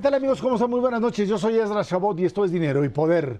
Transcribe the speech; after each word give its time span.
¿qué 0.00 0.04
tal 0.04 0.14
amigos? 0.14 0.40
¿Cómo 0.40 0.54
están? 0.54 0.70
Muy 0.70 0.80
buenas 0.80 1.02
noches. 1.02 1.28
Yo 1.28 1.36
soy 1.36 1.58
Ezra 1.58 1.84
Chabot 1.84 2.18
y 2.18 2.24
esto 2.24 2.42
es 2.42 2.50
Dinero 2.50 2.82
y 2.86 2.88
Poder. 2.88 3.38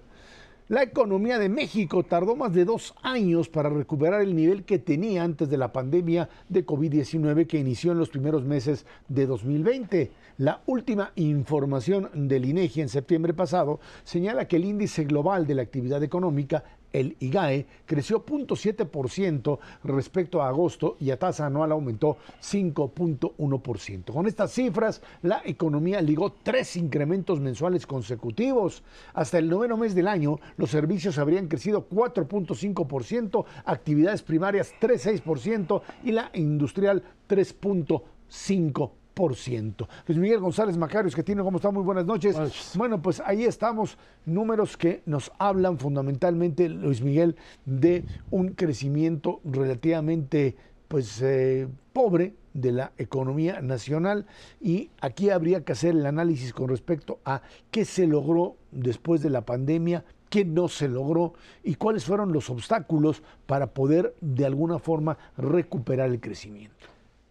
La 0.67 0.83
economía 0.83 1.39
de 1.39 1.49
México 1.49 2.03
tardó 2.03 2.35
más 2.35 2.53
de 2.53 2.65
dos 2.65 2.93
años 3.01 3.49
para 3.49 3.67
recuperar 3.67 4.21
el 4.21 4.35
nivel 4.35 4.63
que 4.63 4.77
tenía 4.77 5.23
antes 5.23 5.49
de 5.49 5.57
la 5.57 5.73
pandemia 5.73 6.29
de 6.49 6.63
COVID-19 6.63 7.47
que 7.47 7.57
inició 7.57 7.93
en 7.93 7.97
los 7.97 8.09
primeros 8.09 8.43
meses 8.43 8.85
de 9.07 9.25
2020. 9.25 10.11
La 10.37 10.61
última 10.67 11.13
información 11.15 12.11
del 12.13 12.45
INEGI 12.45 12.81
en 12.81 12.89
septiembre 12.89 13.33
pasado 13.33 13.79
señala 14.03 14.47
que 14.47 14.57
el 14.57 14.65
índice 14.65 15.03
global 15.05 15.47
de 15.47 15.55
la 15.55 15.63
actividad 15.63 16.03
económica 16.03 16.63
el 16.93 17.15
IGAE 17.19 17.65
creció 17.85 18.25
0.7% 18.25 19.59
respecto 19.83 20.41
a 20.41 20.49
agosto 20.49 20.97
y 20.99 21.11
a 21.11 21.19
tasa 21.19 21.45
anual 21.45 21.71
aumentó 21.71 22.17
5.1%. 22.41 24.13
Con 24.13 24.27
estas 24.27 24.51
cifras, 24.51 25.01
la 25.21 25.41
economía 25.45 26.01
ligó 26.01 26.33
tres 26.43 26.75
incrementos 26.75 27.39
mensuales 27.39 27.85
consecutivos. 27.85 28.83
Hasta 29.13 29.37
el 29.37 29.49
noveno 29.49 29.77
mes 29.77 29.95
del 29.95 30.07
año, 30.07 30.39
los 30.57 30.69
servicios 30.69 31.17
habrían 31.17 31.47
crecido 31.47 31.87
4.5%, 31.89 33.45
actividades 33.65 34.21
primarias 34.21 34.73
3.6% 34.79 35.81
y 36.03 36.11
la 36.11 36.29
industrial 36.33 37.03
3.5%. 37.29 39.00
Luis 39.15 40.19
Miguel 40.19 40.39
González 40.39 40.77
Macarios, 40.77 41.15
que 41.15 41.23
tiene, 41.23 41.43
¿cómo 41.43 41.57
está? 41.57 41.69
Muy 41.69 41.83
buenas 41.83 42.05
noches. 42.05 42.35
Bueno, 42.75 43.01
pues 43.01 43.21
ahí 43.23 43.43
estamos, 43.43 43.97
números 44.25 44.77
que 44.77 45.03
nos 45.05 45.31
hablan 45.37 45.77
fundamentalmente, 45.77 46.67
Luis 46.69 47.01
Miguel, 47.01 47.35
de 47.65 48.03
un 48.31 48.49
crecimiento 48.49 49.39
relativamente, 49.43 50.55
pues, 50.87 51.21
eh, 51.21 51.67
pobre 51.93 52.33
de 52.53 52.71
la 52.71 52.91
economía 52.97 53.61
nacional 53.61 54.25
y 54.59 54.89
aquí 54.99 55.29
habría 55.29 55.63
que 55.63 55.71
hacer 55.71 55.95
el 55.95 56.05
análisis 56.05 56.53
con 56.53 56.67
respecto 56.69 57.19
a 57.23 57.41
qué 57.69 57.85
se 57.85 58.07
logró 58.07 58.55
después 58.71 59.21
de 59.21 59.29
la 59.29 59.45
pandemia, 59.45 60.03
qué 60.29 60.43
no 60.43 60.67
se 60.67 60.89
logró 60.89 61.33
y 61.63 61.75
cuáles 61.75 62.05
fueron 62.05 62.33
los 62.33 62.49
obstáculos 62.49 63.23
para 63.45 63.67
poder 63.67 64.15
de 64.19 64.45
alguna 64.45 64.79
forma 64.79 65.17
recuperar 65.37 66.09
el 66.09 66.19
crecimiento. 66.19 66.87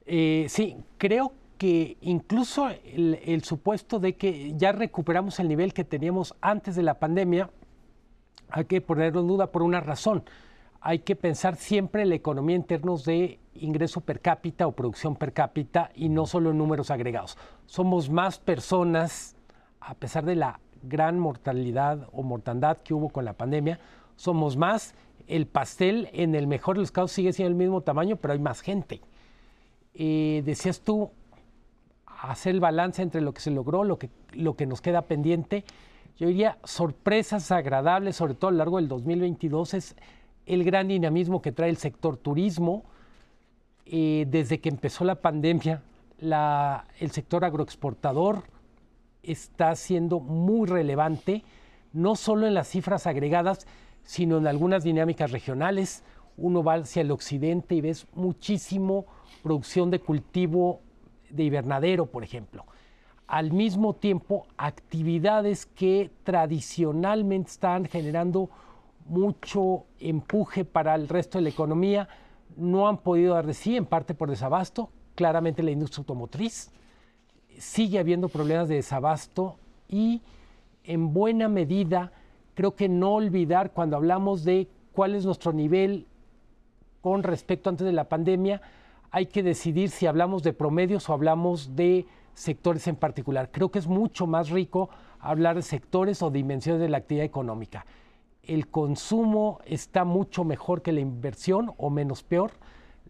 Eh, 0.07 0.47
sí, 0.49 0.77
creo 0.97 1.33
que 1.61 1.99
incluso 2.01 2.71
el, 2.71 3.45
supuesto 3.45 3.99
de 3.99 4.17
que 4.17 4.55
ya 4.57 4.73
recuperamos 4.73 5.41
el 5.41 5.49
nivel 5.49 5.75
que 5.75 5.85
teníamos 5.85 6.35
antes 6.41 6.75
de 6.75 6.83
la 6.83 6.99
pandemia, 6.99 7.51
hay 8.49 8.65
que 8.65 8.81
ponerlo 8.81 9.21
en 9.21 9.27
duda 9.27 9.53
por 9.53 9.63
una 9.63 9.81
razón. 9.81 10.25
Hay 10.81 11.01
que 11.01 11.17
pensar 11.17 11.57
siempre 11.57 12.01
en 12.01 12.09
la 12.09 12.15
economía 12.15 12.57
en 12.57 12.65
términos 12.65 13.05
de 13.05 13.41
ingreso 13.57 14.01
per 14.01 14.21
cápita 14.21 14.67
o 14.67 14.73
producción 14.73 15.17
per 15.17 15.35
cápita 15.35 15.91
y 15.95 16.09
no 16.09 16.25
solo 16.25 16.53
en 16.53 16.57
números 16.57 16.91
agregados. 16.91 17.37
Somos 17.67 18.09
más 18.09 18.39
personas, 18.39 19.37
a 19.81 19.93
pesar 19.93 20.25
de 20.25 20.37
la 20.37 20.61
gran 20.83 21.19
mortalidad 21.19 22.09
o 22.13 22.23
mortandad 22.23 22.79
que 22.79 22.95
hubo 22.95 23.11
con 23.11 23.27
la 23.27 23.35
pandemia, 23.35 23.81
somos 24.17 24.57
más. 24.57 24.95
El 25.27 25.47
pastel, 25.47 26.09
en 26.15 26.35
el 26.35 26.47
mejor 26.47 26.77
de 26.77 26.81
los 26.81 26.91
casos, 26.91 27.13
sigue 27.13 27.35
siendo 27.35 27.51
el 27.51 27.57
mismo 27.57 27.83
tamaño, 27.83 28.17
pero 28.17 28.33
hay 28.33 28.41
más 28.41 28.63
gente. 28.63 29.03
Eh, 29.93 30.43
decías 30.47 30.81
tú, 30.81 31.11
hacer 32.23 32.55
el 32.55 32.61
balance 32.61 33.03
entre 33.03 33.21
lo 33.21 33.33
que 33.33 33.41
se 33.41 33.51
logró, 33.51 33.85
lo 33.85 33.99
que, 33.99 34.11
lo 34.33 34.57
que 34.57 34.67
nos 34.67 34.81
queda 34.81 35.03
pendiente. 35.03 35.65
Yo 36.19 36.29
diría 36.29 36.59
sorpresas 36.65 37.51
agradables, 37.51 38.17
sobre 38.17 38.35
todo 38.35 38.49
a 38.49 38.53
lo 38.53 38.59
largo 38.59 38.77
del 38.77 38.89
2022, 38.89 39.75
es 39.75 39.97
el 40.47 40.65
gran 40.65 40.89
dinamismo 40.89 41.41
que 41.41 41.53
trae 41.53 41.71
el 41.71 41.79
sector 41.79 42.17
turismo. 42.17 42.85
Eh, 43.87 44.27
desde 44.29 44.61
que 44.61 44.69
empezó 44.69 45.05
la 45.05 45.17
pandemia, 45.17 45.83
la, 46.19 46.85
el 46.99 47.11
sector 47.11 47.45
agroexportador 47.45 48.45
está 49.23 49.75
siendo 49.75 50.21
muy 50.21 50.69
relevante, 50.69 51.43
no 51.93 52.17
solo 52.17 52.47
en 52.47 52.55
las 52.55 52.69
cifras 52.69 53.07
agregadas, 53.07 53.67
sino 54.03 54.39
en 54.39 54.47
algunas 54.47 54.85
dinámicas 54.85 55.31
regionales. 55.31 56.05
Uno 56.37 56.63
va 56.63 56.75
hacia 56.75 57.03
el 57.03 57.11
occidente 57.11 57.75
y 57.75 57.81
ves 57.81 58.07
muchísimo 58.15 59.07
producción 59.43 59.91
de 59.91 60.01
cultivo 60.01 60.81
de 61.31 61.45
invernadero, 61.45 62.07
por 62.07 62.25
ejemplo. 62.25 62.65
Al 63.27 63.53
mismo 63.53 63.95
tiempo, 63.95 64.47
actividades 64.57 65.67
que 65.67 66.11
tradicionalmente 66.25 67.51
están 67.51 67.85
generando 67.85 68.51
mucho 69.07 69.85
empuje 69.99 70.65
para 70.65 70.95
el 70.95 71.09
resto 71.09 71.39
de 71.39 71.43
la 71.43 71.51
economía 71.51 72.09
no 72.57 72.89
han 72.89 72.99
podido 72.99 73.35
dar 73.35 73.47
de 73.47 73.55
sí, 73.55 73.77
en 73.77 73.87
parte 73.87 74.15
por 74.15 74.31
desabasto, 74.31 74.91
claramente 75.15 75.63
la 75.63 75.71
industria 75.71 76.03
automotriz. 76.03 76.71
Sigue 77.59 77.99
habiendo 77.99 78.29
problemas 78.29 78.69
de 78.69 78.77
desabasto 78.77 79.59
y 79.89 80.23
en 80.85 81.13
buena 81.13 81.49
medida 81.49 82.13
creo 82.55 82.75
que 82.75 82.89
no 82.89 83.15
olvidar 83.15 83.73
cuando 83.73 83.97
hablamos 83.97 84.45
de 84.45 84.69
cuál 84.93 85.15
es 85.15 85.25
nuestro 85.25 85.53
nivel 85.53 86.07
con 87.01 87.23
respecto 87.23 87.71
antes 87.71 87.87
de 87.87 87.93
la 87.93 88.09
pandemia, 88.09 88.61
hay 89.11 89.27
que 89.27 89.43
decidir 89.43 89.91
si 89.91 90.07
hablamos 90.07 90.43
de 90.43 90.53
promedios 90.53 91.09
o 91.09 91.13
hablamos 91.13 91.75
de 91.75 92.07
sectores 92.35 92.87
en 92.87 92.97
particular. 92.97 93.51
Creo 93.51 93.71
que 93.71 93.79
es 93.79 93.87
mucho 93.87 94.27
más 94.27 94.51
rico 94.51 94.89
hablar 95.19 95.57
de 95.57 95.63
sectores 95.63 96.23
o 96.23 96.31
dimensiones 96.31 96.81
de 96.81 96.89
la 96.89 96.99
actividad 96.99 97.27
económica. 97.27 97.85
El 98.43 98.69
consumo 98.69 99.61
está 99.65 100.05
mucho 100.05 100.45
mejor 100.45 100.83
que 100.83 100.93
la 100.93 101.01
inversión 101.01 101.73
o 101.77 101.91
menos 101.91 102.23
peor. 102.23 102.53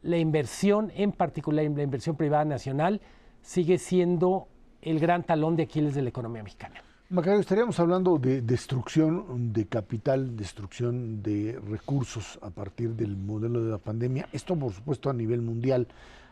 La 0.02 0.18
inversión, 0.18 0.90
en 0.94 1.12
particular 1.12 1.64
la 1.64 1.82
inversión 1.82 2.16
privada 2.16 2.44
nacional, 2.44 3.00
sigue 3.42 3.78
siendo 3.78 4.48
el 4.82 4.98
gran 4.98 5.22
talón 5.22 5.56
de 5.56 5.64
Aquiles 5.64 5.94
de 5.94 6.02
la 6.02 6.08
economía 6.08 6.42
mexicana. 6.42 6.82
Macario, 7.12 7.40
estaríamos 7.40 7.80
hablando 7.80 8.18
de 8.18 8.40
destrucción 8.40 9.52
de 9.52 9.66
capital, 9.66 10.36
destrucción 10.36 11.24
de 11.24 11.58
recursos 11.68 12.38
a 12.40 12.50
partir 12.50 12.90
del 12.90 13.16
modelo 13.16 13.64
de 13.64 13.72
la 13.72 13.78
pandemia. 13.78 14.28
Esto, 14.32 14.54
por 14.54 14.72
supuesto, 14.72 15.10
a 15.10 15.12
nivel 15.12 15.42
mundial. 15.42 15.88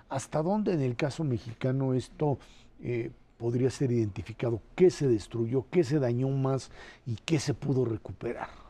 ¿Hasta 0.09 0.41
dónde 0.41 0.75
en 0.75 0.83
el 0.83 0.95
caso 0.95 1.25
mexicano 1.25 1.95
esto 1.95 2.39
eh, 2.81 3.11
podría 3.39 3.71
ser 3.71 3.91
identificado? 3.91 4.63
¿Qué 4.77 4.93
se 4.93 5.09
destruyó? 5.09 5.67
¿Qué 5.69 5.83
se 5.83 5.99
dañó 5.99 6.29
más? 6.29 6.71
¿Y 7.07 7.17
qué 7.25 7.41
se 7.41 7.55
pudo 7.55 7.85
recuperar? 7.85 8.68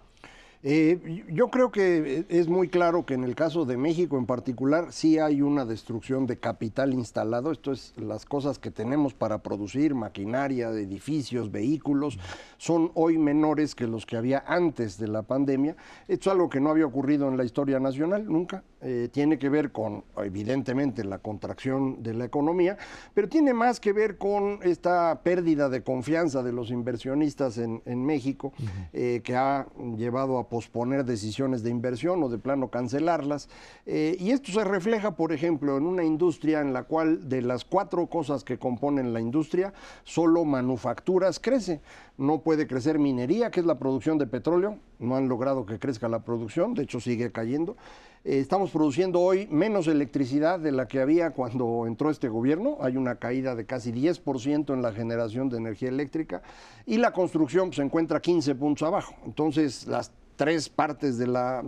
Eh, 0.64 1.24
yo 1.30 1.50
creo 1.50 1.70
que 1.70 2.26
es 2.28 2.48
muy 2.48 2.68
claro 2.68 3.06
que 3.06 3.14
en 3.14 3.22
el 3.22 3.36
caso 3.36 3.64
de 3.64 3.76
México 3.76 4.18
en 4.18 4.26
particular 4.26 4.88
sí 4.90 5.18
hay 5.20 5.40
una 5.40 5.64
destrucción 5.64 6.26
de 6.26 6.38
capital 6.38 6.92
instalado, 6.94 7.52
esto 7.52 7.70
es 7.70 7.94
las 7.96 8.26
cosas 8.26 8.58
que 8.58 8.72
tenemos 8.72 9.14
para 9.14 9.38
producir, 9.40 9.94
maquinaria, 9.94 10.70
edificios, 10.70 11.52
vehículos, 11.52 12.18
son 12.56 12.90
hoy 12.94 13.18
menores 13.18 13.76
que 13.76 13.86
los 13.86 14.04
que 14.04 14.16
había 14.16 14.42
antes 14.48 14.98
de 14.98 15.06
la 15.06 15.22
pandemia. 15.22 15.76
Esto 16.08 16.30
es 16.30 16.34
algo 16.34 16.48
que 16.48 16.60
no 16.60 16.70
había 16.70 16.86
ocurrido 16.86 17.28
en 17.28 17.36
la 17.36 17.44
historia 17.44 17.78
nacional 17.78 18.26
nunca, 18.26 18.64
eh, 18.80 19.08
tiene 19.12 19.38
que 19.38 19.48
ver 19.48 19.70
con 19.70 20.04
evidentemente 20.16 21.04
la 21.04 21.18
contracción 21.18 22.02
de 22.02 22.14
la 22.14 22.24
economía, 22.24 22.76
pero 23.14 23.28
tiene 23.28 23.54
más 23.54 23.78
que 23.78 23.92
ver 23.92 24.18
con 24.18 24.58
esta 24.62 25.20
pérdida 25.22 25.68
de 25.68 25.84
confianza 25.84 26.42
de 26.42 26.52
los 26.52 26.70
inversionistas 26.70 27.58
en, 27.58 27.78
México 28.08 28.52
eh, 28.92 29.20
que 29.24 29.36
ha 29.36 29.66
llevado 29.96 30.38
a 30.38 30.47
posponer 30.48 31.04
decisiones 31.04 31.62
de 31.62 31.70
inversión 31.70 32.22
o 32.22 32.28
de 32.28 32.38
plano 32.38 32.68
cancelarlas. 32.68 33.48
Eh, 33.86 34.16
y 34.18 34.30
esto 34.30 34.52
se 34.52 34.64
refleja, 34.64 35.16
por 35.16 35.32
ejemplo, 35.32 35.76
en 35.76 35.86
una 35.86 36.04
industria 36.04 36.60
en 36.60 36.72
la 36.72 36.84
cual 36.84 37.28
de 37.28 37.42
las 37.42 37.64
cuatro 37.64 38.06
cosas 38.06 38.44
que 38.44 38.58
componen 38.58 39.12
la 39.12 39.20
industria, 39.20 39.72
solo 40.04 40.44
manufacturas 40.44 41.38
crece. 41.40 41.80
No 42.16 42.40
puede 42.40 42.66
crecer 42.66 42.98
minería, 42.98 43.50
que 43.50 43.60
es 43.60 43.66
la 43.66 43.78
producción 43.78 44.18
de 44.18 44.26
petróleo. 44.26 44.78
No 44.98 45.16
han 45.16 45.28
logrado 45.28 45.66
que 45.66 45.78
crezca 45.78 46.08
la 46.08 46.24
producción, 46.24 46.74
de 46.74 46.82
hecho 46.82 47.00
sigue 47.00 47.30
cayendo. 47.30 47.76
Eh, 48.24 48.40
estamos 48.40 48.70
produciendo 48.70 49.20
hoy 49.20 49.46
menos 49.50 49.86
electricidad 49.86 50.58
de 50.58 50.72
la 50.72 50.88
que 50.88 51.00
había 51.00 51.30
cuando 51.30 51.86
entró 51.86 52.10
este 52.10 52.28
gobierno. 52.28 52.78
Hay 52.80 52.96
una 52.96 53.16
caída 53.16 53.54
de 53.54 53.64
casi 53.64 53.92
10% 53.92 54.74
en 54.74 54.82
la 54.82 54.92
generación 54.92 55.48
de 55.48 55.58
energía 55.58 55.88
eléctrica 55.88 56.42
y 56.84 56.98
la 56.98 57.12
construcción 57.12 57.72
se 57.72 57.82
encuentra 57.82 58.20
15 58.20 58.54
puntos 58.56 58.86
abajo. 58.86 59.14
Entonces, 59.24 59.86
las 59.86 60.12
tres 60.38 60.68
partes 60.68 61.18
de 61.18 61.26
la, 61.26 61.62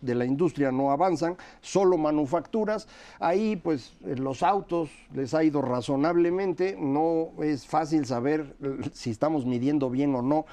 de 0.00 0.14
la 0.14 0.24
industria 0.24 0.72
no 0.72 0.90
avanzan, 0.90 1.36
solo 1.60 1.98
manufacturas. 1.98 2.88
Ahí 3.20 3.56
pues 3.56 3.92
los 4.00 4.42
autos 4.42 4.88
les 5.12 5.34
ha 5.34 5.44
ido 5.44 5.60
razonablemente, 5.60 6.78
no 6.80 7.30
es 7.42 7.66
fácil 7.66 8.06
saber 8.06 8.56
eh, 8.62 8.88
si 8.94 9.10
estamos 9.10 9.44
midiendo 9.44 9.90
bien 9.90 10.14
o 10.14 10.22
no 10.22 10.46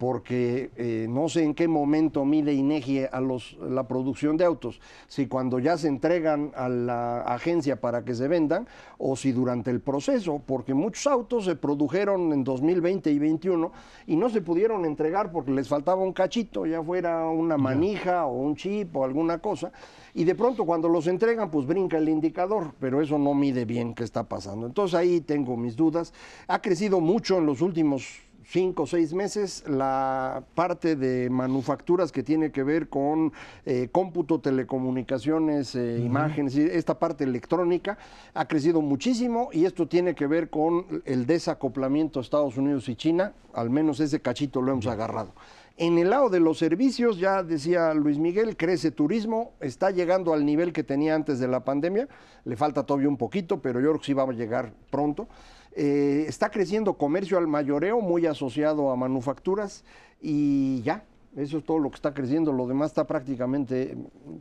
porque 0.00 0.70
eh, 0.76 1.06
no 1.10 1.28
sé 1.28 1.44
en 1.44 1.52
qué 1.52 1.68
momento 1.68 2.24
mide 2.24 2.54
INEGI 2.54 3.02
a 3.12 3.20
los, 3.20 3.58
la 3.60 3.86
producción 3.86 4.38
de 4.38 4.46
autos, 4.46 4.80
si 5.08 5.26
cuando 5.26 5.58
ya 5.58 5.76
se 5.76 5.88
entregan 5.88 6.52
a 6.56 6.70
la 6.70 7.20
agencia 7.20 7.82
para 7.82 8.02
que 8.02 8.14
se 8.14 8.26
vendan 8.26 8.66
o 8.96 9.14
si 9.14 9.30
durante 9.32 9.70
el 9.70 9.82
proceso, 9.82 10.40
porque 10.46 10.72
muchos 10.72 11.06
autos 11.06 11.44
se 11.44 11.54
produjeron 11.54 12.32
en 12.32 12.44
2020 12.44 13.10
y 13.10 13.18
2021 13.18 13.72
y 14.06 14.16
no 14.16 14.30
se 14.30 14.40
pudieron 14.40 14.86
entregar 14.86 15.30
porque 15.32 15.50
les 15.50 15.68
faltaba 15.68 16.02
un 16.02 16.14
cachito, 16.14 16.64
ya 16.64 16.82
fuera 16.82 17.26
una 17.26 17.58
manija 17.58 18.24
o 18.24 18.38
un 18.38 18.56
chip 18.56 18.96
o 18.96 19.04
alguna 19.04 19.40
cosa, 19.40 19.70
y 20.14 20.24
de 20.24 20.34
pronto 20.34 20.64
cuando 20.64 20.88
los 20.88 21.08
entregan 21.08 21.50
pues 21.50 21.66
brinca 21.66 21.98
el 21.98 22.08
indicador, 22.08 22.72
pero 22.80 23.02
eso 23.02 23.18
no 23.18 23.34
mide 23.34 23.66
bien 23.66 23.92
qué 23.92 24.04
está 24.04 24.24
pasando. 24.24 24.64
Entonces 24.64 24.94
ahí 24.98 25.20
tengo 25.20 25.58
mis 25.58 25.76
dudas. 25.76 26.14
Ha 26.48 26.62
crecido 26.62 27.00
mucho 27.00 27.36
en 27.36 27.44
los 27.44 27.60
últimos 27.60 28.29
cinco 28.50 28.82
o 28.82 28.86
seis 28.86 29.14
meses 29.14 29.62
la 29.68 30.42
parte 30.54 30.96
de 30.96 31.30
manufacturas 31.30 32.10
que 32.10 32.24
tiene 32.24 32.50
que 32.50 32.64
ver 32.64 32.88
con 32.88 33.32
eh, 33.64 33.88
cómputo, 33.92 34.40
telecomunicaciones, 34.40 35.76
eh, 35.76 36.00
imágenes, 36.00 36.56
esta 36.56 36.98
parte 36.98 37.22
electrónica 37.22 37.96
ha 38.34 38.48
crecido 38.48 38.82
muchísimo 38.82 39.50
y 39.52 39.66
esto 39.66 39.86
tiene 39.86 40.14
que 40.14 40.26
ver 40.26 40.50
con 40.50 41.02
el 41.04 41.26
desacoplamiento 41.26 42.18
Estados 42.18 42.56
Unidos 42.56 42.88
y 42.88 42.96
China, 42.96 43.34
al 43.54 43.70
menos 43.70 44.00
ese 44.00 44.20
cachito 44.20 44.60
lo 44.60 44.72
hemos 44.72 44.86
agarrado. 44.88 45.32
En 45.76 45.96
el 45.96 46.10
lado 46.10 46.28
de 46.28 46.40
los 46.40 46.58
servicios, 46.58 47.18
ya 47.18 47.42
decía 47.42 47.94
Luis 47.94 48.18
Miguel, 48.18 48.56
crece 48.56 48.90
turismo, 48.90 49.52
está 49.60 49.90
llegando 49.90 50.34
al 50.34 50.44
nivel 50.44 50.72
que 50.72 50.82
tenía 50.82 51.14
antes 51.14 51.38
de 51.38 51.48
la 51.48 51.64
pandemia, 51.64 52.06
le 52.44 52.56
falta 52.56 52.82
todavía 52.82 53.08
un 53.08 53.16
poquito, 53.16 53.62
pero 53.62 53.80
yo 53.80 53.88
creo 53.90 54.00
que 54.00 54.06
sí 54.06 54.12
va 54.12 54.24
a 54.24 54.32
llegar 54.32 54.72
pronto. 54.90 55.28
Eh, 55.72 56.24
está 56.26 56.50
creciendo 56.50 56.94
comercio 56.94 57.38
al 57.38 57.46
mayoreo, 57.46 58.00
muy 58.00 58.26
asociado 58.26 58.90
a 58.90 58.96
manufacturas, 58.96 59.84
y 60.20 60.82
ya, 60.82 61.04
eso 61.36 61.58
es 61.58 61.64
todo 61.64 61.78
lo 61.78 61.90
que 61.90 61.94
está 61.94 62.12
creciendo, 62.12 62.52
lo 62.52 62.66
demás 62.66 62.90
está 62.90 63.06
prácticamente 63.06 63.96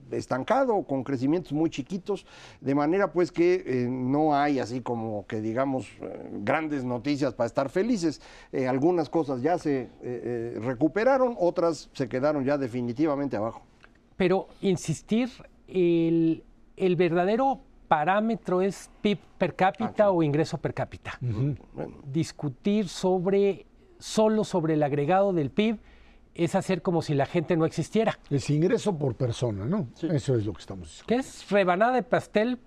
estancado, 0.09 0.81
con 0.83 1.03
crecimientos 1.03 1.53
muy 1.53 1.69
chiquitos, 1.69 2.25
de 2.61 2.73
manera 2.73 3.11
pues 3.11 3.31
que 3.31 3.63
eh, 3.65 3.87
no 3.87 4.35
hay 4.35 4.59
así 4.59 4.81
como 4.81 5.27
que 5.27 5.39
digamos 5.39 5.87
eh, 6.01 6.29
grandes 6.41 6.83
noticias 6.83 7.35
para 7.35 7.45
estar 7.45 7.69
felices. 7.69 8.21
algunas 8.67 9.09
cosas 9.09 9.41
ya 9.41 9.57
se 9.59 9.89
recuperaron, 10.61 11.35
otras 11.39 11.89
se 11.93 12.09
quedaron 12.09 12.43
ya 12.43 12.57
definitivamente 12.57 13.37
abajo. 13.37 13.61
Pero 14.17 14.47
insistir, 14.61 15.29
el, 15.67 16.43
el 16.75 16.95
verdadero 16.95 17.61
parámetro 17.89 18.61
es 18.61 18.89
PIB 19.01 19.17
per 19.37 19.55
cápita 19.55 20.05
ah, 20.05 20.11
o 20.11 20.23
ingreso 20.23 20.57
per 20.57 20.73
cápita. 20.73 21.19
Discutir 22.05 22.87
sobre 22.87 23.65
solo 23.97 24.45
sobre 24.45 24.75
el 24.75 24.83
agregado 24.83 25.33
del 25.33 25.49
PIB 25.49 25.79
es 26.35 26.55
hacer 26.55 26.81
como 26.81 27.01
si 27.01 27.15
la 27.15 27.25
gente 27.25 27.57
no 27.57 27.65
existiera. 27.65 28.17
Es 28.29 28.49
ingreso 28.49 28.97
por 28.97 29.15
persona, 29.15 29.65
¿no? 29.65 29.89
Eso 30.01 30.35
es 30.35 30.45
lo 30.45 30.53
que 30.53 30.61
estamos 30.61 30.87
diciendo. 30.87 31.07
Que 31.07 31.15
es 31.15 31.49
rebanada 31.49 31.93
de 31.93 32.03
pastel 32.03 32.59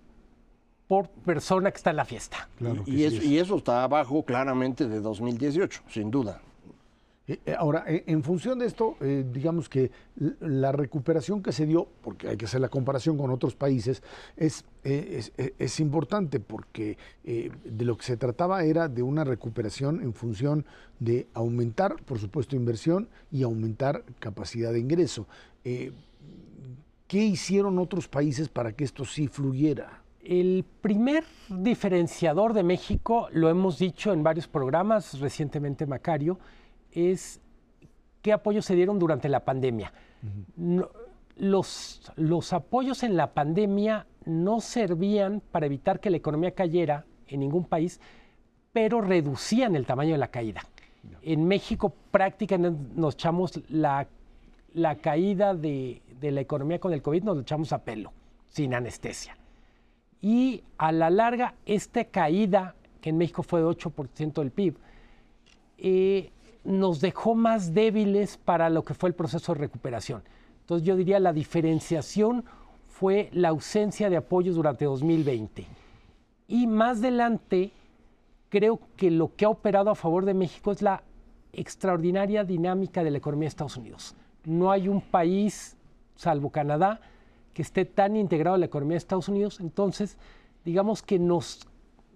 por 0.88 1.08
persona 1.08 1.70
que 1.70 1.78
está 1.78 1.90
en 1.90 1.96
la 1.96 2.04
fiesta. 2.04 2.48
y, 2.84 3.04
y, 3.06 3.38
eso 3.38 3.56
está 3.56 3.84
abajo 3.84 4.24
claramente 4.24 4.86
de 4.88 5.00
2018, 5.00 5.84
sin 5.88 6.10
duda. 6.10 6.42
Eh, 7.28 7.38
eh, 7.46 7.54
ahora, 7.56 7.84
eh, 7.86 8.02
en 8.08 8.24
función 8.24 8.58
de 8.58 8.66
esto, 8.66 8.96
digamos 9.32 9.68
que 9.68 9.90
la 10.40 10.72
recuperación 10.72 11.42
que 11.42 11.52
se 11.52 11.66
dio, 11.66 11.86
porque 12.02 12.28
hay 12.28 12.36
que 12.36 12.46
hacer 12.46 12.60
la 12.60 12.68
comparación 12.68 13.16
con 13.16 13.30
otros 13.30 13.54
países, 13.54 14.02
es, 14.36 14.64
es, 14.82 15.80
importante 15.80 16.40
porque 16.40 16.98
de 17.22 17.84
lo 17.84 17.96
que 17.96 18.04
se 18.04 18.16
trataba 18.16 18.64
era 18.64 18.88
de 18.88 19.02
una 19.02 19.24
recuperación 19.24 20.00
en 20.02 20.14
función 20.14 20.66
de 20.98 21.28
aumentar, 21.34 21.96
por 22.04 22.18
supuesto, 22.18 22.56
inversión 22.56 23.08
y 23.30 23.42
aumentar 23.44 24.04
capacidad 24.18 24.72
de 24.72 24.80
ingreso. 24.80 25.26
¿Qué 25.62 25.92
hicieron 27.18 27.78
otros 27.78 28.08
países 28.08 28.48
para 28.48 28.72
que 28.72 28.84
esto 28.84 29.04
sí 29.04 29.28
fluyera? 29.28 30.02
El 30.24 30.64
primer 30.80 31.24
diferenciador 31.48 32.52
de 32.52 32.62
México, 32.62 33.28
lo 33.32 33.48
hemos 33.48 33.78
dicho 33.78 34.12
en 34.12 34.22
varios 34.22 34.46
programas, 34.46 35.18
recientemente 35.18 35.84
Macario, 35.84 36.38
es 36.92 37.40
qué 38.22 38.32
apoyos 38.32 38.64
se 38.64 38.74
dieron 38.74 38.98
durante 38.98 39.28
la 39.28 39.40
pandemia. 39.40 39.92
los, 41.36 42.12
los 42.16 42.52
apoyos 42.52 43.02
en 43.02 43.16
la 43.16 43.34
pandemia 43.34 44.06
no 44.24 44.60
servían 44.60 45.42
para 45.50 45.66
evitar 45.66 46.00
que 46.00 46.10
la 46.10 46.16
economía 46.16 46.52
cayera 46.52 47.04
en 47.26 47.40
ningún 47.40 47.64
país, 47.64 48.00
pero 48.72 49.00
reducían 49.00 49.74
el 49.76 49.86
tamaño 49.86 50.12
de 50.12 50.18
la 50.18 50.28
caída. 50.28 50.62
En 51.22 51.46
México 51.46 51.92
prácticamente 52.10 52.80
nos 52.94 53.14
echamos 53.14 53.60
la, 53.68 54.06
la 54.74 54.96
caída 54.96 55.54
de, 55.54 56.00
de, 56.20 56.30
la 56.30 56.40
economía 56.40 56.78
con 56.78 56.92
el 56.92 57.02
COVID, 57.02 57.24
nos 57.24 57.36
lo 57.36 57.42
echamos 57.42 57.72
a 57.72 57.82
pelo, 57.82 58.12
sin 58.48 58.74
anestesia. 58.74 59.36
Y 60.20 60.62
a 60.78 60.92
la 60.92 61.10
larga, 61.10 61.54
esta 61.66 62.04
caída, 62.04 62.76
que 63.00 63.10
en 63.10 63.18
México 63.18 63.42
fue 63.42 63.60
de 63.60 63.66
8% 63.66 64.34
del 64.34 64.52
PIB, 64.52 64.76
eh, 65.78 66.30
nos 66.64 67.00
dejó 67.00 67.34
más 67.34 67.74
débiles 67.74 68.36
para 68.36 68.70
lo 68.70 68.84
que 68.84 68.94
fue 68.94 69.08
el 69.08 69.14
proceso 69.14 69.54
de 69.54 69.60
recuperación. 69.60 70.22
Entonces 70.60 70.86
yo 70.86 70.96
diría 70.96 71.18
la 71.20 71.32
diferenciación 71.32 72.44
fue 72.86 73.30
la 73.32 73.48
ausencia 73.48 74.08
de 74.08 74.16
apoyos 74.16 74.54
durante 74.54 74.84
2020. 74.84 75.66
Y 76.46 76.66
más 76.66 76.98
adelante, 76.98 77.72
creo 78.48 78.78
que 78.96 79.10
lo 79.10 79.34
que 79.34 79.44
ha 79.44 79.48
operado 79.48 79.90
a 79.90 79.94
favor 79.94 80.24
de 80.24 80.34
México 80.34 80.70
es 80.70 80.82
la 80.82 81.02
extraordinaria 81.52 82.44
dinámica 82.44 83.02
de 83.02 83.10
la 83.10 83.18
economía 83.18 83.46
de 83.46 83.48
Estados 83.48 83.76
Unidos. 83.76 84.14
No 84.44 84.70
hay 84.70 84.88
un 84.88 85.00
país, 85.00 85.76
salvo 86.14 86.50
Canadá, 86.50 87.00
que 87.54 87.62
esté 87.62 87.84
tan 87.84 88.16
integrado 88.16 88.54
a 88.54 88.58
la 88.58 88.66
economía 88.66 88.94
de 88.94 88.98
Estados 88.98 89.28
Unidos. 89.28 89.60
Entonces, 89.60 90.16
digamos 90.64 91.02
que 91.02 91.18
nos, 91.18 91.66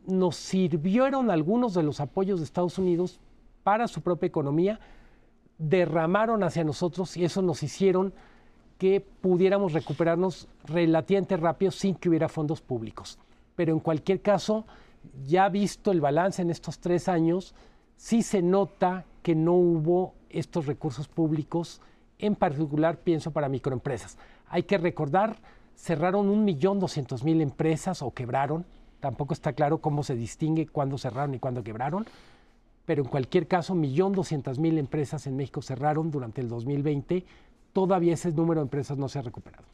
nos 0.07 0.37
sirvieron 0.37 1.31
algunos 1.31 1.75
de 1.75 1.83
los 1.83 2.01
apoyos 2.01 2.39
de 2.39 2.45
Estados 2.45 2.79
Unidos 2.79 3.19
para 3.67 3.89
su 3.89 4.01
propia 4.01 4.29
economía, 4.29 4.79
derramaron 5.59 6.45
hacia 6.45 6.63
nosotros 6.63 7.17
y 7.17 7.25
eso 7.25 7.43
nos 7.43 7.65
hicieron 7.65 8.15
que 8.79 9.01
pudiéramos 9.01 9.73
recuperarnos 9.73 10.47
relativamente 10.67 11.37
rápido 11.37 11.73
sin 11.73 11.97
que 11.97 12.09
hubiera 12.09 12.29
fondos 12.29 12.61
públicos. 12.61 13.19
Pero 13.57 13.73
en 13.73 13.81
cualquier 13.81 14.23
caso, 14.23 14.67
ya 15.27 15.49
visto 15.49 15.91
el 15.91 16.01
balance 16.01 16.43
en 16.43 16.51
estos 16.51 16.79
tres 16.79 17.09
años, 17.09 17.57
sí 17.97 18.23
se 18.23 18.41
nota 18.41 19.05
que 19.25 19.35
no 19.35 19.55
hubo 19.55 20.15
estos 20.31 20.67
recursos 20.67 21.09
públicos, 21.09 21.81
en 22.21 22.37
particular 22.37 22.99
pienso 22.99 23.33
para 23.33 23.49
microempresas. 23.49 24.17
Hay 24.49 24.63
que 24.63 24.79
recordar, 24.79 25.39
cerraron 25.75 26.29
un 26.29 26.45
millón 26.45 26.79
doscientos 26.79 27.25
mil 27.25 27.41
empresas 27.41 28.01
o 28.01 28.13
quebraron, 28.13 28.65
tampoco 29.01 29.35
está 29.35 29.55
claro 29.55 29.79
cómo 29.79 30.05
se 30.05 30.15
distingue 30.15 30.69
cuándo 30.69 30.99
cerraron 30.99 31.35
y 31.35 31.41
cuándo 31.41 31.65
quebraron, 31.65 32.07
pero 32.87 33.03
en 33.03 33.09
cualquier 33.09 33.49
caso, 33.49 33.75
1.200.000 33.75 34.79
empresas 34.79 35.27
en 35.27 35.37
México 35.37 35.61
cerraron 35.61 36.11
durante 36.11 36.41
el 36.41 36.49
2020. 36.49 37.25
Todavía 37.73 38.15
ese 38.15 38.33
número 38.33 38.61
de 38.61 38.67
empresas 38.67 38.97
no 38.97 39.09
se 39.09 39.19
ha 39.19 39.23
recuperado. 39.23 39.65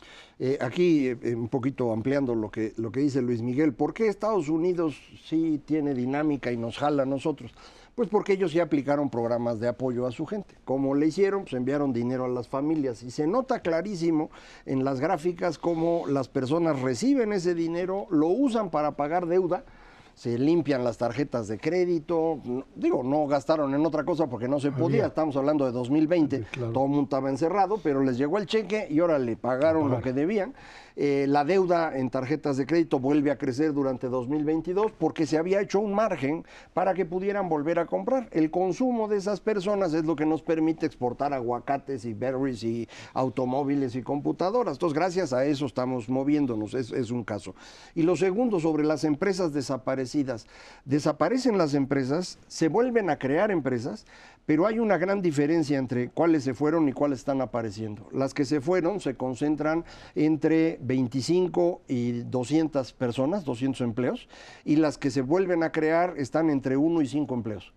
Eh, 0.41 0.59
aquí, 0.61 1.07
eh, 1.07 1.37
un 1.37 1.49
poquito 1.49 1.93
ampliando 1.93 2.35
lo 2.35 2.51
que, 2.51 2.73
lo 2.79 2.91
que 2.91 3.01
dice 3.01 3.23
Luis 3.23 3.43
Miguel, 3.43 3.75
¿por 3.75 3.95
qué 3.95 4.09
Estados 4.09 4.49
Unidos 4.49 4.97
sí 5.25 5.61
tiene 5.65 5.95
dinámica 5.95 6.51
y 6.51 6.57
nos 6.57 6.79
jala 6.79 7.05
a 7.05 7.07
nosotros? 7.07 7.55
Pues 7.95 8.09
porque 8.09 8.33
ellos 8.33 8.55
ya 8.55 8.63
aplicaron 8.63 9.11
programas 9.11 9.61
de 9.61 9.69
apoyo 9.69 10.07
a 10.07 10.11
su 10.11 10.25
gente. 10.25 10.57
Como 10.65 10.95
le 10.95 11.07
hicieron, 11.07 11.43
pues 11.43 11.53
enviaron 11.53 11.93
dinero 11.93 12.25
a 12.25 12.29
las 12.29 12.49
familias. 12.49 13.03
Y 13.03 13.11
se 13.11 13.27
nota 13.27 13.61
clarísimo 13.61 14.31
en 14.65 14.83
las 14.83 14.99
gráficas 14.99 15.59
cómo 15.59 16.07
las 16.09 16.29
personas 16.29 16.81
reciben 16.81 17.35
ese 17.35 17.55
dinero, 17.55 18.07
lo 18.11 18.29
usan 18.29 18.71
para 18.71 18.97
pagar 18.97 19.27
deuda 19.27 19.65
se 20.15 20.39
limpian 20.39 20.85
las 20.85 20.99
tarjetas 20.99 21.49
de 21.49 21.59
crédito. 21.59 22.41
Digo, 22.75 23.03
no 23.03 23.27
gastaron 23.27 23.75
en 23.75 23.85
otra 23.85 24.05
cosa 24.05 24.27
porque 24.29 24.49
no 24.49 24.61
se 24.61 24.71
podía. 24.73 25.07
Estamos 25.07 25.37
hablando 25.37 25.65
de 25.65 25.73
2020. 25.73 26.47
Todo 26.73 26.85
el 26.85 26.91
mundo 26.91 27.03
estaba 27.03 27.31
encerrado, 27.31 27.79
pero 27.83 28.03
les 28.03 28.19
llegó 28.19 28.39
el 28.39 28.47
cheque 28.47 28.87
y 28.91 29.01
ahora 29.01 29.19
le 29.19 29.37
pagaron 29.37 29.91
lo 29.91 30.01
que 30.01 30.13
debían. 30.13 30.55
Eh, 30.97 31.27
la 31.29 31.45
deuda 31.45 31.97
en 31.97 32.11
tarjetas 32.11 32.57
de 32.57 32.67
crédito 32.67 32.99
vuelve 32.99 33.31
a 33.31 33.39
crecer 33.39 33.73
durante 33.73 34.09
2022 34.09 34.93
porque 34.93 35.27
se 35.27 35.39
había 35.39 35.61
hecho 35.61 35.81
un 35.81 35.95
margen 35.95 36.45
para 36.75 36.95
que 36.95 37.05
pudieran 37.05 37.49
volver 37.49 37.79
a 37.79 37.87
comprar. 37.87 38.29
El 38.33 38.51
consumo 38.51 39.09
de 39.09 39.17
esas 39.17 39.41
personas 39.41 39.95
es 39.95 40.05
lo 40.05 40.17
que 40.17 40.27
nos 40.27 40.43
permite 40.43 40.87
exportar 40.87 41.33
aguacates 41.33 42.05
y 42.05 42.15
berries 42.15 42.63
y 42.65 42.89
automóviles 43.15 43.95
y 43.97 44.03
computadoras. 44.03 44.75
Entonces, 44.75 44.99
gracias 44.99 45.33
a 45.33 45.45
eso 45.45 45.67
estamos 45.67 46.09
moviéndonos, 46.09 46.75
es, 46.75 46.93
es 46.93 47.11
un 47.11 47.25
caso. 47.25 47.55
Y 47.95 48.03
lo 48.03 48.17
segundo, 48.17 48.61
sobre 48.61 48.85
las 48.85 49.05
empresas 49.05 49.53
desaparecidas. 49.53 50.47
Desaparecen 50.85 51.59
las 51.59 51.75
empresas, 51.75 52.39
se 52.49 52.69
vuelven 52.69 53.11
a 53.11 53.19
crear 53.19 53.51
empresas, 53.51 54.07
pero 54.47 54.67
hay 54.67 54.79
una 54.79 54.99
gran 54.99 55.23
diferencia 55.23 55.79
entre 55.79 56.11
cuáles 56.11 56.45
se 56.45 56.55
fueron 56.55 56.89
y 56.89 56.93
cuáles 56.93 57.21
están 57.21 57.41
apareciendo. 57.41 58.09
Las 58.13 58.35
que 58.35 58.45
se 58.45 58.61
fueron 58.61 59.01
se 59.01 59.15
concentran 59.15 59.85
entre 60.15 60.79
25 60.83 61.83
y 61.89 62.23
200 62.23 62.93
personas, 62.95 63.45
200 63.45 63.81
empleos, 63.83 64.29
y 64.65 64.77
las 64.77 64.99
que 64.99 65.11
se 65.11 65.23
vuelven 65.23 65.63
a 65.63 65.73
crear 65.73 66.15
están 66.17 66.51
entre 66.51 66.77
1 66.77 67.03
y 67.03 67.07
5 67.07 67.35
empleos. 67.35 67.73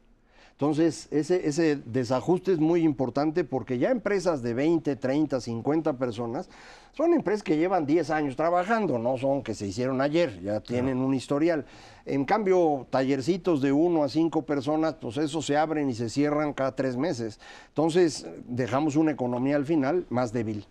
Entonces, 0.55 1.09
ese, 1.12 1.50
ese 1.50 1.75
desajuste 1.75 2.53
es 2.53 2.59
muy 2.59 2.83
importante 2.83 3.43
porque 3.43 3.77
ya 3.77 3.91
empresas 3.91 4.41
de 4.41 4.53
20, 4.53 4.95
30, 4.95 5.41
50 5.41 5.97
personas 5.97 6.50
son 6.93 7.13
empresas 7.13 7.43
que 7.43 7.57
llevan 7.57 7.85
10 7.85 8.09
años 8.09 8.38
trabajando, 8.38 8.97
no 8.97 9.17
son 9.17 9.43
que 9.43 9.53
se 9.53 9.67
hicieron 9.67 10.00
ayer, 10.00 10.41
ya 10.41 10.62
tienen 10.62 11.00
un 11.00 11.13
historial. 11.13 11.65
En 12.05 12.24
cambio, 12.24 12.88
tallercitos 12.89 13.62
de 13.62 13.74
1 13.74 14.01
a 14.05 14.07
5 14.07 14.45
personas, 14.45 14.93
pues 14.93 15.17
esos 15.17 15.45
se 15.45 15.57
abren 15.57 15.89
y 15.89 15.93
se 15.93 16.09
cierran 16.09 16.53
cada 16.53 16.74
tres 16.74 16.95
meses. 16.95 17.38
Entonces, 17.67 18.25
dejamos 18.47 18.95
una 18.95 19.12
economía 19.12 19.57
al 19.57 19.65
final 19.65 20.05
más 20.09 20.31
débil. 20.31 20.65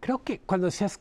Creo 0.00 0.22
que 0.22 0.38
cuando 0.38 0.68
decías 0.68 1.00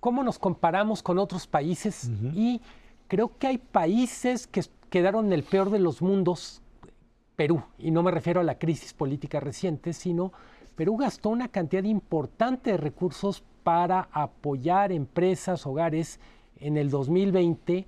cómo 0.00 0.22
nos 0.22 0.38
comparamos 0.38 1.02
con 1.02 1.18
otros 1.18 1.46
países 1.46 2.10
y 2.34 2.62
creo 3.08 3.36
que 3.36 3.46
hay 3.46 3.58
países 3.58 4.46
que 4.46 4.62
quedaron 4.88 5.26
en 5.26 5.32
el 5.34 5.42
peor 5.42 5.68
de 5.68 5.80
los 5.80 6.00
mundos, 6.00 6.62
Perú, 7.38 7.62
y 7.78 7.92
no 7.92 8.02
me 8.02 8.10
refiero 8.10 8.40
a 8.40 8.42
la 8.42 8.58
crisis 8.58 8.92
política 8.92 9.38
reciente, 9.38 9.92
sino 9.92 10.32
Perú 10.74 10.96
gastó 10.96 11.28
una 11.28 11.46
cantidad 11.46 11.84
importante 11.84 12.72
de 12.72 12.76
recursos 12.78 13.44
para 13.62 14.08
apoyar 14.10 14.90
empresas, 14.90 15.64
hogares 15.64 16.18
en 16.58 16.76
el 16.76 16.90
2020. 16.90 17.86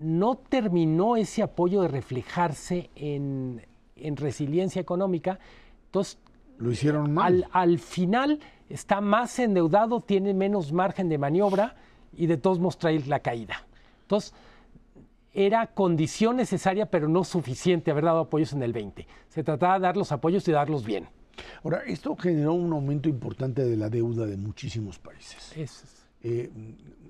No 0.00 0.34
terminó 0.34 1.14
ese 1.16 1.40
apoyo 1.40 1.82
de 1.82 1.86
reflejarse 1.86 2.90
en, 2.96 3.62
resiliencia 4.16 4.82
económica. 4.82 5.38
Entonces, 5.86 6.18
lo 6.58 6.72
hicieron 6.72 7.14
mal. 7.14 7.46
Al, 7.52 7.70
al 7.70 7.78
final 7.78 8.40
está 8.68 9.00
más 9.00 9.38
endeudado, 9.38 10.00
tiene 10.00 10.34
menos 10.34 10.72
margen 10.72 11.08
de 11.08 11.16
maniobra 11.16 11.76
y 12.12 12.26
de 12.26 12.38
todos 12.38 12.58
modos 12.58 12.76
trae 12.78 12.98
la 13.06 13.20
caída. 13.20 13.64
Entonces, 14.02 14.34
era 15.32 15.68
condición 15.68 16.36
necesaria, 16.36 16.86
pero 16.86 17.08
no 17.08 17.24
suficiente 17.24 17.90
haber 17.90 18.04
dado 18.04 18.20
apoyos 18.20 18.52
en 18.52 18.62
el 18.62 18.72
20. 18.72 19.06
Se 19.28 19.44
trataba 19.44 19.74
de 19.74 19.80
dar 19.80 19.96
los 19.96 20.12
apoyos 20.12 20.46
y 20.48 20.52
darlos 20.52 20.84
bien. 20.84 21.08
Ahora, 21.62 21.82
esto 21.86 22.16
generó 22.16 22.54
un 22.54 22.72
aumento 22.72 23.08
importante 23.08 23.64
de 23.64 23.76
la 23.76 23.88
deuda 23.88 24.26
de 24.26 24.36
muchísimos 24.36 24.98
países. 24.98 25.56
Eso 25.56 26.00
eh, 26.22 26.50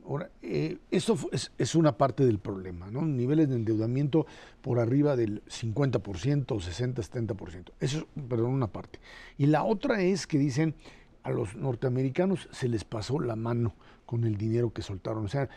ahora, 0.07 0.31
eh, 0.43 0.79
eso 0.91 1.19
es, 1.33 1.75
una 1.75 1.97
parte 1.97 2.25
del 2.25 2.39
problema, 2.39 2.91
¿no? 2.91 3.03
Niveles 3.03 3.49
de 3.49 3.57
endeudamiento 3.57 4.27
por 4.61 4.79
arriba 4.79 5.17
del 5.17 5.43
50%, 5.47 6.61
60, 6.61 7.03
70%. 7.03 7.73
Eso 7.81 7.99
es, 7.99 8.05
perdón, 8.29 8.53
una 8.53 8.69
parte. 8.69 9.01
Y 9.37 9.47
la 9.47 9.65
otra 9.65 10.01
es 10.03 10.27
que 10.27 10.39
dicen, 10.39 10.75
a 11.23 11.31
los 11.31 11.57
norteamericanos 11.57 12.49
se 12.53 12.69
les 12.69 12.85
pasó 12.85 13.19
la 13.19 13.37
mano 13.37 13.75
con 14.07 14.25
el 14.25 14.37
dinero 14.37 14.73
que 14.73 14.83
soltaron. 14.83 15.25
O 15.25 15.29
sea, 15.29 15.49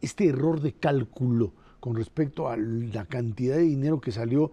este 0.00 0.26
error 0.26 0.60
de 0.60 0.74
cálculo 0.74 1.54
con 1.82 1.96
respecto 1.96 2.48
a 2.48 2.56
la 2.56 3.06
cantidad 3.06 3.56
de 3.56 3.62
dinero 3.62 4.00
que 4.00 4.12
salió 4.12 4.52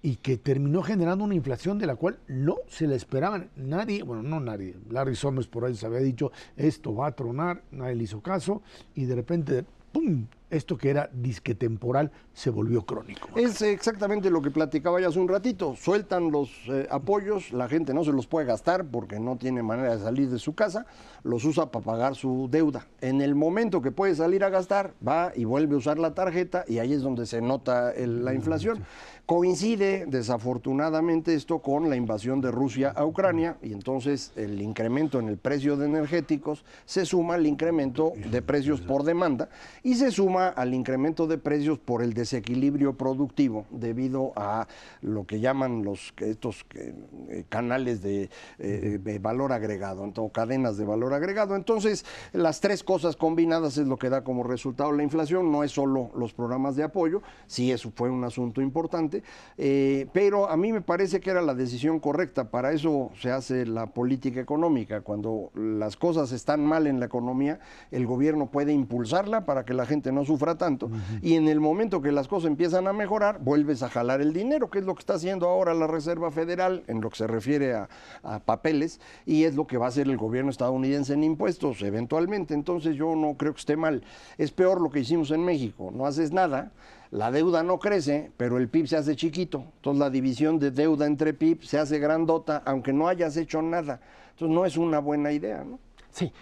y 0.00 0.16
que 0.16 0.38
terminó 0.38 0.82
generando 0.82 1.22
una 1.22 1.34
inflación 1.34 1.78
de 1.78 1.86
la 1.86 1.96
cual 1.96 2.18
no 2.28 2.56
se 2.66 2.86
la 2.86 2.94
esperaban 2.94 3.50
nadie, 3.56 4.02
bueno, 4.02 4.22
no 4.22 4.40
nadie, 4.40 4.74
Larry 4.88 5.14
Summers 5.14 5.48
por 5.48 5.66
ahí 5.66 5.76
se 5.76 5.84
había 5.84 5.98
dicho, 5.98 6.32
esto 6.56 6.94
va 6.94 7.08
a 7.08 7.12
tronar, 7.12 7.62
nadie 7.72 7.96
le 7.96 8.04
hizo 8.04 8.22
caso, 8.22 8.62
y 8.94 9.04
de 9.04 9.14
repente, 9.14 9.66
¡pum!, 9.92 10.24
esto 10.52 10.76
que 10.76 10.90
era 10.90 11.08
disque 11.12 11.54
temporal 11.54 12.12
se 12.34 12.50
volvió 12.50 12.84
crónico. 12.84 13.28
Es 13.36 13.62
exactamente 13.62 14.30
lo 14.30 14.42
que 14.42 14.50
platicaba 14.50 15.00
ya 15.00 15.08
hace 15.08 15.18
un 15.18 15.28
ratito. 15.28 15.74
Sueltan 15.76 16.30
los 16.30 16.50
eh, 16.68 16.86
apoyos, 16.90 17.52
la 17.52 17.68
gente 17.68 17.94
no 17.94 18.04
se 18.04 18.12
los 18.12 18.26
puede 18.26 18.46
gastar 18.46 18.84
porque 18.84 19.18
no 19.18 19.36
tiene 19.36 19.62
manera 19.62 19.96
de 19.96 20.02
salir 20.02 20.28
de 20.28 20.38
su 20.38 20.54
casa, 20.54 20.86
los 21.24 21.44
usa 21.44 21.70
para 21.70 21.84
pagar 21.84 22.14
su 22.14 22.48
deuda. 22.50 22.86
En 23.00 23.22
el 23.22 23.34
momento 23.34 23.80
que 23.80 23.92
puede 23.92 24.14
salir 24.14 24.44
a 24.44 24.50
gastar, 24.50 24.92
va 25.06 25.32
y 25.34 25.44
vuelve 25.44 25.74
a 25.74 25.78
usar 25.78 25.98
la 25.98 26.14
tarjeta 26.14 26.64
y 26.68 26.78
ahí 26.78 26.92
es 26.92 27.00
donde 27.00 27.26
se 27.26 27.40
nota 27.40 27.92
la 27.96 28.34
inflación. 28.34 28.84
Coincide 29.24 30.04
desafortunadamente 30.06 31.34
esto 31.34 31.60
con 31.60 31.88
la 31.88 31.96
invasión 31.96 32.40
de 32.40 32.50
Rusia 32.50 32.90
a 32.90 33.06
Ucrania 33.06 33.56
y 33.62 33.72
entonces 33.72 34.32
el 34.36 34.60
incremento 34.60 35.20
en 35.20 35.28
el 35.28 35.38
precio 35.38 35.76
de 35.76 35.86
energéticos 35.86 36.64
se 36.84 37.06
suma 37.06 37.34
al 37.34 37.46
incremento 37.46 38.12
de 38.30 38.42
precios 38.42 38.80
por 38.80 39.04
demanda 39.04 39.48
y 39.84 39.94
se 39.94 40.10
suma 40.10 40.41
al 40.48 40.74
incremento 40.74 41.26
de 41.26 41.38
precios 41.38 41.78
por 41.78 42.02
el 42.02 42.14
desequilibrio 42.14 42.96
productivo 42.96 43.66
debido 43.70 44.32
a 44.36 44.66
lo 45.00 45.26
que 45.26 45.40
llaman 45.40 45.84
los 45.84 46.12
estos 46.18 46.64
eh, 46.74 47.44
canales 47.48 48.02
de, 48.02 48.30
eh, 48.58 48.98
de 49.02 49.18
valor 49.18 49.52
agregado, 49.52 50.04
entonces, 50.04 50.32
cadenas 50.32 50.76
de 50.76 50.84
valor 50.84 51.14
agregado. 51.14 51.56
Entonces, 51.56 52.04
las 52.32 52.60
tres 52.60 52.82
cosas 52.82 53.16
combinadas 53.16 53.76
es 53.78 53.86
lo 53.86 53.96
que 53.96 54.10
da 54.10 54.24
como 54.24 54.42
resultado 54.42 54.92
la 54.92 55.02
inflación, 55.02 55.50
no 55.50 55.64
es 55.64 55.72
solo 55.72 56.10
los 56.16 56.32
programas 56.32 56.76
de 56.76 56.84
apoyo, 56.84 57.22
sí 57.46 57.72
eso 57.72 57.92
fue 57.94 58.10
un 58.10 58.24
asunto 58.24 58.60
importante 58.60 59.22
eh, 59.58 60.06
pero 60.12 60.48
a 60.48 60.56
mí 60.56 60.72
me 60.72 60.80
parece 60.80 61.20
que 61.20 61.30
era 61.30 61.42
la 61.42 61.54
decisión 61.54 62.00
correcta. 62.00 62.50
Para 62.50 62.72
eso 62.72 63.10
se 63.20 63.30
hace 63.30 63.66
la 63.66 63.86
política 63.86 64.40
económica. 64.40 65.00
Cuando 65.02 65.50
las 65.54 65.96
cosas 65.96 66.32
están 66.32 66.64
mal 66.64 66.86
en 66.86 67.00
la 67.00 67.06
economía, 67.06 67.60
el 67.90 68.06
gobierno 68.06 68.46
puede 68.46 68.72
impulsarla 68.72 69.44
para 69.44 69.64
que 69.64 69.74
la 69.74 69.86
gente 69.86 70.12
no 70.12 70.24
sufra 70.32 70.56
tanto. 70.56 70.90
Y 71.20 71.34
en 71.34 71.48
el 71.48 71.60
momento 71.60 72.00
que 72.00 72.12
las 72.12 72.28
cosas 72.28 72.48
empiezan 72.48 72.86
a 72.86 72.92
mejorar, 72.92 73.38
vuelves 73.40 73.82
a 73.82 73.88
jalar 73.88 74.20
el 74.20 74.32
dinero, 74.32 74.70
que 74.70 74.78
es 74.78 74.84
lo 74.84 74.94
que 74.94 75.00
está 75.00 75.14
haciendo 75.14 75.48
ahora 75.48 75.74
la 75.74 75.86
Reserva 75.86 76.30
Federal 76.30 76.82
en 76.86 77.00
lo 77.00 77.10
que 77.10 77.16
se 77.16 77.26
refiere 77.26 77.74
a, 77.74 77.88
a 78.22 78.38
papeles, 78.40 79.00
y 79.26 79.44
es 79.44 79.54
lo 79.54 79.66
que 79.66 79.76
va 79.76 79.86
a 79.86 79.88
hacer 79.88 80.08
el 80.08 80.16
gobierno 80.16 80.50
estadounidense 80.50 81.14
en 81.14 81.24
impuestos 81.24 81.82
eventualmente. 81.82 82.54
Entonces 82.54 82.96
yo 82.96 83.14
no 83.14 83.34
creo 83.34 83.52
que 83.52 83.60
esté 83.60 83.76
mal. 83.76 84.02
Es 84.38 84.50
peor 84.50 84.80
lo 84.80 84.90
que 84.90 85.00
hicimos 85.00 85.30
en 85.30 85.44
México. 85.44 85.90
No 85.94 86.06
haces 86.06 86.32
nada 86.32 86.72
la 87.12 87.30
deuda 87.30 87.62
no 87.62 87.78
crece, 87.78 88.32
pero 88.38 88.56
el 88.56 88.70
PIB 88.70 88.86
se 88.86 88.96
hace 88.96 89.14
chiquito. 89.14 89.66
Entonces 89.76 90.00
la 90.00 90.08
división 90.08 90.58
de 90.58 90.70
deuda 90.70 91.06
entre 91.06 91.34
PIB 91.34 91.62
se 91.62 91.78
hace 91.78 91.98
grandota, 91.98 92.62
aunque 92.64 92.94
no 92.94 93.06
hayas 93.06 93.36
hecho 93.36 93.60
nada. 93.60 94.00
Entonces 94.30 94.54
no 94.54 94.64
es 94.64 94.78
una 94.78 94.98
buena 94.98 95.30
idea, 95.30 95.62
¿no? 95.62 95.78
Sí, 96.10 96.32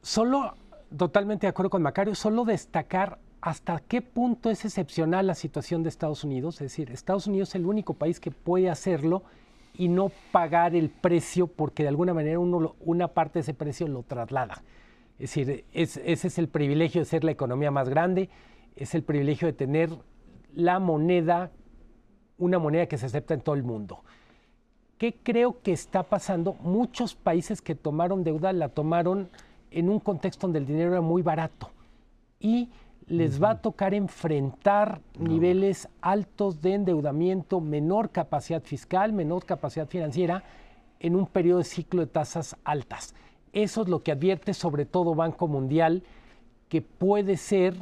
solo, 0.00 0.54
totalmente 0.96 1.46
de 1.46 1.50
acuerdo 1.50 1.70
con 1.70 1.82
Macario, 1.82 2.14
solo 2.14 2.44
destacar 2.44 3.18
hasta 3.40 3.80
qué 3.80 4.02
punto 4.02 4.50
es 4.50 4.64
excepcional 4.64 5.26
la 5.26 5.34
situación 5.34 5.82
de 5.82 5.88
Estados 5.88 6.24
Unidos. 6.24 6.56
Es 6.56 6.72
decir, 6.72 6.90
Estados 6.90 7.26
Unidos 7.26 7.50
es 7.50 7.54
el 7.56 7.66
único 7.66 7.94
país 7.94 8.20
que 8.20 8.30
puede 8.30 8.68
hacerlo 8.68 9.22
y 9.74 9.88
no 9.88 10.10
pagar 10.32 10.74
el 10.74 10.90
precio 10.90 11.46
porque 11.46 11.82
de 11.82 11.88
alguna 11.88 12.12
manera 12.12 12.38
uno, 12.38 12.76
una 12.80 13.08
parte 13.08 13.34
de 13.34 13.40
ese 13.40 13.54
precio 13.54 13.88
lo 13.88 14.02
traslada. 14.02 14.62
Es 15.18 15.34
decir, 15.34 15.64
ese 15.72 16.02
es 16.06 16.38
el 16.38 16.48
privilegio 16.48 17.00
de 17.00 17.04
ser 17.04 17.24
la 17.24 17.30
economía 17.30 17.70
más 17.70 17.88
grande, 17.88 18.30
es 18.76 18.94
el 18.94 19.02
privilegio 19.02 19.46
de 19.46 19.52
tener 19.52 19.90
la 20.54 20.78
moneda, 20.78 21.50
una 22.38 22.58
moneda 22.58 22.86
que 22.86 22.98
se 22.98 23.06
acepta 23.06 23.34
en 23.34 23.40
todo 23.40 23.54
el 23.54 23.62
mundo. 23.62 24.02
¿Qué 24.98 25.14
creo 25.22 25.62
que 25.62 25.72
está 25.72 26.02
pasando? 26.02 26.54
Muchos 26.54 27.14
países 27.14 27.62
que 27.62 27.74
tomaron 27.74 28.22
deuda 28.22 28.52
la 28.52 28.68
tomaron 28.68 29.30
en 29.70 29.88
un 29.88 30.00
contexto 30.00 30.46
donde 30.46 30.58
el 30.58 30.66
dinero 30.66 30.90
era 30.92 31.00
muy 31.00 31.22
barato 31.22 31.70
y 32.38 32.70
les 33.10 33.42
va 33.42 33.50
a 33.50 33.60
tocar 33.60 33.92
enfrentar 33.92 35.00
niveles 35.18 35.88
altos 36.00 36.62
de 36.62 36.74
endeudamiento, 36.74 37.60
menor 37.60 38.10
capacidad 38.10 38.62
fiscal, 38.62 39.12
menor 39.12 39.44
capacidad 39.44 39.88
financiera 39.88 40.44
en 41.00 41.16
un 41.16 41.26
periodo 41.26 41.58
de 41.58 41.64
ciclo 41.64 42.02
de 42.02 42.06
tasas 42.06 42.56
altas. 42.62 43.16
Eso 43.52 43.82
es 43.82 43.88
lo 43.88 44.04
que 44.04 44.12
advierte 44.12 44.54
sobre 44.54 44.86
todo 44.86 45.16
Banco 45.16 45.48
Mundial, 45.48 46.04
que 46.68 46.82
puede 46.82 47.36
ser 47.36 47.74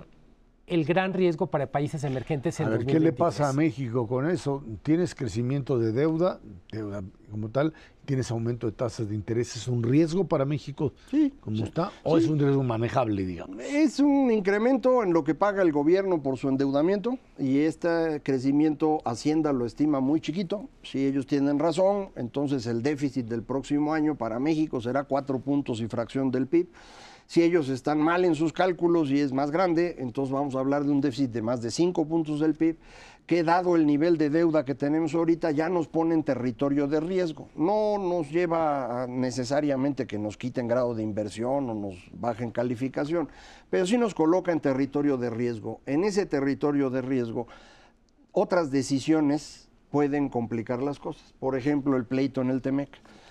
el 0.67 0.87
gran 0.87 1.13
riesgo 1.13 1.49
para 1.49 1.67
países 1.67 2.05
emergentes 2.05 2.59
en 2.61 2.67
a 2.67 2.71
ver, 2.71 2.87
¿Qué 2.87 2.99
le 2.99 3.13
pasa 3.13 3.51
a 3.51 3.53
México 3.53 4.07
con 4.07 4.31
eso? 4.31 4.65
Tienes 4.83 5.15
crecimiento 5.15 5.79
de 5.79 5.93
deuda, 5.93 6.41
deuda 6.73 7.03
como 7.31 7.51
tal, 7.51 7.75
tienes 8.09 8.31
aumento 8.31 8.67
de 8.67 8.73
tasas 8.73 9.07
de 9.11 9.15
interés. 9.15 9.55
¿Es 9.55 9.69
un 9.69 9.83
riesgo 9.83 10.25
para 10.27 10.47
México 10.47 10.95
sí, 11.11 11.31
como 11.43 11.63
está? 11.63 11.93
¿O 12.05 12.17
es 12.17 12.27
un 12.27 12.39
riesgo 12.39 12.63
manejable, 12.63 13.27
digamos? 13.27 13.59
Es 13.61 14.01
un 14.01 14.31
incremento 14.31 15.03
en 15.03 15.13
lo 15.13 15.25
que 15.25 15.35
paga 15.35 15.61
el 15.61 15.73
gobierno 15.73 16.23
por 16.23 16.39
su 16.39 16.49
endeudamiento 16.49 17.19
y 17.39 17.59
este 17.59 18.23
crecimiento 18.23 19.03
Hacienda 19.05 19.53
lo 19.53 19.67
estima 19.67 20.01
muy 20.01 20.23
chiquito. 20.23 20.71
Si 20.83 21.05
ellos 21.05 21.27
tienen 21.27 21.59
razón, 21.59 22.09
entonces 22.17 22.65
el 22.65 22.83
déficit 22.83 23.27
del 23.27 23.43
próximo 23.43 23.93
año 23.93 24.15
para 24.15 24.39
México 24.39 24.81
será 24.81 25.05
cuatro 25.05 25.39
puntos 25.39 25.83
y 25.83 25.87
fracción 25.87 26.31
del 26.31 26.47
PIB. 26.47 26.69
Si 27.29 27.43
ellos 27.43 27.69
están 27.69 28.01
mal 28.01 28.25
en 28.25 28.35
sus 28.35 28.55
cálculos 28.55 29.11
y 29.11 29.21
es 29.21 29.35
más 29.35 29.51
grande, 29.51 29.97
entonces 29.99 30.33
vamos 30.33 30.57
a 30.57 30.61
hablar 30.61 30.85
de 30.85 30.93
un 30.93 31.03
déficit 31.03 31.31
de 31.31 31.43
más 31.43 31.61
de 31.61 31.71
5 31.71 32.09
puntos 32.09 32.41
del 32.41 32.55
PIB, 32.55 32.79
que 33.27 33.45
dado 33.45 33.77
el 33.77 33.85
nivel 33.85 34.17
de 34.17 34.31
deuda 34.31 34.65
que 34.65 34.75
tenemos 34.75 35.15
ahorita 35.15 35.51
ya 35.51 35.69
nos 35.69 35.89
pone 35.89 36.15
en 36.15 36.25
territorio 36.25 36.87
de 36.87 37.01
riesgo. 37.01 37.51
No 37.55 37.99
nos 37.99 38.31
lleva 38.31 39.05
necesariamente 39.07 40.07
que 40.07 40.19
nos 40.19 40.39
quiten 40.39 40.69
grado 40.69 40.95
de 40.95 41.03
inversión 41.03 41.69
o 41.69 41.75
nos 41.75 41.97
bajen 42.15 42.51
calificación, 42.51 43.29
pero 43.69 43.87
sí 43.87 43.99
nos 43.99 44.15
coloca 44.15 44.51
en 44.51 44.61
territorio 44.61 45.19
de 45.19 45.29
riesgo. 45.29 45.83
En 45.85 46.05
ese 46.05 46.25
territorio 46.25 46.89
de 46.89 47.03
riesgo, 47.03 47.47
otras 48.33 48.71
decisiones 48.71 49.69
pueden 49.91 50.31
complicar 50.31 50.83
las 50.83 50.99
cosas. 50.99 51.35
Por 51.39 51.59
ejemplo, 51.59 51.99
el 51.99 52.07
pleito 52.07 52.41
en 52.41 52.49
el 52.49 52.63
Temec 52.63 52.89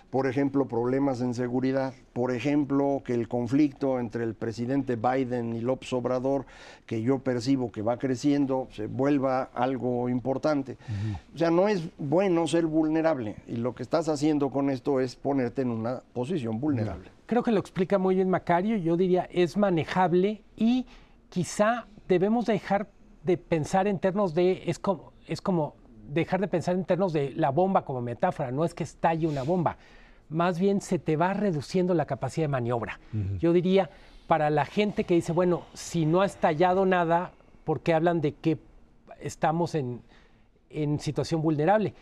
por 0.10 0.28
ejemplo, 0.28 0.68
problemas 0.68 1.22
en 1.22 1.34
seguridad, 1.34 1.94
por 2.14 2.32
ejemplo, 2.32 3.02
que 3.06 3.14
el 3.14 3.28
conflicto 3.28 4.00
entre 4.00 4.24
el 4.24 4.36
presidente 4.36 4.96
Biden 4.96 5.54
y 5.54 5.62
López 5.62 5.92
Obrador, 5.94 6.46
que 6.86 7.02
yo 7.02 7.20
percibo 7.20 7.72
que 7.72 7.82
va 7.82 7.98
creciendo, 7.98 8.68
se 8.72 8.88
vuelva 8.88 9.50
algo 9.54 10.08
importante. 10.08 10.78
O 11.34 11.38
sea, 11.38 11.52
no 11.52 11.68
es 11.68 11.84
bueno 11.98 12.48
ser 12.48 12.66
vulnerable 12.66 13.36
y 13.48 13.58
lo 13.58 13.76
que 13.76 13.84
estás 13.84 14.08
haciendo 14.08 14.50
con 14.50 14.70
esto 14.70 15.00
es 15.00 15.16
ponerte 15.16 15.62
en 15.62 15.72
una 15.72 16.02
posición 16.14 16.60
vulnerable. 16.60 17.10
Creo 17.26 17.44
que 17.44 17.52
lo 17.52 17.60
explica 17.60 17.98
muy 17.98 18.16
bien 18.16 18.30
Macario, 18.30 18.78
yo 18.78 18.96
diría 18.96 19.28
es 19.32 19.58
manejable 19.58 20.42
y 20.56 20.86
quizá 21.30 21.86
debemos 22.08 22.46
dejar 22.46 22.88
de 23.24 23.38
pensar 23.38 23.88
en 23.88 24.00
términos 24.00 24.34
de, 24.34 24.64
es 24.68 24.80
como, 24.80 25.12
es 25.28 25.42
como 25.42 25.76
dejar 26.08 26.40
de 26.40 26.48
pensar 26.48 26.76
en 26.76 26.86
términos 26.86 27.14
de 27.14 27.32
la 27.36 27.50
bomba 27.50 27.84
como 27.84 28.02
metáfora, 28.02 28.52
no 28.52 28.64
es 28.64 28.74
que 28.74 28.84
estalle 28.84 29.28
una 29.28 29.44
bomba, 29.44 29.78
más 30.30 30.60
bien 30.60 30.82
se 30.82 31.00
te 31.00 31.16
va 31.16 31.34
reduciendo 31.34 31.94
la 31.94 32.06
capacidad 32.06 32.46
de 32.46 32.52
maniobra. 32.52 33.00
Yo 33.40 33.54
diría, 33.54 33.90
para 34.28 34.50
la 34.50 34.66
gente 34.66 35.04
que 35.06 35.14
dice, 35.14 35.32
bueno, 35.32 35.64
si 35.74 36.06
no 36.06 36.22
ha 36.22 36.26
estallado 36.26 36.86
nada, 36.86 37.32
¿por 37.64 37.82
qué 37.82 37.94
hablan 37.94 38.22
de 38.22 38.34
que 38.34 38.58
estamos 39.20 39.76
en, 39.76 40.02
en 40.70 41.00
situación 41.00 41.42
vulnerable? 41.42 41.94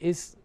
Es 0.00 0.38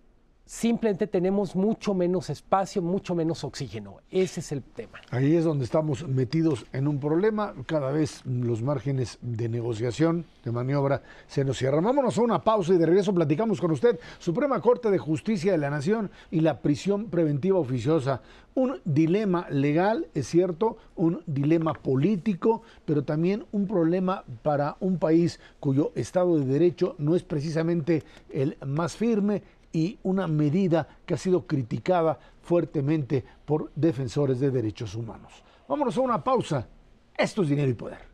simplemente 0.50 1.06
tenemos 1.06 1.56
mucho 1.56 1.94
menos 1.94 2.32
espacio, 2.32 2.82
mucho 2.82 3.14
menos 3.14 3.44
oxígeno. 3.44 3.98
Ese 4.10 4.40
es 4.40 4.52
el 4.52 4.64
tema. 4.64 5.00
Ahí 5.12 5.36
es 5.36 5.44
donde 5.44 5.64
estamos 5.64 6.08
metidos 6.08 6.66
en 6.74 6.88
un 6.88 7.00
problema. 7.00 7.54
Cada 7.68 7.92
vez 7.92 8.26
los 8.26 8.64
márgenes 8.64 9.20
de 9.22 9.48
negociación, 9.48 10.26
de 10.44 10.52
maniobra, 10.52 11.04
se 11.28 11.46
nos 11.46 11.60
cierran. 11.60 11.84
Vámonos 11.84 12.18
a 12.18 12.24
una 12.24 12.44
pausa 12.44 12.74
y 12.74 12.78
de 12.80 12.88
regreso 12.88 13.14
platicamos 13.14 13.62
con 13.62 13.70
usted. 13.70 14.00
Suprema 14.18 14.60
Corte 14.60 14.90
de 14.90 14.98
Justicia 14.98 15.52
de 15.52 15.60
la 15.60 15.70
Nación 15.70 16.10
y 16.32 16.40
la 16.40 16.62
prisión 16.62 17.12
preventiva 17.12 17.60
oficiosa. 17.60 18.24
Un 18.56 18.82
dilema 18.86 19.48
legal, 19.52 20.08
es 20.16 20.26
cierto, 20.28 20.78
un 20.96 21.22
dilema 21.28 21.74
político, 21.74 22.64
pero 22.86 23.04
también 23.04 23.46
un 23.52 23.68
problema 23.68 24.24
para 24.42 24.78
un 24.80 24.98
país 24.98 25.40
cuyo 25.60 25.92
Estado 25.94 26.40
de 26.40 26.46
Derecho 26.46 26.96
no 26.98 27.16
es 27.16 27.22
precisamente 27.22 28.02
el 28.32 28.58
más 28.66 28.96
firme 28.96 29.44
y 29.72 30.00
una 30.04 30.28
medida 30.28 30.88
que 31.06 31.14
ha 31.14 31.18
sido 31.18 31.46
criticada 31.46 32.20
fuertemente 32.42 33.24
por 33.46 33.72
defensores 33.76 34.40
de 34.40 34.52
derechos 34.52 34.96
humanos. 34.96 35.32
Vámonos 35.68 35.98
a 35.98 36.02
una 36.02 36.24
pausa. 36.24 36.68
Esto 37.16 37.44
es 37.44 37.50
dinero 37.50 37.70
y 37.70 37.76
poder. 37.76 38.10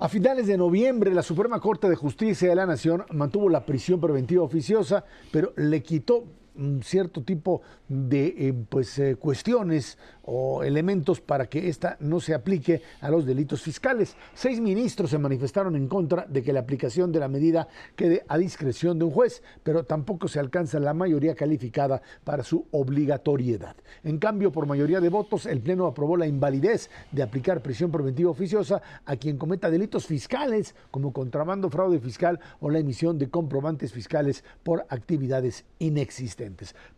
A 0.00 0.08
finales 0.08 0.46
de 0.46 0.56
noviembre, 0.56 1.12
la 1.12 1.24
Suprema 1.24 1.58
Corte 1.58 1.88
de 1.88 1.96
Justicia 1.96 2.48
de 2.48 2.54
la 2.54 2.66
Nación 2.66 3.04
mantuvo 3.10 3.48
la 3.48 3.66
prisión 3.66 4.00
preventiva 4.00 4.44
oficiosa, 4.44 5.04
pero 5.32 5.52
le 5.56 5.82
quitó 5.82 6.24
cierto 6.82 7.22
tipo 7.22 7.62
de 7.88 8.26
eh, 8.36 8.54
pues, 8.68 8.98
eh, 8.98 9.16
cuestiones 9.16 9.98
o 10.30 10.62
elementos 10.62 11.20
para 11.20 11.46
que 11.46 11.68
esta 11.68 11.96
no 12.00 12.20
se 12.20 12.34
aplique 12.34 12.82
a 13.00 13.10
los 13.10 13.24
delitos 13.24 13.62
fiscales. 13.62 14.14
Seis 14.34 14.60
ministros 14.60 15.10
se 15.10 15.18
manifestaron 15.18 15.74
en 15.74 15.88
contra 15.88 16.26
de 16.26 16.42
que 16.42 16.52
la 16.52 16.60
aplicación 16.60 17.12
de 17.12 17.20
la 17.20 17.28
medida 17.28 17.68
quede 17.96 18.24
a 18.28 18.36
discreción 18.36 18.98
de 18.98 19.06
un 19.06 19.10
juez, 19.10 19.42
pero 19.62 19.84
tampoco 19.84 20.28
se 20.28 20.38
alcanza 20.38 20.78
la 20.80 20.92
mayoría 20.92 21.34
calificada 21.34 22.02
para 22.24 22.42
su 22.42 22.66
obligatoriedad. 22.72 23.76
En 24.04 24.18
cambio, 24.18 24.52
por 24.52 24.66
mayoría 24.66 25.00
de 25.00 25.08
votos, 25.08 25.46
el 25.46 25.60
Pleno 25.60 25.86
aprobó 25.86 26.16
la 26.16 26.26
invalidez 26.26 26.90
de 27.10 27.22
aplicar 27.22 27.62
prisión 27.62 27.90
preventiva 27.90 28.30
oficiosa 28.30 28.82
a 29.06 29.16
quien 29.16 29.38
cometa 29.38 29.70
delitos 29.70 30.06
fiscales 30.06 30.74
como 30.90 31.12
contrabando, 31.12 31.70
fraude 31.70 32.00
fiscal 32.00 32.38
o 32.60 32.70
la 32.70 32.78
emisión 32.78 33.18
de 33.18 33.30
comprobantes 33.30 33.92
fiscales 33.92 34.44
por 34.62 34.84
actividades 34.90 35.64
inexistentes. 35.78 36.47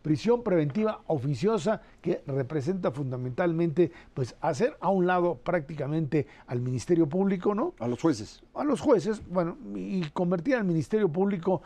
Prisión 0.01 0.43
preventiva 0.43 1.01
oficiosa 1.07 1.81
que 2.01 2.21
representa 2.27 2.91
fundamentalmente 2.91 3.91
pues 4.13 4.35
hacer 4.41 4.77
a 4.79 4.89
un 4.89 5.07
lado 5.07 5.35
prácticamente 5.35 6.27
al 6.47 6.61
Ministerio 6.61 7.07
Público, 7.07 7.55
¿no? 7.55 7.73
A 7.79 7.87
los 7.87 8.01
jueces. 8.01 8.43
A 8.53 8.63
los 8.63 8.81
jueces, 8.81 9.21
bueno, 9.27 9.57
y 9.75 10.01
convertir 10.11 10.55
al 10.55 10.63
Ministerio 10.63 11.09
Público 11.09 11.61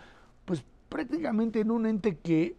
pues 0.45 0.63
prácticamente 0.89 1.59
en 1.59 1.71
un 1.71 1.85
ente 1.85 2.17
que 2.17 2.55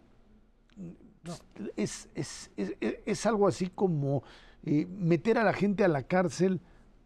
es, 1.75 2.09
es, 2.15 3.25
algo 3.25 3.47
así 3.47 3.67
como 3.67 4.23
eh, 4.63 4.85
meter 4.85 5.37
a 5.37 5.43
la 5.43 5.53
gente 5.53 5.83
a 5.83 5.87
la 5.87 6.03
cárcel 6.03 6.61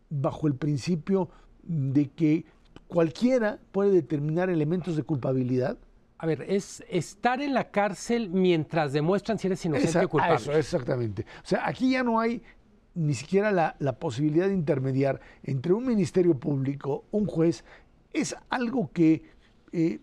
bajo 0.10 0.48
el 0.48 0.56
principio 0.56 1.30
de 1.64 2.10
que 2.10 2.46
cualquiera 2.88 3.60
puede 3.72 3.92
determinar 3.92 4.50
elementos 4.50 4.96
de 4.96 5.04
culpabilidad 5.04 5.78
a 6.22 6.28
ver, 6.28 6.46
es 6.48 6.84
estar 6.88 7.42
en 7.42 7.56
la 7.56 7.72
cárcel 7.72 8.30
mientras 8.30 8.94
demuestran 8.94 9.40
si 9.40 9.48
eres 9.48 9.66
inocente 9.66 10.06
o 10.06 10.08
culpable. 10.08 10.36
Eso, 10.36 10.54
exactamente. 10.54 11.24
O 11.44 11.48
sea, 11.48 11.68
aquí 11.68 11.90
ya 11.90 12.04
no 12.04 12.20
hay 12.20 12.44
ni 12.94 13.16
siquiera 13.16 13.52
la, 13.52 13.94
posibilidad 13.94 14.48
de 14.48 14.54
intermediar 14.54 15.20
entre 15.42 15.74
un 15.74 15.84
ministerio 15.84 16.38
público, 16.38 17.06
un 17.10 17.26
juez. 17.26 17.64
Es 18.14 18.36
algo 18.52 18.92
que 18.94 19.24
eh, 19.72 20.00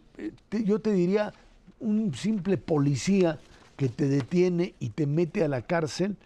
yo 0.50 0.81
te 0.81 0.90
diría, 0.90 1.33
un 1.78 2.12
simple 2.12 2.57
policía 2.57 3.38
que 3.76 3.88
te 3.88 4.09
detiene 4.09 4.74
y 4.81 4.88
te 4.88 5.07
mete 5.07 5.44
a 5.44 5.48
la 5.48 5.62
cárcel 5.62 6.16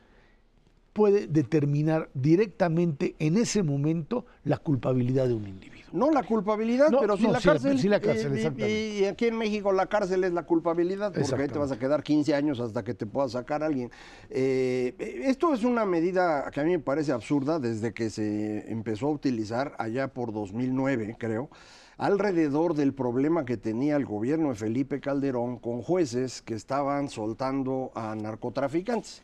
puede 0.92 1.26
determinar 1.26 2.10
directamente 2.14 3.14
en 3.18 3.36
ese 3.36 3.62
momento 3.62 4.26
la 4.44 4.58
culpabilidad 4.58 5.26
de 5.26 5.34
un 5.34 5.48
individuo. 5.48 5.72
No 5.92 6.10
la 6.10 6.22
culpabilidad, 6.22 6.88
pero 6.88 7.16
sí 7.16 7.26
la 7.26 7.40
cárcel. 7.40 7.78
Sí 7.78 7.88
la 7.88 8.00
cárcel, 8.00 8.38
y, 8.58 9.00
y, 9.00 9.04
aquí 9.04 9.26
en 9.26 9.36
México 9.36 9.72
la 9.72 9.86
cárcel 9.86 10.24
es 10.24 10.32
la 10.32 10.44
culpabilidad, 10.44 11.12
porque 11.12 11.42
ahí 11.42 11.48
te 11.48 11.58
vas 11.58 11.70
a 11.70 11.78
quedar 11.78 12.02
15 12.02 12.34
años 12.34 12.60
hasta 12.60 12.82
que 12.82 12.94
te 12.94 13.04
pueda 13.04 13.28
sacar 13.28 13.62
alguien. 13.62 13.90
Eh, 14.30 14.94
esto 15.24 15.52
es 15.52 15.64
una 15.64 15.84
medida 15.84 16.50
que 16.50 16.60
a 16.60 16.64
mí 16.64 16.70
me 16.70 16.78
parece 16.78 17.12
absurda 17.12 17.58
desde 17.58 17.92
que 17.92 18.08
se 18.08 18.70
empezó 18.70 19.08
a 19.08 19.10
utilizar 19.10 19.74
allá 19.78 20.08
por 20.08 20.32
2009, 20.32 21.16
creo 21.18 21.50
alrededor 21.98 22.74
del 22.74 22.94
problema 22.94 23.44
que 23.44 23.56
tenía 23.56 23.94
el 23.94 24.06
gobierno 24.06 24.48
de 24.48 24.54
Felipe 24.56 25.00
Calderón 25.00 25.58
con 25.58 25.82
jueces 25.82 26.42
que 26.42 26.54
estaban 26.54 27.08
soltando 27.08 27.92
a 27.94 28.16
narcotraficantes. 28.16 29.22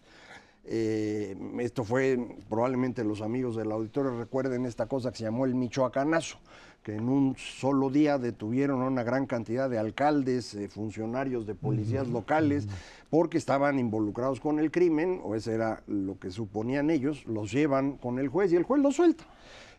Eh, 0.71 1.35
esto 1.61 1.83
fue, 1.83 2.19
probablemente 2.51 3.03
los 3.03 3.23
amigos 3.23 3.57
del 3.57 3.73
auditorio 3.73 4.19
recuerden 4.19 4.67
esta 4.67 4.85
cosa 4.87 5.11
que 5.11 5.17
se 5.17 5.25
llamó 5.25 5.47
el 5.47 5.55
Michoacanazo, 5.55 6.37
que 6.83 6.95
en 6.95 7.09
un 7.09 7.37
solo 7.39 7.89
día 7.89 8.19
detuvieron 8.19 8.83
a 8.83 8.87
una 8.87 9.03
gran 9.03 9.25
cantidad 9.25 9.71
de 9.71 9.79
alcaldes, 9.79 10.55
eh, 10.55 10.69
funcionarios 10.69 11.47
de 11.47 11.55
policías 11.55 12.09
locales, 12.09 12.67
porque 13.09 13.39
estaban 13.39 13.79
involucrados 13.79 14.41
con 14.41 14.59
el 14.59 14.71
crimen, 14.71 15.23
o 15.25 15.35
ese 15.35 15.55
era 15.55 15.83
lo 15.87 16.19
que 16.19 16.31
suponían 16.31 16.91
ellos, 16.91 17.25
los 17.27 17.51
llevan 17.51 17.97
con 17.97 18.19
el 18.19 18.29
juez 18.29 18.53
y 18.53 18.57
el 18.57 18.65
juez 18.65 18.83
los 18.83 18.97
suelta. 18.97 19.25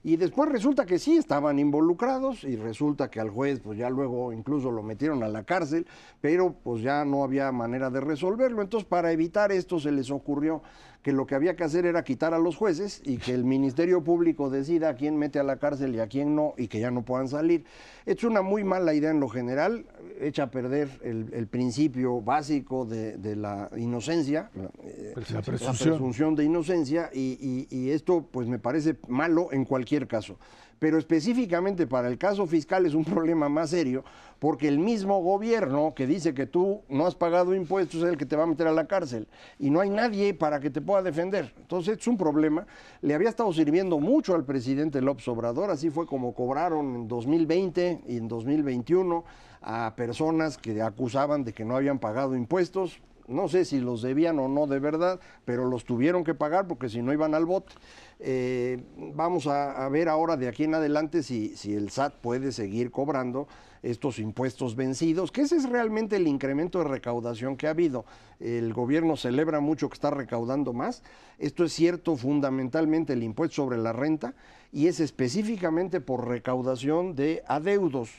Y 0.02 0.16
después 0.16 0.50
resulta 0.50 0.86
que 0.86 0.98
sí 0.98 1.18
estaban 1.18 1.60
involucrados 1.60 2.46
y 2.46 2.56
resulta 2.56 3.10
que 3.10 3.20
al 3.20 3.30
juez 3.30 3.60
pues 3.60 3.78
ya 3.78 3.90
luego 3.90 4.32
incluso 4.32 4.72
lo 4.72 4.82
metieron 4.82 5.24
a 5.24 5.28
la 5.28 5.44
cárcel, 5.44 5.86
pero 6.22 6.54
pues 6.64 6.82
ya 6.82 7.04
no 7.04 7.24
había 7.24 7.52
manera 7.52 7.90
de 7.90 8.00
resolverlo. 8.00 8.62
Entonces 8.62 8.88
para 8.88 9.12
evitar 9.12 9.52
esto 9.52 9.80
se 9.80 9.92
les 9.92 10.10
ocurrió 10.10 10.62
que 11.10 11.14
lo 11.14 11.26
que 11.26 11.34
había 11.34 11.56
que 11.56 11.64
hacer 11.64 11.88
era 11.88 12.04
quitar 12.04 12.36
a 12.36 12.38
los 12.38 12.56
jueces 12.56 13.02
y 13.04 13.18
que 13.18 13.34
el 13.34 13.44
Ministerio 13.44 14.04
Público 14.04 14.52
decida 14.52 14.90
a 14.90 14.94
quién 14.94 15.18
mete 15.18 15.40
a 15.40 15.44
la 15.44 15.58
cárcel 15.58 15.96
y 15.96 16.00
a 16.00 16.06
quién 16.06 16.36
no 16.36 16.54
y 16.56 16.68
que 16.68 16.80
ya 16.80 16.92
no 16.92 17.02
puedan 17.02 17.28
salir. 17.28 17.66
Es 18.06 18.24
una 18.24 18.44
muy 18.44 18.64
mala 18.64 18.94
idea 18.94 19.10
en 19.10 19.20
lo 19.20 19.28
general, 19.28 19.88
echa 20.22 20.44
a 20.44 20.52
perder 20.52 20.88
el, 21.02 21.48
principio 21.48 22.22
básico 22.22 22.86
de, 22.86 23.36
la 23.36 23.72
inocencia, 23.76 24.52
la, 24.54 24.70
eh, 24.84 25.14
presunción. 25.44 26.36
de 26.36 26.44
inocencia 26.44 27.10
y, 27.12 27.68
y 27.72 27.90
esto 27.90 28.28
pues 28.30 28.48
me 28.48 28.60
parece 28.60 28.96
malo 29.08 29.52
en 29.52 29.66
cualquier 29.66 30.08
caso 30.08 30.38
pero 30.80 30.98
específicamente 30.98 31.86
para 31.86 32.08
el 32.08 32.18
caso 32.18 32.48
fiscal 32.48 32.86
es 32.86 32.94
un 32.94 33.06
problema 33.06 33.50
más 33.50 33.70
serio 33.70 34.04
porque 34.40 34.70
el 34.70 34.80
mismo 34.80 35.22
gobierno 35.22 35.94
que 35.94 36.08
dice 36.08 36.34
que 36.34 36.46
tú 36.46 36.82
no 36.88 37.06
has 37.06 37.16
pagado 37.16 37.54
impuestos 37.54 38.02
es 38.02 38.10
el 38.10 38.18
que 38.18 38.26
te 38.26 38.36
va 38.36 38.44
a 38.44 38.48
meter 38.48 38.68
a 38.68 38.72
la 38.72 38.88
cárcel 38.88 39.28
y 39.60 39.70
no 39.70 39.82
hay 39.82 39.90
nadie 39.90 40.34
para 40.34 40.60
que 40.60 40.70
te 40.70 40.82
pueda 40.82 41.04
defender. 41.04 41.54
Entonces 41.58 41.98
es 42.00 42.08
un 42.08 42.18
problema. 42.18 42.66
Le 43.02 43.14
había 43.14 43.30
estado 43.30 43.52
sirviendo 43.52 44.00
mucho 44.00 44.34
al 44.34 44.46
presidente 44.46 45.02
López 45.02 45.28
Obrador, 45.28 45.70
así 45.70 45.90
fue 45.90 46.08
como 46.08 46.34
cobraron 46.34 46.96
en 46.96 47.08
2020 47.08 48.04
y 48.08 48.18
en 48.18 48.28
2021 48.28 49.26
a 49.62 49.94
personas 49.98 50.58
que 50.58 50.82
acusaban 50.82 51.44
de 51.44 51.54
que 51.54 51.66
no 51.66 51.76
habían 51.76 52.00
pagado 52.00 52.36
impuestos 52.36 53.02
no 53.30 53.48
sé 53.48 53.66
si 53.66 53.80
los 53.80 54.02
debían 54.02 54.40
o 54.40 54.48
no 54.48 54.68
de 54.68 54.80
verdad, 54.80 55.20
pero 55.46 55.66
los 55.66 55.86
tuvieron 55.86 56.24
que 56.24 56.34
pagar 56.34 56.68
porque 56.68 56.90
si 56.90 57.02
no 57.02 57.14
iban 57.14 57.36
al 57.36 57.46
bote. 57.46 57.74
Eh, 58.20 58.84
vamos 59.16 59.48
a, 59.48 59.88
ver 59.90 60.10
ahora 60.10 60.36
de 60.36 60.48
aquí 60.48 60.66
en 60.66 60.76
adelante 60.76 61.24
si, 61.24 61.56
si 61.56 61.74
el 61.74 61.90
SAT 61.90 62.16
puede 62.16 62.52
seguir 62.52 62.92
cobrando 62.92 63.48
estos 63.82 64.20
impuestos 64.20 64.76
vencidos, 64.76 65.32
que 65.32 65.42
ese 65.42 65.56
es 65.56 65.70
realmente 65.70 66.18
el 66.18 66.28
incremento 66.28 66.80
de 66.80 66.86
recaudación 66.86 67.56
que 67.56 67.68
ha 67.68 67.72
habido. 67.72 68.06
El 68.40 68.74
gobierno 68.74 69.16
celebra 69.16 69.60
mucho 69.60 69.90
que 69.90 69.94
está 69.94 70.12
recaudando 70.12 70.74
más. 70.74 71.04
Esto 71.38 71.64
es 71.64 71.74
cierto 71.74 72.18
fundamentalmente 72.18 73.14
el 73.14 73.24
impuesto 73.24 73.56
sobre 73.56 73.78
la 73.78 73.94
renta 73.94 74.34
y 74.72 74.88
es 74.88 75.00
específicamente 75.00 76.02
por 76.02 76.28
recaudación 76.28 77.16
de 77.16 77.44
adeudos 77.48 78.10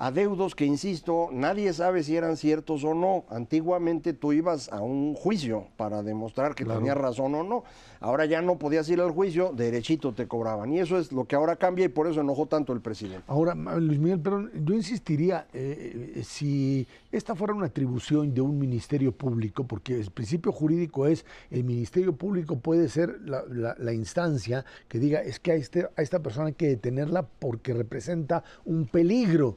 adeudos 0.00 0.54
que, 0.54 0.64
insisto, 0.64 1.28
nadie 1.30 1.74
sabe 1.74 2.02
si 2.02 2.16
eran 2.16 2.38
ciertos 2.38 2.84
o 2.84 2.94
no. 2.94 3.26
Antiguamente 3.28 4.14
tú 4.14 4.32
ibas 4.32 4.72
a 4.72 4.80
un 4.80 5.14
juicio 5.14 5.66
para 5.76 6.02
demostrar 6.02 6.54
que 6.54 6.64
tenías 6.64 6.96
razón 6.96 7.34
o 7.34 7.44
no. 7.44 7.64
Ahora 8.00 8.24
ya 8.24 8.40
no 8.40 8.58
podías 8.58 8.88
ir 8.88 8.98
al 9.02 9.10
juicio, 9.10 9.52
derechito 9.54 10.14
te 10.14 10.26
cobraban. 10.26 10.72
Y 10.72 10.80
eso 10.80 10.98
es 10.98 11.12
lo 11.12 11.26
que 11.26 11.36
ahora 11.36 11.56
cambia 11.56 11.84
y 11.84 11.88
por 11.88 12.06
eso 12.06 12.22
enojó 12.22 12.46
tanto 12.46 12.72
el 12.72 12.80
presidente. 12.80 13.24
Ahora, 13.26 13.54
Luis 13.54 13.98
Miguel, 13.98 14.20
pero 14.20 14.48
yo 14.54 14.74
insistiría, 14.74 15.46
eh, 15.52 16.14
eh, 16.16 16.24
si 16.24 16.88
esta 17.12 17.34
fuera 17.34 17.52
una 17.52 17.66
atribución 17.66 18.32
de 18.32 18.40
un 18.40 18.58
ministerio 18.58 19.12
público, 19.12 19.64
porque 19.64 20.00
el 20.00 20.10
principio 20.10 20.50
jurídico 20.50 21.06
es 21.08 21.26
el 21.50 21.62
ministerio 21.62 22.16
público 22.16 22.58
puede 22.58 22.88
ser 22.88 23.20
la, 23.20 23.92
instancia 23.92 24.64
que 24.88 24.98
diga 24.98 25.20
es 25.20 25.40
que 25.40 25.52
a, 25.52 25.54
este, 25.56 25.88
a 25.94 26.00
esta 26.00 26.20
persona 26.20 26.46
hay 26.46 26.52
que 26.54 26.68
detenerla 26.68 27.26
porque 27.26 27.74
representa 27.74 28.44
un 28.64 28.86
peligro 28.86 29.56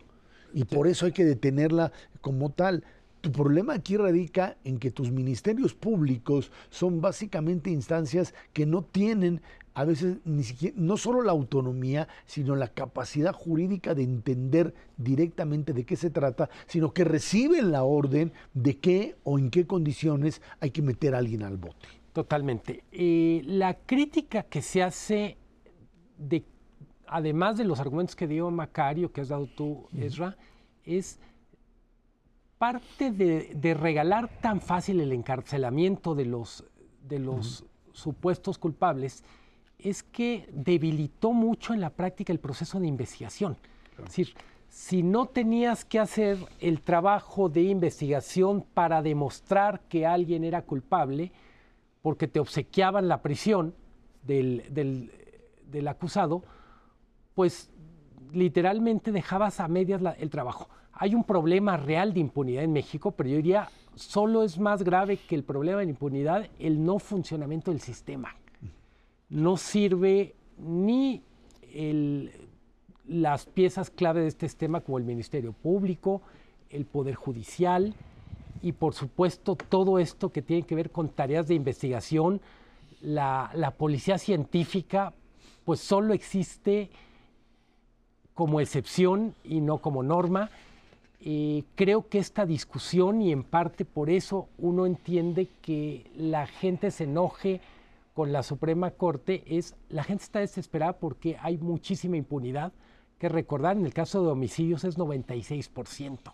y 0.53 0.65
por 0.65 0.87
eso 0.87 1.05
hay 1.05 1.11
que 1.11 1.25
detenerla 1.25 1.91
como 2.21 2.51
tal. 2.51 2.83
Tu 3.21 3.31
problema 3.31 3.73
aquí 3.73 3.95
radica 3.95 4.57
en 4.65 4.79
que 4.79 4.91
tus 4.91 5.11
ministerios 5.11 5.73
públicos 5.73 6.51
son 6.69 6.99
básicamente 6.99 7.69
instancias 7.69 8.33
que 8.51 8.65
no 8.65 8.83
tienen 8.83 9.41
a 9.75 9.85
veces 9.85 10.17
ni 10.25 10.43
siquiera, 10.43 10.75
no 10.77 10.97
solo 10.97 11.21
la 11.23 11.31
autonomía, 11.31 12.07
sino 12.25 12.55
la 12.55 12.67
capacidad 12.67 13.33
jurídica 13.33 13.95
de 13.95 14.03
entender 14.03 14.73
directamente 14.97 15.73
de 15.73 15.85
qué 15.85 15.95
se 15.95 16.09
trata, 16.09 16.49
sino 16.67 16.93
que 16.93 17.03
reciben 17.03 17.71
la 17.71 17.83
orden 17.83 18.33
de 18.53 18.77
qué 18.77 19.15
o 19.23 19.39
en 19.39 19.49
qué 19.49 19.65
condiciones 19.65 20.41
hay 20.59 20.71
que 20.71 20.81
meter 20.81 21.15
a 21.15 21.19
alguien 21.19 21.43
al 21.43 21.57
bote. 21.57 21.87
Totalmente. 22.13 22.83
Eh, 22.91 23.41
la 23.45 23.73
crítica 23.73 24.43
que 24.43 24.61
se 24.61 24.83
hace 24.83 25.37
de 26.17 26.43
además 27.07 27.57
de 27.57 27.65
los 27.65 27.79
argumentos 27.79 28.15
que 28.15 28.27
dio 28.27 28.49
Macario, 28.51 29.11
que 29.11 29.21
has 29.21 29.29
dado 29.29 29.47
tú, 29.47 29.87
Ezra, 29.95 30.35
es 30.85 31.19
parte 32.57 33.11
de, 33.11 33.73
regalar 33.73 34.29
tan 34.41 34.61
fácil 34.61 35.01
el 35.01 35.11
encarcelamiento 35.11 36.15
de 36.15 36.25
los, 36.25 36.63
de 37.07 37.19
los 37.19 37.65
supuestos 37.91 38.57
culpables, 38.57 39.23
es 39.79 40.01
que 40.01 40.49
debilitó 40.53 41.33
mucho 41.33 41.73
en 41.73 41.81
la 41.81 41.89
práctica 41.89 42.31
el 42.31 42.39
proceso 42.39 42.79
de 42.79 42.87
investigación. 42.87 43.57
Es 43.97 44.05
decir, 44.05 44.33
si 44.69 45.03
no 45.03 45.25
tenías 45.25 45.83
que 45.83 45.99
hacer 45.99 46.37
el 46.59 46.81
trabajo 46.81 47.49
de 47.49 47.63
investigación 47.63 48.65
para 48.73 49.01
demostrar 49.01 49.81
que 49.81 50.05
alguien 50.05 50.43
era 50.43 50.61
culpable, 50.61 51.31
porque 52.01 52.27
te 52.27 52.39
obsequiaban 52.39 53.07
la 53.07 53.21
prisión 53.21 53.75
del, 54.23 55.11
del 55.69 55.87
acusado, 55.87 56.43
pues 57.35 57.69
literalmente 58.33 59.11
dejabas 59.11 59.59
a 59.59 59.67
medias 59.67 60.01
el 60.17 60.29
trabajo. 60.29 60.69
Hay 60.93 61.15
un 61.15 61.23
problema 61.23 61.77
real 61.77 62.13
de 62.13 62.19
impunidad 62.19 62.63
en 62.63 62.73
México, 62.73 63.11
pero 63.11 63.29
yo 63.29 63.37
diría, 63.37 63.69
solo 63.95 64.43
es 64.43 64.59
más 64.59 64.83
grave 64.83 65.17
que 65.17 65.35
el 65.35 65.43
problema 65.43 65.79
de 65.79 65.89
impunidad 65.89 66.47
el 66.59 66.83
no 66.83 66.99
funcionamiento 66.99 67.71
del 67.71 67.81
sistema. 67.81 68.35
No 69.29 69.57
sirve 69.57 70.35
ni 70.57 71.23
las 73.07 73.45
piezas 73.45 73.89
clave 73.89 74.21
de 74.21 74.27
este 74.27 74.47
sistema 74.47 74.81
como 74.81 74.97
el 74.97 75.03
Ministerio 75.03 75.53
Público, 75.53 76.21
el 76.69 76.85
Poder 76.85 77.15
Judicial 77.15 77.93
y 78.61 78.71
por 78.71 78.93
supuesto 78.93 79.55
todo 79.55 79.99
esto 79.99 80.31
que 80.31 80.41
tiene 80.41 80.63
que 80.63 80.75
ver 80.75 80.91
con 80.91 81.09
tareas 81.09 81.47
de 81.47 81.55
investigación. 81.55 82.39
La, 83.01 83.51
la 83.55 83.71
policía 83.71 84.17
científica 84.17 85.13
pues 85.65 85.79
solo 85.79 86.13
existe 86.13 86.89
como 88.33 88.59
excepción 88.59 89.35
y 89.43 89.61
no 89.61 89.79
como 89.79 90.03
norma. 90.03 90.49
Eh, 91.21 91.63
creo 91.75 92.07
que 92.09 92.19
esta 92.19 92.45
discusión, 92.45 93.21
y 93.21 93.31
en 93.31 93.43
parte 93.43 93.85
por 93.85 94.09
eso 94.09 94.49
uno 94.57 94.85
entiende 94.85 95.47
que 95.61 96.11
la 96.17 96.47
gente 96.47 96.91
se 96.91 97.05
enoje 97.05 97.61
con 98.13 98.31
la 98.31 98.43
Suprema 98.43 98.91
Corte, 98.91 99.43
es 99.47 99.75
la 99.89 100.03
gente 100.03 100.23
está 100.23 100.39
desesperada 100.39 100.93
porque 100.93 101.37
hay 101.41 101.57
muchísima 101.57 102.17
impunidad, 102.17 102.73
que 103.19 103.29
recordar 103.29 103.77
en 103.77 103.85
el 103.85 103.93
caso 103.93 104.21
de 104.21 104.31
homicidios 104.31 104.83
es 104.83 104.97
96%. 104.97 106.33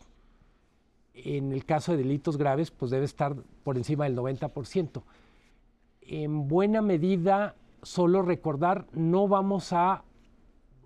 En 1.13 1.51
el 1.51 1.65
caso 1.65 1.91
de 1.91 1.99
delitos 1.99 2.38
graves, 2.38 2.71
pues 2.71 2.89
debe 2.89 3.05
estar 3.05 3.35
por 3.63 3.77
encima 3.77 4.05
del 4.05 4.17
90%. 4.17 5.03
En 6.01 6.47
buena 6.47 6.81
medida, 6.81 7.53
solo 7.83 8.23
recordar, 8.23 8.88
no 8.93 9.27
vamos 9.27 9.71
a 9.71 10.03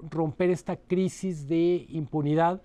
romper 0.09 0.49
esta 0.49 0.75
crisis 0.77 1.47
de 1.47 1.85
impunidad 1.89 2.61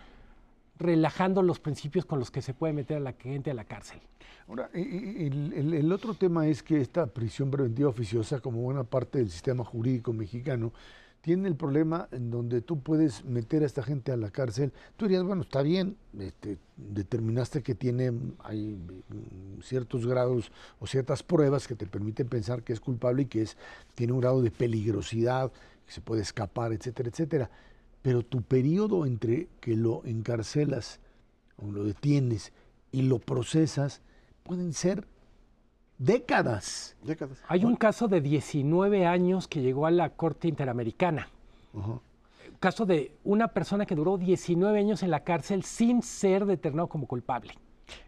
relajando 0.79 1.42
los 1.42 1.59
principios 1.59 2.05
con 2.05 2.18
los 2.18 2.31
que 2.31 2.42
se 2.42 2.55
puede 2.55 2.72
meter 2.72 2.98
a 2.98 3.01
la 3.01 3.12
gente 3.12 3.51
a 3.51 3.55
la 3.55 3.64
cárcel. 3.64 4.01
Ahora, 4.46 4.70
el, 4.72 5.92
otro 5.92 6.14
tema 6.14 6.46
es 6.46 6.62
que 6.62 6.81
esta 6.81 7.07
prisión 7.07 7.51
preventiva 7.51 7.90
oficiosa, 7.90 8.40
como 8.40 8.62
buena 8.62 8.85
parte 8.85 9.18
del 9.18 9.31
sistema 9.31 9.62
jurídico 9.62 10.12
mexicano, 10.12 10.72
tiene 11.20 11.48
el 11.48 11.57
problema 11.57 12.09
en 12.12 12.31
donde 12.31 12.62
tú 12.62 12.81
puedes 12.81 13.24
meter 13.24 13.62
a 13.62 13.66
esta 13.66 13.83
gente 13.83 14.12
a 14.12 14.16
la 14.16 14.31
cárcel. 14.31 14.72
Tú 14.96 15.07
dirías, 15.07 15.24
bueno, 15.24 15.42
está 15.42 15.61
bien, 15.62 15.96
este, 16.18 16.57
determinaste 16.77 17.62
que 17.62 17.74
tiene 17.74 18.12
hay 18.38 18.77
mm, 18.77 19.61
ciertos 19.62 20.07
grados 20.07 20.51
o 20.79 20.87
ciertas 20.87 21.22
pruebas 21.22 21.66
que 21.66 21.74
te 21.74 21.87
permiten 21.87 22.29
pensar 22.29 22.62
que 22.62 22.72
es 22.72 22.81
culpable 22.81 23.22
y 23.22 23.27
que 23.27 23.42
es, 23.42 23.59
tiene 23.94 24.14
un 24.14 24.20
grado 24.20 24.40
de 24.40 24.51
peligrosidad 24.51 25.53
que 25.88 25.94
se 25.94 26.03
puede 26.03 26.20
escapar, 26.20 26.72
etcétera, 26.74 27.09
etcétera. 27.09 27.51
Pero 28.03 28.22
tu 28.22 28.42
periodo 28.42 29.07
entre 29.07 29.48
que 29.61 29.74
lo 29.74 30.05
encarcelas 30.05 31.01
o 31.57 31.72
lo 31.72 31.83
detienes 31.85 32.53
y 32.92 33.03
lo 33.03 33.18
procesas 33.18 34.03
pueden 34.42 34.74
ser 34.74 35.07
décadas. 35.96 36.94
décadas. 37.03 37.38
Hay 37.48 37.64
un 37.64 37.74
caso 37.74 38.07
de 38.07 38.20
19 38.20 39.07
años 39.07 39.48
que 39.48 39.62
llegó 39.62 39.87
a 39.87 39.90
la 39.90 40.11
Corte 40.11 40.46
Interamericana. 40.46 41.31
Caso 42.61 42.85
de 42.85 43.12
una 43.24 43.48
persona 43.48 43.87
que 43.87 43.94
duró 43.94 44.18
19 44.18 44.79
años 44.79 45.03
en 45.03 45.11
la 45.11 45.24
cárcel 45.24 45.62
sin 45.62 46.03
ser 46.03 46.44
determinado 46.44 46.88
como 46.88 47.07
culpable. 47.07 47.55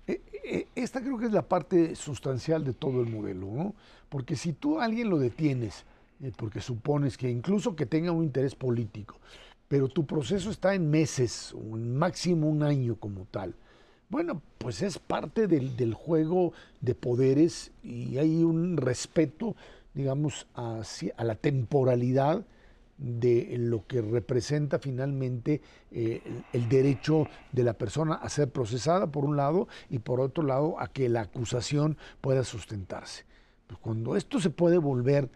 Eh, 0.06 0.20
eh, 0.44 0.66
esta 0.74 1.00
creo 1.00 1.16
que 1.16 1.26
es 1.26 1.32
la 1.32 1.48
parte 1.48 1.94
sustancial 1.94 2.62
de 2.62 2.74
todo 2.74 3.00
el 3.00 3.10
modelo, 3.10 3.46
¿no? 3.46 3.74
Porque 4.10 4.36
si 4.36 4.52
tú 4.52 4.80
a 4.80 4.84
alguien 4.84 5.08
lo 5.08 5.18
detienes 5.18 5.78
eh, 5.78 5.84
porque 6.36 6.60
supones 6.60 7.16
que 7.16 7.30
incluso 7.30 7.74
que 7.74 7.86
tenga 7.86 8.12
un 8.12 8.24
interés 8.24 8.54
político, 8.54 9.18
pero 9.68 9.88
tu 9.88 10.04
proceso 10.04 10.50
está 10.50 10.74
en 10.74 10.90
meses 10.90 11.54
en 11.54 11.96
máximo 11.96 12.48
un 12.48 12.62
año 12.62 12.96
como 12.96 13.26
tal. 13.30 13.54
Bueno, 14.08 14.42
pues 14.58 14.82
es 14.82 14.98
parte 14.98 15.46
del, 15.46 15.94
juego 15.94 16.52
de 16.80 16.96
poderes 16.96 17.70
y 17.84 18.18
hay 18.18 18.42
un 18.42 18.76
respeto, 18.76 19.54
digamos, 19.94 20.48
a, 20.56 20.82
la 21.22 21.36
temporalidad 21.36 22.44
de 22.98 23.54
lo 23.56 23.86
que 23.86 24.02
representa 24.02 24.80
finalmente 24.80 25.62
eh, 25.92 26.20
el, 26.52 26.68
derecho 26.68 27.28
de 27.52 27.62
la 27.62 27.74
persona 27.74 28.14
a 28.14 28.28
ser 28.28 28.50
procesada, 28.50 29.06
por 29.06 29.24
un 29.24 29.36
lado, 29.36 29.68
y 29.88 30.00
por 30.00 30.20
otro 30.20 30.42
lado, 30.42 30.80
a 30.80 30.88
que 30.88 31.08
la 31.08 31.20
acusación 31.20 31.96
pueda 32.20 32.42
sustentarse. 32.42 33.24
Pues 33.68 33.78
cuando 33.78 34.16
esto 34.16 34.40
se 34.40 34.50
puede 34.50 34.78
volver 34.78 35.30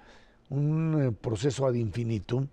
un 0.51 1.03
eh, 1.03 1.13
proceso 1.13 1.67
ad 1.67 1.75
infinitum, 1.75 2.49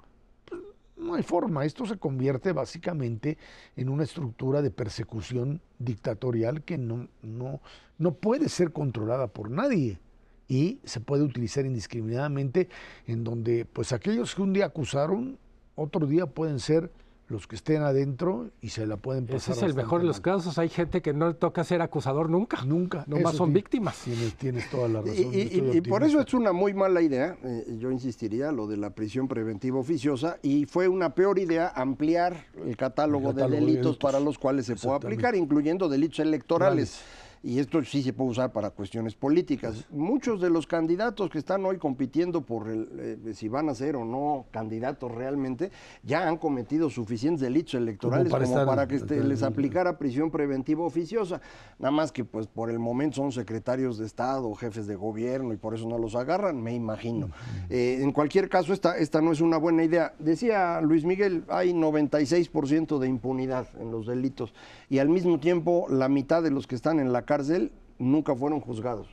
pues, 0.45 0.61
no 0.97 1.15
hay 1.15 1.23
forma. 1.23 1.65
Esto 1.65 1.85
se 1.85 1.97
convierte 1.97 2.51
básicamente 2.51 3.37
en 3.75 3.89
una 3.89 4.03
estructura 4.03 4.61
de 4.61 4.71
persecución 4.71 5.61
dictatorial 5.79 6.63
que 6.63 6.77
no, 6.77 7.07
no, 7.21 7.61
no 7.97 8.13
puede 8.13 8.49
ser 8.49 8.71
controlada 8.71 9.27
por 9.27 9.49
nadie 9.49 9.99
y 10.47 10.79
se 10.83 10.99
puede 10.99 11.23
utilizar 11.23 11.65
indiscriminadamente 11.65 12.67
en 13.07 13.23
donde 13.23 13.65
pues 13.65 13.93
aquellos 13.93 14.35
que 14.35 14.41
un 14.41 14.51
día 14.51 14.65
acusaron, 14.65 15.37
otro 15.75 16.05
día 16.05 16.25
pueden 16.25 16.59
ser 16.59 16.91
los 17.31 17.47
que 17.47 17.55
estén 17.55 17.81
adentro 17.81 18.51
y 18.61 18.69
se 18.69 18.85
la 18.85 18.97
pueden 18.97 19.25
pasar. 19.25 19.37
Ese 19.37 19.51
es 19.53 19.63
el 19.63 19.73
mejor 19.73 20.01
de 20.01 20.07
los 20.07 20.19
casos. 20.19 20.57
Hay 20.57 20.69
gente 20.69 21.01
que 21.01 21.13
no 21.13 21.27
le 21.29 21.33
toca 21.33 21.63
ser 21.63 21.81
acusador 21.81 22.29
nunca. 22.29 22.63
Nunca. 22.65 23.03
Nomás 23.07 23.35
son 23.35 23.53
víctimas. 23.53 24.03
Tienes, 24.37 24.69
toda 24.69 24.87
la 24.87 25.01
razón. 25.01 25.15
Y, 25.31 25.81
por 25.81 26.03
eso 26.03 26.21
es 26.21 26.33
una 26.33 26.51
muy 26.51 26.73
mala 26.73 27.01
idea, 27.01 27.37
eh, 27.43 27.77
yo 27.79 27.91
insistiría, 27.91 28.51
lo 28.51 28.67
de 28.67 28.77
la 28.77 28.91
prisión 28.91 29.27
preventiva 29.27 29.79
oficiosa, 29.79 30.37
y 30.41 30.65
fue 30.65 30.87
una 30.87 31.15
peor 31.15 31.39
idea 31.39 31.69
ampliar 31.69 32.45
el 32.65 32.75
catálogo, 32.77 33.33
de, 33.33 33.47
delitos 33.47 33.97
para 33.97 34.19
los 34.19 34.37
cuales 34.37 34.65
se 34.65 34.75
puede 34.75 34.95
aplicar, 34.95 35.35
incluyendo 35.35 35.89
delitos 35.89 36.19
electorales. 36.19 37.01
Y 37.43 37.59
esto 37.59 37.83
sí 37.83 38.03
se 38.03 38.13
puede 38.13 38.31
usar 38.31 38.51
para 38.51 38.69
cuestiones 38.69 39.15
políticas. 39.15 39.85
Muchos 39.89 40.41
de 40.41 40.49
los 40.49 40.67
candidatos 40.67 41.29
que 41.29 41.39
están 41.39 41.65
hoy 41.65 41.77
compitiendo 41.77 42.41
por 42.41 42.69
el, 42.69 42.89
eh, 43.25 43.33
si 43.33 43.47
van 43.47 43.67
a 43.69 43.73
ser 43.73 43.95
o 43.95 44.05
no 44.05 44.45
candidatos 44.51 45.11
realmente, 45.11 45.71
ya 46.03 46.27
han 46.27 46.37
cometido 46.37 46.89
suficientes 46.89 47.41
delitos 47.41 47.73
electorales 47.75 48.31
como 48.31 48.65
para, 48.65 48.87
que 48.87 48.95
este, 48.95 49.23
les 49.23 49.41
aplicara 49.41 49.97
prisión 49.97 50.29
preventiva 50.29 50.83
oficiosa. 50.83 51.41
Nada 51.79 51.91
más 51.91 52.11
que 52.11 52.23
pues 52.23 52.45
por 52.45 52.69
el 52.69 52.77
momento 52.77 53.15
son 53.15 53.31
secretarios 53.31 53.97
de 53.97 54.05
Estado, 54.05 54.53
jefes 54.53 54.85
de 54.85 54.95
gobierno 54.95 55.51
y 55.53 55.57
por 55.57 55.73
eso 55.73 55.87
no 55.87 55.97
los 55.97 56.15
agarran, 56.15 56.61
me 56.61 56.75
imagino. 56.75 57.31
Eh, 57.69 57.99
en 58.01 58.11
cualquier 58.11 58.49
caso, 58.49 58.71
esta, 58.71 58.97
esta 58.97 59.19
no 59.19 59.31
es 59.31 59.41
una 59.41 59.57
buena 59.57 59.83
idea. 59.83 60.13
Decía 60.19 60.79
Luis 60.81 61.05
Miguel, 61.05 61.43
hay 61.49 61.73
96% 61.73 62.99
de 62.99 63.07
impunidad 63.07 63.67
en 63.79 63.89
los 63.89 64.05
delitos 64.05 64.53
y 64.89 64.99
al 64.99 65.09
mismo 65.09 65.39
tiempo 65.39 65.87
la 65.89 66.07
mitad 66.07 66.43
de 66.43 66.51
los 66.51 66.67
que 66.67 66.75
están 66.75 66.99
en 66.99 67.11
la 67.11 67.23
cárcel 67.31 67.71
nunca 67.97 68.35
fueron 68.35 68.59
juzgados. 68.59 69.07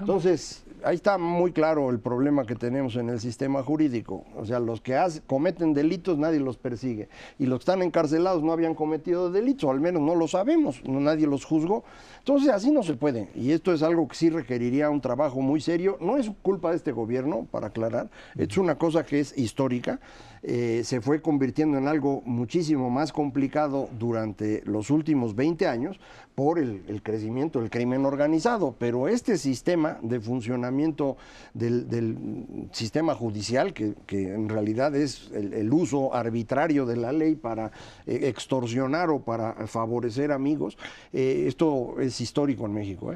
Entonces, 0.00 0.64
ahí 0.82 0.96
está 0.96 1.18
muy 1.18 1.52
claro 1.52 1.90
el 1.90 2.00
problema 2.00 2.44
que 2.46 2.56
tenemos 2.56 2.96
en 2.96 3.10
el 3.10 3.20
sistema 3.20 3.62
jurídico. 3.62 4.24
O 4.34 4.44
sea, 4.44 4.58
los 4.58 4.80
que 4.80 4.98
cometen 5.28 5.72
delitos 5.72 6.18
nadie 6.18 6.40
los 6.40 6.56
persigue. 6.56 7.08
Y 7.38 7.46
los 7.46 7.58
que 7.58 7.62
están 7.62 7.82
encarcelados 7.82 8.42
no 8.42 8.50
habían 8.52 8.74
cometido 8.74 9.30
delitos, 9.30 9.64
o 9.64 9.70
al 9.70 9.80
menos 9.80 10.02
no 10.02 10.16
lo 10.16 10.26
sabemos, 10.26 10.82
no, 10.82 10.98
nadie 10.98 11.28
los 11.28 11.44
juzgó. 11.44 11.84
Entonces, 12.18 12.48
así 12.48 12.72
no 12.72 12.82
se 12.82 12.94
puede. 12.94 13.28
Y 13.36 13.52
esto 13.52 13.72
es 13.72 13.84
algo 13.84 14.08
que 14.08 14.16
sí 14.16 14.30
requeriría 14.30 14.90
un 14.90 15.00
trabajo 15.00 15.40
muy 15.40 15.60
serio. 15.60 15.96
No 16.00 16.16
es 16.16 16.28
culpa 16.42 16.70
de 16.70 16.76
este 16.76 16.90
gobierno, 16.90 17.46
para 17.50 17.68
aclarar. 17.68 18.10
Es 18.36 18.56
una 18.58 18.76
cosa 18.78 19.04
que 19.04 19.20
es 19.20 19.38
histórica. 19.38 20.00
Eh, 20.44 20.82
se 20.84 21.00
fue 21.00 21.22
convirtiendo 21.22 21.78
en 21.78 21.86
algo 21.86 22.20
muchísimo 22.24 22.90
más 22.90 23.12
complicado 23.12 23.88
durante 23.96 24.62
los 24.64 24.90
últimos 24.90 25.36
20 25.36 25.68
años 25.68 26.00
por 26.34 26.58
el, 26.58 27.02
crecimiento 27.02 27.60
del 27.60 27.70
crimen 27.70 28.06
organizado. 28.06 28.74
Pero 28.78 29.08
este 29.08 29.36
sistema 29.38 29.98
de 30.02 30.20
funcionamiento 30.20 31.16
del, 31.54 32.68
sistema 32.72 33.14
judicial, 33.14 33.72
que, 33.74 33.94
en 34.10 34.48
realidad 34.48 34.94
es 34.94 35.30
el, 35.32 35.72
uso 35.72 36.14
arbitrario 36.14 36.86
de 36.86 36.96
la 36.96 37.12
ley 37.12 37.34
para 37.34 37.72
eh, 38.06 38.20
extorsionar 38.24 39.10
o 39.10 39.20
para 39.20 39.66
favorecer 39.66 40.32
amigos, 40.32 40.76
eh, 41.12 41.44
esto 41.46 42.00
es 42.00 42.20
histórico 42.20 42.66
en 42.66 42.74
México. 42.74 43.14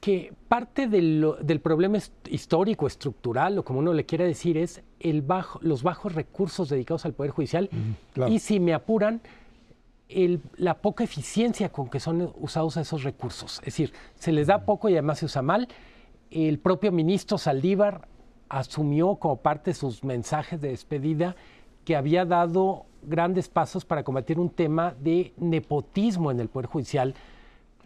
que 0.00 0.32
parte 0.48 0.88
del, 0.88 1.60
problema 1.62 1.98
histórico, 2.30 2.86
estructural, 2.86 3.58
o 3.58 3.64
como 3.64 3.80
uno 3.80 3.92
le 3.92 4.04
quiera 4.04 4.24
decir, 4.24 4.56
es 4.56 4.82
el 5.00 5.22
bajo, 5.22 5.58
los 5.62 5.82
bajos 5.82 6.14
recursos 6.14 6.68
dedicados 6.68 7.04
al 7.04 7.12
Poder 7.12 7.32
Judicial. 7.32 7.68
Y 8.28 8.38
si 8.38 8.60
me 8.60 8.72
apuran, 8.72 9.20
la 10.08 10.74
poca 10.78 11.04
eficiencia 11.04 11.70
con 11.70 11.88
que 11.88 12.00
son 12.00 12.32
usados 12.38 12.76
esos 12.76 13.02
recursos. 13.02 13.58
Es 13.58 13.66
decir, 13.66 13.92
se 14.14 14.32
les 14.32 14.46
da 14.46 14.64
poco 14.64 14.88
y 14.88 14.92
además 14.92 15.18
se 15.18 15.26
usa 15.26 15.42
mal. 15.42 15.68
El 16.30 16.58
propio 16.58 16.92
ministro 16.92 17.38
Saldívar 17.38 18.08
asumió 18.48 19.16
como 19.16 19.36
parte 19.36 19.70
de 19.70 19.74
sus 19.74 20.04
mensajes 20.04 20.60
de 20.60 20.68
despedida 20.68 21.34
que 21.84 21.96
había 21.96 22.24
dado 22.24 22.86
grandes 23.02 23.48
pasos 23.48 23.84
para 23.84 24.02
combatir 24.02 24.38
un 24.38 24.50
tema 24.50 24.94
de 25.00 25.32
nepotismo 25.36 26.30
en 26.30 26.40
el 26.40 26.48
Poder 26.48 26.66
Judicial, 26.66 27.14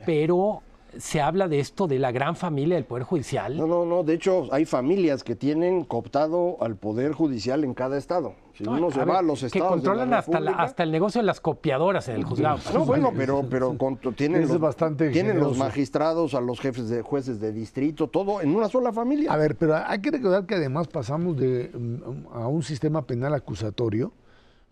pero 0.06 0.62
se 0.98 1.20
habla 1.20 1.48
de 1.48 1.60
esto 1.60 1.86
de 1.86 1.98
la 1.98 2.12
gran 2.12 2.36
familia 2.36 2.76
del 2.76 2.84
Poder 2.84 3.04
Judicial. 3.04 3.56
No, 3.56 3.66
no, 3.66 3.84
no. 3.84 4.02
De 4.02 4.14
hecho, 4.14 4.48
hay 4.52 4.64
familias 4.64 5.24
que 5.24 5.36
tienen 5.36 5.84
cooptado 5.84 6.56
al 6.60 6.76
Poder 6.76 7.12
Judicial 7.12 7.64
en 7.64 7.74
cada 7.74 7.98
estado. 7.98 8.34
Si 8.54 8.68
uno 8.68 8.90
se 8.90 9.04
va 9.04 9.18
a 9.18 9.22
los 9.22 9.42
estados. 9.42 9.68
Que 9.68 9.72
controlan 9.72 10.12
hasta, 10.12 10.38
hasta, 10.38 10.82
el 10.82 10.90
negocio 10.90 11.20
de 11.20 11.26
las 11.26 11.40
copiadoras 11.40 12.08
en 12.08 12.16
el 12.16 12.24
juzgado. 12.24 12.58
No, 12.74 12.84
bueno, 12.84 13.12
pero, 13.16 13.44
pero 13.48 13.76
tienen, 14.14 14.46
los, 14.46 14.58
bastante 14.58 15.10
tienen 15.10 15.40
los 15.40 15.56
magistrados, 15.56 16.34
a 16.34 16.40
los 16.40 16.60
jefes 16.60 16.88
de 16.88 17.02
jueces 17.02 17.40
de 17.40 17.52
distrito, 17.52 18.08
todo 18.08 18.40
en 18.42 18.54
una 18.54 18.68
sola 18.68 18.92
familia. 18.92 19.32
A 19.32 19.36
ver, 19.36 19.56
pero 19.56 19.76
hay 19.76 20.00
que 20.00 20.10
recordar 20.10 20.44
que 20.44 20.56
además 20.56 20.88
pasamos 20.88 21.38
de, 21.38 21.70
mm, 21.72 22.34
a 22.34 22.48
un 22.48 22.62
sistema 22.62 23.02
penal 23.06 23.34
acusatorio 23.34 24.12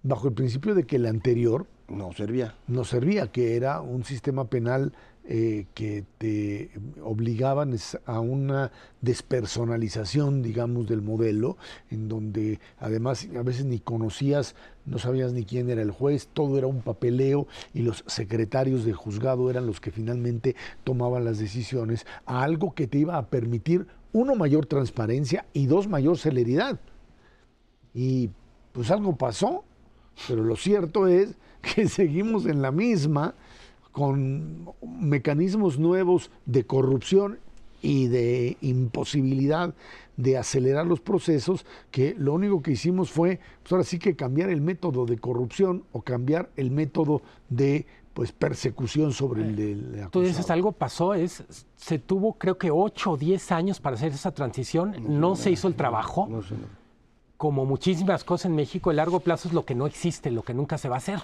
bajo 0.02 0.28
el 0.28 0.34
principio 0.34 0.74
de 0.74 0.84
que 0.84 0.96
el 0.96 1.06
anterior 1.06 1.66
no 1.88 2.12
servía. 2.12 2.54
No 2.66 2.84
servía, 2.84 3.28
que 3.28 3.56
era 3.56 3.80
un 3.80 4.04
sistema 4.04 4.44
penal 4.44 4.92
eh, 5.30 5.66
que 5.74 6.06
te 6.16 6.70
obligaban 7.02 7.76
a 8.06 8.18
una 8.20 8.72
despersonalización, 9.02 10.40
digamos, 10.40 10.88
del 10.88 11.02
modelo, 11.02 11.58
en 11.90 12.08
donde 12.08 12.60
además 12.78 13.28
a 13.38 13.42
veces 13.42 13.66
ni 13.66 13.78
conocías, 13.78 14.54
no 14.86 14.98
sabías 14.98 15.34
ni 15.34 15.44
quién 15.44 15.68
era 15.68 15.82
el 15.82 15.90
juez, 15.90 16.28
todo 16.32 16.56
era 16.56 16.66
un 16.66 16.80
papeleo 16.80 17.46
y 17.74 17.82
los 17.82 18.04
secretarios 18.06 18.86
de 18.86 18.94
juzgado 18.94 19.50
eran 19.50 19.66
los 19.66 19.82
que 19.82 19.90
finalmente 19.90 20.56
tomaban 20.82 21.26
las 21.26 21.38
decisiones, 21.38 22.06
a 22.24 22.42
algo 22.42 22.74
que 22.74 22.86
te 22.86 22.96
iba 22.96 23.18
a 23.18 23.26
permitir, 23.26 23.86
uno, 24.14 24.34
mayor 24.34 24.64
transparencia 24.64 25.44
y 25.52 25.66
dos, 25.66 25.88
mayor 25.88 26.16
celeridad. 26.16 26.80
Y 27.92 28.30
pues 28.72 28.90
algo 28.90 29.14
pasó, 29.14 29.62
pero 30.26 30.42
lo 30.42 30.56
cierto 30.56 31.06
es 31.06 31.34
que 31.60 31.86
seguimos 31.90 32.46
en 32.46 32.62
la 32.62 32.72
misma 32.72 33.34
con 33.98 34.70
mecanismos 35.00 35.76
nuevos 35.80 36.30
de 36.46 36.64
corrupción 36.64 37.40
y 37.82 38.06
de 38.06 38.56
imposibilidad 38.60 39.74
de 40.16 40.38
acelerar 40.38 40.86
los 40.86 41.00
procesos, 41.00 41.66
que 41.90 42.14
lo 42.16 42.32
único 42.32 42.62
que 42.62 42.70
hicimos 42.70 43.10
fue, 43.10 43.40
pues 43.60 43.72
ahora 43.72 43.82
sí 43.82 43.98
que 43.98 44.14
cambiar 44.14 44.50
el 44.50 44.60
método 44.60 45.04
de 45.04 45.18
corrupción 45.18 45.82
o 45.90 46.02
cambiar 46.02 46.48
el 46.54 46.70
método 46.70 47.22
de 47.48 47.86
pues 48.14 48.30
persecución 48.30 49.12
sobre 49.12 49.42
el 49.42 49.56
de 49.56 50.06
Tú 50.12 50.20
dices, 50.20 50.48
algo 50.48 50.70
pasó, 50.70 51.14
es, 51.14 51.42
se 51.74 51.98
tuvo 51.98 52.34
creo 52.34 52.56
que 52.56 52.70
8 52.70 53.10
o 53.10 53.16
10 53.16 53.50
años 53.50 53.80
para 53.80 53.96
hacer 53.96 54.12
esa 54.12 54.30
transición, 54.30 54.94
no, 55.08 55.34
se 55.34 55.50
hizo 55.50 55.66
el 55.66 55.74
trabajo. 55.74 56.28
No, 56.30 56.40
como 57.38 57.64
muchísimas 57.64 58.24
cosas 58.24 58.46
en 58.46 58.56
México, 58.56 58.90
el 58.90 58.96
largo 58.96 59.20
plazo 59.20 59.46
es 59.46 59.54
lo 59.54 59.64
que 59.64 59.76
no 59.76 59.86
existe, 59.86 60.32
lo 60.32 60.42
que 60.42 60.54
nunca 60.54 60.76
se 60.76 60.88
va 60.88 60.96
a 60.96 60.98
hacer. 60.98 61.20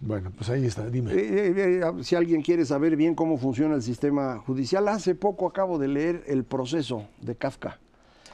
Bueno, 0.00 0.30
pues 0.36 0.48
ahí 0.48 0.64
está, 0.64 0.88
dime. 0.88 1.12
Eh, 1.12 1.16
eh, 1.18 1.80
eh, 1.82 2.04
si 2.04 2.14
alguien 2.14 2.40
quiere 2.40 2.64
saber 2.64 2.94
bien 2.94 3.16
cómo 3.16 3.36
funciona 3.36 3.74
el 3.74 3.82
sistema 3.82 4.38
judicial, 4.38 4.86
hace 4.86 5.16
poco 5.16 5.48
acabo 5.48 5.78
de 5.78 5.88
leer 5.88 6.22
el 6.28 6.44
proceso 6.44 7.02
de 7.20 7.34
Kafka 7.34 7.80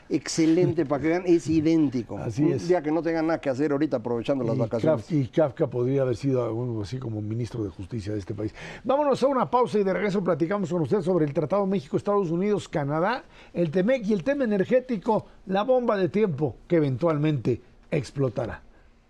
excelente 0.08 0.86
para 0.86 1.02
que 1.02 1.08
vean, 1.08 1.22
es 1.26 1.48
idéntico. 1.48 2.18
Así 2.18 2.42
un 2.42 2.58
día 2.58 2.82
que 2.82 2.90
no 2.90 3.02
tengan 3.02 3.26
nada 3.26 3.40
que 3.40 3.50
hacer 3.50 3.72
ahorita 3.72 3.98
aprovechando 3.98 4.44
las 4.44 4.56
vacaciones. 4.56 5.10
y 5.10 5.26
Kafka 5.28 5.68
podría 5.68 6.02
haber 6.02 6.16
sido 6.16 6.44
algo 6.44 6.82
así 6.82 6.98
como 6.98 7.20
ministro 7.20 7.64
de 7.64 7.70
Justicia 7.70 8.12
de 8.12 8.18
este 8.18 8.34
país. 8.34 8.54
Vámonos 8.84 9.22
a 9.22 9.26
una 9.26 9.50
pausa 9.50 9.78
y 9.78 9.84
de 9.84 9.92
regreso 9.92 10.22
platicamos 10.22 10.70
con 10.70 10.82
usted 10.82 11.00
sobre 11.02 11.24
el 11.24 11.32
Tratado 11.32 11.66
México, 11.66 11.96
Estados 11.96 12.30
Unidos, 12.30 12.68
Canadá, 12.68 13.24
el 13.52 13.70
TEMEC 13.70 14.06
y 14.06 14.12
el 14.12 14.24
tema 14.24 14.44
energético, 14.44 15.26
la 15.46 15.62
bomba 15.62 15.96
de 15.96 16.08
tiempo 16.08 16.56
que 16.66 16.76
eventualmente 16.76 17.60
explotará. 17.90 18.62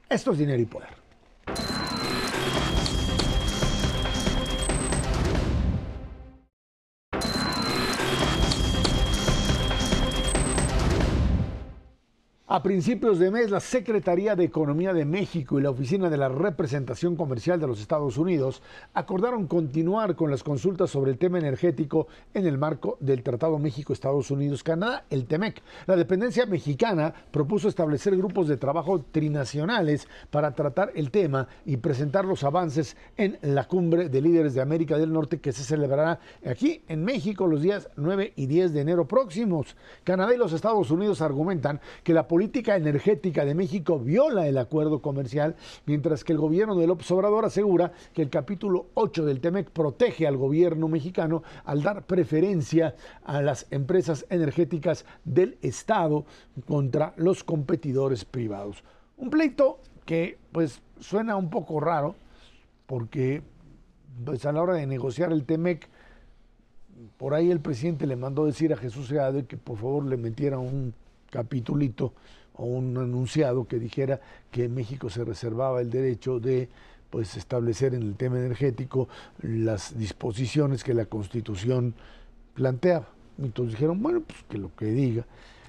Esto 0.09 0.33
es 0.33 0.39
dinero 0.39 0.63
y 0.63 0.67
poder. 0.67 1.06
A 12.49 12.63
principios 12.63 13.19
de 13.19 13.33
mes, 13.33 13.51
la 13.51 13.59
Secretaría 13.59 14.37
de 14.37 14.45
Economía 14.45 14.93
de 14.93 15.05
México 15.05 15.59
y 15.59 15.63
la 15.65 15.71
Oficina 15.71 16.09
de 16.09 16.17
la 16.17 16.29
Representación 16.29 17.17
Comercial 17.17 17.59
de 17.59 17.67
los 17.67 17.81
Estados 17.81 18.19
Unidos 18.19 18.63
acordaron 18.95 19.49
continuar 19.49 20.15
con 20.15 20.31
las 20.31 20.45
consultas 20.45 20.91
sobre 20.91 21.11
el 21.11 21.19
tema 21.19 21.41
energético 21.41 22.07
en 22.35 22.47
el 22.47 22.57
marco 22.57 22.99
del 23.01 23.25
Tratado 23.25 23.59
México-Estados 23.59 24.31
Unidos-Canadá, 24.31 25.07
el 25.11 25.27
TEMEC. 25.27 25.61
La 25.87 25.97
dependencia 25.97 26.47
mexicana 26.47 27.13
propuso 27.33 27.67
establecer 27.67 28.17
grupos 28.17 28.47
de 28.47 28.57
trabajo 28.57 29.05
trinacionales 29.11 30.07
para 30.31 30.55
tratar 30.55 30.93
el 30.95 31.11
tema 31.11 31.49
y 31.65 31.79
presentar 31.79 32.27
los 32.27 32.45
avances 32.45 32.97
en 33.17 33.39
la 33.43 33.67
cumbre 33.67 34.09
de 34.09 34.21
líderes 34.21 34.55
de 34.55 34.61
América 34.61 34.99
del 34.99 35.13
Norte 35.13 35.41
que 35.41 35.51
se 35.51 35.65
celebrará 35.65 36.21
aquí 36.49 36.85
en 36.87 37.05
México 37.05 37.49
los 37.49 37.61
días 37.61 37.89
9 37.97 38.35
y 38.37 38.47
10 38.47 38.73
de 38.73 38.83
enero 38.83 39.09
próximos. 39.09 39.75
Canadá 40.05 40.33
y 40.33 40.39
los 40.39 40.53
Estados 40.53 40.93
Unidos 40.93 41.21
argumentan 41.21 41.81
que 42.05 42.15
la 42.15 42.29
política 42.37 42.77
energética 42.77 43.47
de 43.47 43.55
México 43.55 43.99
viola 43.99 44.47
el 44.47 44.59
acuerdo 44.59 45.01
comercial, 45.01 45.57
mientras 45.87 46.23
que 46.23 46.35
el 46.35 46.39
gobierno 46.39 46.75
de 46.75 46.87
López 46.87 47.11
Obrador 47.11 47.47
asegura 47.47 47.93
que 48.13 48.21
el 48.21 48.29
capítulo 48.29 48.89
8 48.93 49.25
del 49.25 49.41
TEMEC 49.41 49.71
protege 49.71 50.27
al 50.27 50.37
gobierno 50.37 50.87
mexicano 50.87 51.43
al 51.65 51.83
dar 51.83 52.05
preferencia 52.05 52.95
a 53.25 53.41
las 53.41 53.67
empresas 53.71 54.27
energéticas 54.29 55.07
del 55.25 55.57
Estado 55.63 56.27
contra 56.67 57.15
los 57.17 57.43
competidores 57.43 58.27
privados. 58.27 58.85
Un 59.17 59.31
pleito 59.31 59.79
que 60.05 60.37
pues 60.53 60.83
suena 61.01 61.37
un 61.37 61.49
poco 61.49 61.81
raro 61.81 62.17
porque 62.85 63.41
pues, 64.27 64.45
a 64.45 64.53
la 64.53 64.61
hora 64.61 64.75
de 64.75 64.87
negociar 64.87 65.33
el 65.33 65.47
TEMEC 65.47 65.89
por 67.17 67.33
ahí 67.33 67.51
el 67.51 67.61
presidente 67.61 68.07
le 68.07 68.17
mandó 68.17 68.45
decir 68.45 68.75
a 68.75 68.77
Jesús 68.77 69.09
Seade 69.09 69.47
que 69.47 69.57
por 69.57 69.79
favor 69.79 70.05
le 70.05 70.19
metiera 70.19 70.59
un 70.59 70.93
capitulito 71.31 72.13
o 72.55 72.65
un 72.65 72.97
enunciado 72.97 73.67
que 73.67 73.79
dijera 73.79 74.21
que 74.51 74.69
México 74.69 75.11
se 75.11 75.25
reservaba 75.25 75.81
el 75.81 75.91
derecho 75.91 76.41
de 76.41 76.69
pues 77.11 77.37
establecer 77.37 77.95
en 77.95 78.03
el 78.03 78.17
tema 78.17 78.39
energético 78.39 79.09
las 79.43 79.97
disposiciones 79.97 80.83
que 80.83 80.95
la 80.95 81.07
Constitución 81.07 81.95
planteaba. 82.55 83.09
Entonces 83.39 83.75
dijeron, 83.75 84.03
bueno, 84.03 84.23
pues 84.23 84.39
que 84.49 84.59
lo 84.59 84.75
que 84.75 84.87
diga. 84.87 85.25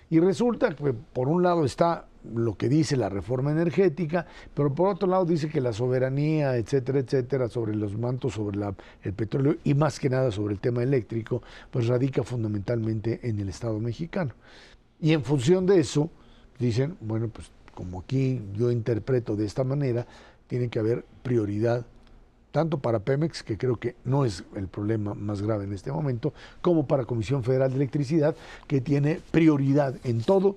Y 0.10 0.20
resulta 0.20 0.74
que 0.74 0.94
por 0.94 1.28
un 1.28 1.44
lado 1.44 1.66
está 1.66 2.06
lo 2.34 2.56
que 2.58 2.70
dice 2.70 2.98
la 2.98 3.10
reforma 3.10 3.52
energética, 3.52 4.26
pero 4.54 4.74
por 4.74 4.90
otro 4.90 5.08
lado 5.08 5.26
dice 5.26 5.50
que 5.50 5.62
la 5.62 5.74
soberanía, 5.74 6.56
etcétera, 6.56 7.00
etcétera, 7.00 7.50
sobre 7.50 7.76
los 7.76 7.98
mantos, 7.98 8.34
sobre 8.34 8.60
el 9.04 9.14
petróleo 9.14 9.58
y 9.64 9.74
más 9.74 10.00
que 10.00 10.10
nada 10.10 10.32
sobre 10.32 10.54
el 10.54 10.60
tema 10.60 10.84
eléctrico, 10.84 11.42
pues 11.72 11.88
radica 11.88 12.24
fundamentalmente 12.24 13.20
en 13.24 13.40
el 13.40 13.50
Estado 13.50 13.80
mexicano. 13.80 14.34
Y 15.00 15.14
en 15.14 15.24
función 15.24 15.66
de 15.66 15.80
eso, 15.80 16.10
dicen, 16.60 16.98
bueno, 17.02 17.28
pues 17.30 17.48
como 17.74 18.00
aquí 18.00 18.42
yo 18.56 18.72
interpreto 18.72 19.36
de 19.36 19.46
esta 19.46 19.64
manera, 19.64 20.08
tiene 20.48 20.70
que 20.70 20.80
haber 20.80 21.06
prioridad 21.22 21.86
tanto 22.52 22.80
para 22.80 23.00
Pemex, 23.00 23.44
que 23.44 23.58
creo 23.58 23.76
que 23.76 23.96
no 24.04 24.26
es 24.26 24.44
el 24.56 24.68
problema 24.68 25.14
más 25.14 25.44
grave 25.44 25.66
en 25.66 25.74
este 25.74 25.92
momento, 25.92 26.34
como 26.62 26.88
para 26.88 27.06
Comisión 27.06 27.44
Federal 27.44 27.70
de 27.70 27.76
Electricidad, 27.76 28.36
que 28.66 28.82
tiene 28.82 29.22
prioridad 29.30 29.96
en 30.04 30.24
todo 30.24 30.56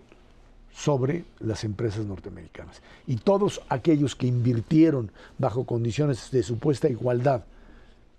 sobre 0.73 1.25
las 1.41 1.65
empresas 1.65 2.07
norteamericanas. 2.07 2.81
Y 3.07 3.17
todos 3.17 3.61
aquellos 3.69 4.17
que 4.17 4.27
invirtieron 4.27 5.11
bajo 5.37 5.65
condiciones 5.65 6.31
de 6.31 6.43
supuesta 6.43 6.89
igualdad 6.89 7.45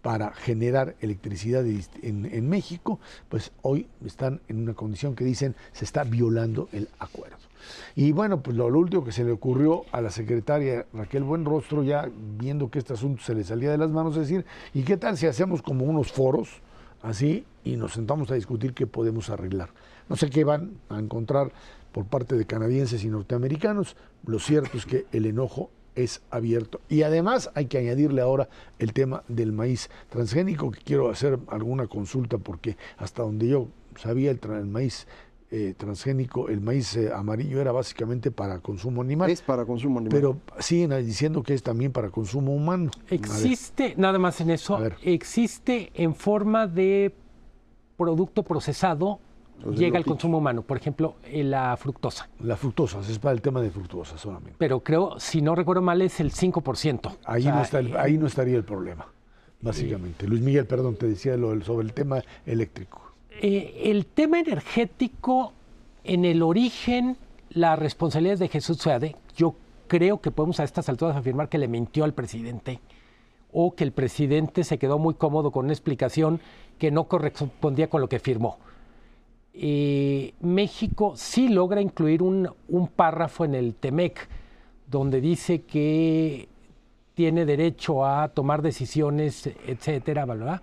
para 0.02 0.34
generar 0.34 0.96
electricidad 1.00 1.64
en, 1.66 2.50
México, 2.50 3.00
pues 3.30 3.52
hoy 3.62 3.88
están 4.06 4.42
en 4.48 4.64
una 4.64 4.74
condición 4.74 5.16
que 5.16 5.24
dicen 5.24 5.56
se 5.74 5.86
está 5.86 6.04
violando 6.04 6.70
el 6.72 6.90
acuerdo. 7.00 7.38
Y 7.96 8.12
bueno, 8.12 8.42
pues 8.42 8.58
lo, 8.58 8.66
último 8.66 9.04
que 9.04 9.12
se 9.12 9.24
le 9.24 9.32
ocurrió 9.32 9.86
a 9.92 10.02
la 10.02 10.10
secretaria 10.10 10.88
Raquel 10.94 11.24
Buenrostro, 11.24 11.84
ya 11.84 12.10
viendo 12.40 12.72
que 12.72 12.80
este 12.80 12.94
asunto 12.94 13.22
se 13.24 13.36
le 13.36 13.44
salía 13.44 13.70
de 13.70 13.78
las 13.78 13.92
manos, 13.92 14.16
es 14.16 14.28
decir, 14.28 14.46
¿y 14.74 14.82
qué 14.82 14.98
tal 14.98 15.18
si 15.18 15.28
hacemos 15.28 15.62
como 15.62 15.86
unos 15.86 16.12
foros 16.12 16.50
así 17.04 17.46
y 17.64 17.76
nos 17.76 17.94
sentamos 17.94 18.32
a 18.32 18.36
discutir 18.36 18.74
qué 18.74 18.88
podemos 18.88 19.30
arreglar? 19.30 19.70
No 20.10 20.16
sé 20.16 20.32
qué 20.32 20.44
van 20.44 20.80
a 20.90 20.98
encontrar 20.98 21.52
por 21.92 22.06
parte 22.06 22.36
de 22.36 22.46
canadienses 22.46 23.04
y 23.04 23.10
norteamericanos. 23.10 23.96
Lo 24.26 24.40
cierto 24.40 24.78
es 24.78 24.86
que 24.86 25.06
el 25.12 25.26
enojo 25.28 25.70
es 25.96 26.22
abierto. 26.30 26.82
Y 26.90 27.04
además 27.04 27.52
hay 27.56 27.66
que 27.66 27.78
añadirle 27.78 28.22
ahora 28.22 28.50
el 28.80 28.94
tema 28.94 29.24
del 29.28 29.52
maíz 29.52 29.90
transgénico, 30.10 30.72
que 30.72 30.82
quiero 30.82 31.10
hacer 31.10 31.40
alguna 31.48 31.88
consulta 31.88 32.38
porque 32.38 32.78
hasta 32.98 33.24
donde 33.24 33.48
yo 33.48 33.68
sabía 33.96 34.32
el, 34.32 34.40
maíz 34.66 35.08
eh, 35.52 35.74
transgénico, 35.78 36.50
el 36.50 36.62
maíz 36.62 36.96
eh, 36.96 37.12
amarillo 37.14 37.60
era 37.60 37.72
básicamente 37.72 38.32
para 38.32 38.60
consumo 38.60 39.02
animal. 39.02 39.30
Es 39.30 39.42
para 39.42 39.66
consumo 39.66 40.00
animal. 40.00 40.18
Pero 40.18 40.38
siguen 40.60 40.92
diciendo 41.06 41.44
que 41.44 41.54
es 41.54 41.64
también 41.64 41.92
para 41.92 42.10
consumo 42.10 42.54
humano. 42.54 42.92
Existe, 43.10 43.94
nada 43.98 44.18
más 44.20 44.40
en 44.42 44.52
eso, 44.52 44.80
existe 45.02 45.92
en 45.96 46.16
forma 46.16 46.68
de 46.68 47.14
producto 47.98 48.44
procesado 48.44 49.20
llega 49.70 49.98
al 49.98 50.06
consumo 50.06 50.38
humano, 50.38 50.62
por 50.62 50.78
ejemplo, 50.78 51.16
eh, 51.24 51.44
la 51.44 51.76
fructosa. 51.78 52.30
La 52.40 52.56
fructosa, 52.56 53.00
es 53.00 53.20
para 53.20 53.34
el 53.34 53.42
tema 53.42 53.62
de 53.62 53.70
fructosa 53.70 54.18
solamente. 54.18 54.56
Pero 54.58 54.82
creo, 54.82 55.20
si 55.20 55.42
no 55.42 55.56
recuerdo 55.56 55.82
mal, 55.82 56.02
es 56.02 56.20
el 56.20 56.32
5%. 56.32 57.18
Ahí, 57.26 57.46
no, 57.46 57.62
está 57.62 57.80
eh, 57.80 57.94
ahí 57.98 58.18
no 58.18 58.28
estaría 58.28 58.58
el 58.58 58.64
problema, 58.64 59.08
básicamente. 59.62 60.28
Luis 60.28 60.42
Miguel, 60.42 60.66
perdón, 60.66 60.96
te 60.96 61.08
decía 61.08 61.38
lo, 61.38 61.60
sobre 61.64 61.86
el 61.86 61.94
tema 61.94 62.22
eléctrico. 62.46 63.02
Eh, 63.42 63.84
el 63.86 64.06
tema 64.06 64.40
energético, 64.40 65.54
en 66.04 66.26
el 66.26 66.42
origen, 66.42 67.18
la 67.50 67.76
responsabilidad 67.76 68.36
es 68.36 68.40
de 68.40 68.48
Jesús 68.48 68.78
Suade. 68.78 69.16
Yo 69.36 69.56
creo 69.88 70.22
que 70.22 70.32
podemos 70.32 70.60
a 70.60 70.64
estas 70.64 70.90
alturas 70.90 71.16
afirmar 71.16 71.50
que 71.50 71.58
le 71.58 71.68
mintió 71.68 72.04
al 72.04 72.14
presidente 72.14 72.80
o 73.54 73.76
que 73.76 73.84
el 73.84 73.92
presidente 73.92 74.64
se 74.64 74.78
quedó 74.78 74.98
muy 74.98 75.14
cómodo 75.14 75.52
con 75.52 75.66
una 75.66 75.74
explicación 75.74 76.40
que 76.78 76.92
no 76.92 77.06
correspondía 77.06 77.90
con 77.90 78.02
lo 78.02 78.10
que 78.10 78.20
firmó. 78.20 78.58
Eh, 79.54 80.34
México 80.40 81.14
sí 81.16 81.50
logra 81.50 81.82
incluir 81.82 82.24
un, 82.24 82.50
párrafo 82.96 83.44
en 83.44 83.56
el 83.56 83.76
TEMEC 83.76 84.30
donde 84.88 85.20
dice 85.20 85.64
que 85.64 86.48
tiene 87.14 87.46
derecho 87.46 88.06
a 88.06 88.30
tomar 88.30 88.62
decisiones, 88.62 89.50
etcétera, 89.68 90.26
¿verdad? 90.26 90.62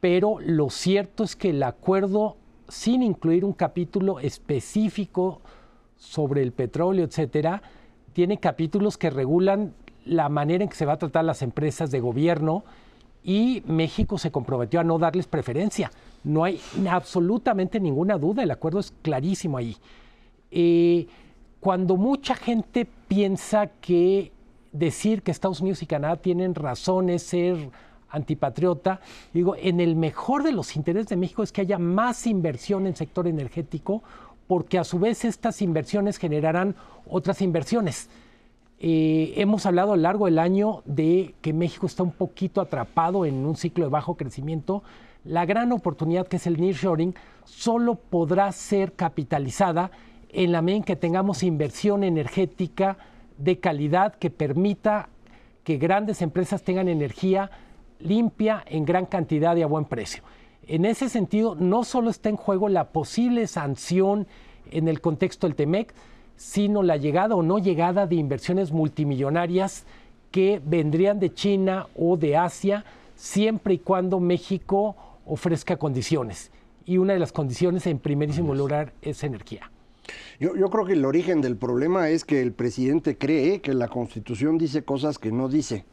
Pero 0.00 0.36
lo 0.40 0.70
cierto 0.70 1.24
es 1.24 1.36
que 1.36 1.50
el 1.50 1.62
acuerdo, 1.62 2.36
sin 2.68 3.02
incluir 3.02 3.44
un 3.44 3.54
capítulo 3.54 4.20
específico 4.20 5.40
sobre 5.96 6.42
el 6.42 6.52
petróleo, 6.52 7.04
etcétera, 7.04 7.62
tiene 8.12 8.38
capítulos 8.38 8.98
que 8.98 9.10
regulan 9.10 9.74
la 10.04 10.28
manera 10.28 10.64
en 10.64 10.70
que 10.70 10.76
se 10.76 10.86
va 10.86 10.94
a 10.94 10.98
tratar 10.98 11.24
las 11.24 11.42
empresas 11.42 11.90
de 11.90 12.00
gobierno 12.00 12.64
y 13.22 13.62
México 13.66 14.18
se 14.18 14.30
comprometió 14.30 14.80
a 14.80 14.84
no 14.84 14.98
darles 14.98 15.26
preferencia. 15.26 15.90
No 16.24 16.44
hay 16.44 16.60
absolutamente 16.88 17.80
ninguna 17.80 18.18
duda, 18.18 18.42
el 18.42 18.50
acuerdo 18.50 18.80
es 18.80 18.92
clarísimo 19.02 19.58
ahí. 19.58 19.76
Eh, 20.50 21.06
cuando 21.60 21.96
mucha 21.96 22.34
gente 22.34 22.86
piensa 23.08 23.66
que 23.80 24.32
decir 24.72 25.22
que 25.22 25.30
Estados 25.30 25.60
Unidos 25.60 25.82
y 25.82 25.86
Canadá 25.86 26.16
tienen 26.16 26.54
razones 26.54 27.22
ser 27.22 27.70
antipatriota, 28.10 29.00
digo, 29.34 29.54
en 29.56 29.80
el 29.80 29.96
mejor 29.96 30.42
de 30.42 30.52
los 30.52 30.76
intereses 30.76 31.08
de 31.08 31.16
México 31.16 31.42
es 31.42 31.52
que 31.52 31.60
haya 31.60 31.78
más 31.78 32.26
inversión 32.26 32.86
en 32.86 32.96
sector 32.96 33.26
energético, 33.26 34.02
porque 34.46 34.78
a 34.78 34.84
su 34.84 34.98
vez 34.98 35.24
estas 35.24 35.60
inversiones 35.60 36.16
generarán 36.16 36.74
otras 37.06 37.42
inversiones. 37.42 38.08
Eh, 38.80 39.34
hemos 39.36 39.66
hablado 39.66 39.92
a 39.92 39.96
lo 39.96 40.02
largo 40.02 40.26
del 40.26 40.38
año 40.38 40.82
de 40.84 41.34
que 41.42 41.52
México 41.52 41.86
está 41.86 42.02
un 42.02 42.12
poquito 42.12 42.60
atrapado 42.60 43.26
en 43.26 43.44
un 43.44 43.56
ciclo 43.56 43.84
de 43.84 43.90
bajo 43.90 44.16
crecimiento. 44.16 44.82
La 45.24 45.46
gran 45.46 45.72
oportunidad 45.72 46.26
que 46.26 46.36
es 46.36 46.46
el 46.46 46.60
nearshoring 46.60 47.14
solo 47.44 47.96
podrá 47.96 48.50
ser 48.52 48.92
capitalizada 48.94 49.90
en 50.30 50.52
la 50.52 50.62
medida 50.62 50.78
en 50.78 50.84
que 50.84 50.96
tengamos 50.96 51.42
inversión 51.42 52.04
energética 52.04 52.98
de 53.36 53.58
calidad 53.58 54.14
que 54.14 54.30
permita 54.30 55.08
que 55.64 55.76
grandes 55.76 56.22
empresas 56.22 56.62
tengan 56.62 56.88
energía 56.88 57.50
limpia 57.98 58.62
en 58.66 58.84
gran 58.84 59.06
cantidad 59.06 59.56
y 59.56 59.62
a 59.62 59.66
buen 59.66 59.84
precio. 59.84 60.22
En 60.66 60.84
ese 60.84 61.08
sentido, 61.08 61.54
no 61.54 61.84
solo 61.84 62.10
está 62.10 62.28
en 62.28 62.36
juego 62.36 62.68
la 62.68 62.88
posible 62.88 63.46
sanción 63.46 64.26
en 64.70 64.88
el 64.88 65.00
contexto 65.00 65.46
del 65.46 65.56
TEMEC, 65.56 65.94
sino 66.36 66.82
la 66.82 66.96
llegada 66.96 67.34
o 67.34 67.42
no 67.42 67.58
llegada 67.58 68.06
de 68.06 68.16
inversiones 68.16 68.70
multimillonarias 68.70 69.86
que 70.30 70.60
vendrían 70.64 71.18
de 71.18 71.32
China 71.32 71.86
o 71.96 72.16
de 72.16 72.36
Asia, 72.36 72.84
siempre 73.18 73.74
y 73.74 73.78
cuando 73.78 74.20
México 74.20 74.96
ofrezca 75.26 75.76
condiciones. 75.76 76.50
Y 76.86 76.96
una 76.96 77.12
de 77.12 77.18
las 77.18 77.32
condiciones, 77.32 77.86
en 77.86 77.98
primerísimo 77.98 78.54
lugar, 78.54 78.94
es 79.02 79.22
energía. 79.24 79.70
Yo, 80.40 80.56
yo, 80.56 80.70
creo 80.70 80.86
que 80.86 80.94
el 80.94 81.04
origen 81.04 81.42
del 81.42 81.56
problema 81.56 82.08
es 82.08 82.24
que 82.24 82.40
el 82.40 82.52
presidente 82.52 83.18
cree 83.18 83.60
que 83.60 83.74
la 83.74 83.88
Constitución 83.88 84.56
dice 84.56 84.82
cosas 84.82 85.18
que 85.18 85.30
no 85.30 85.48
dice. 85.48 85.84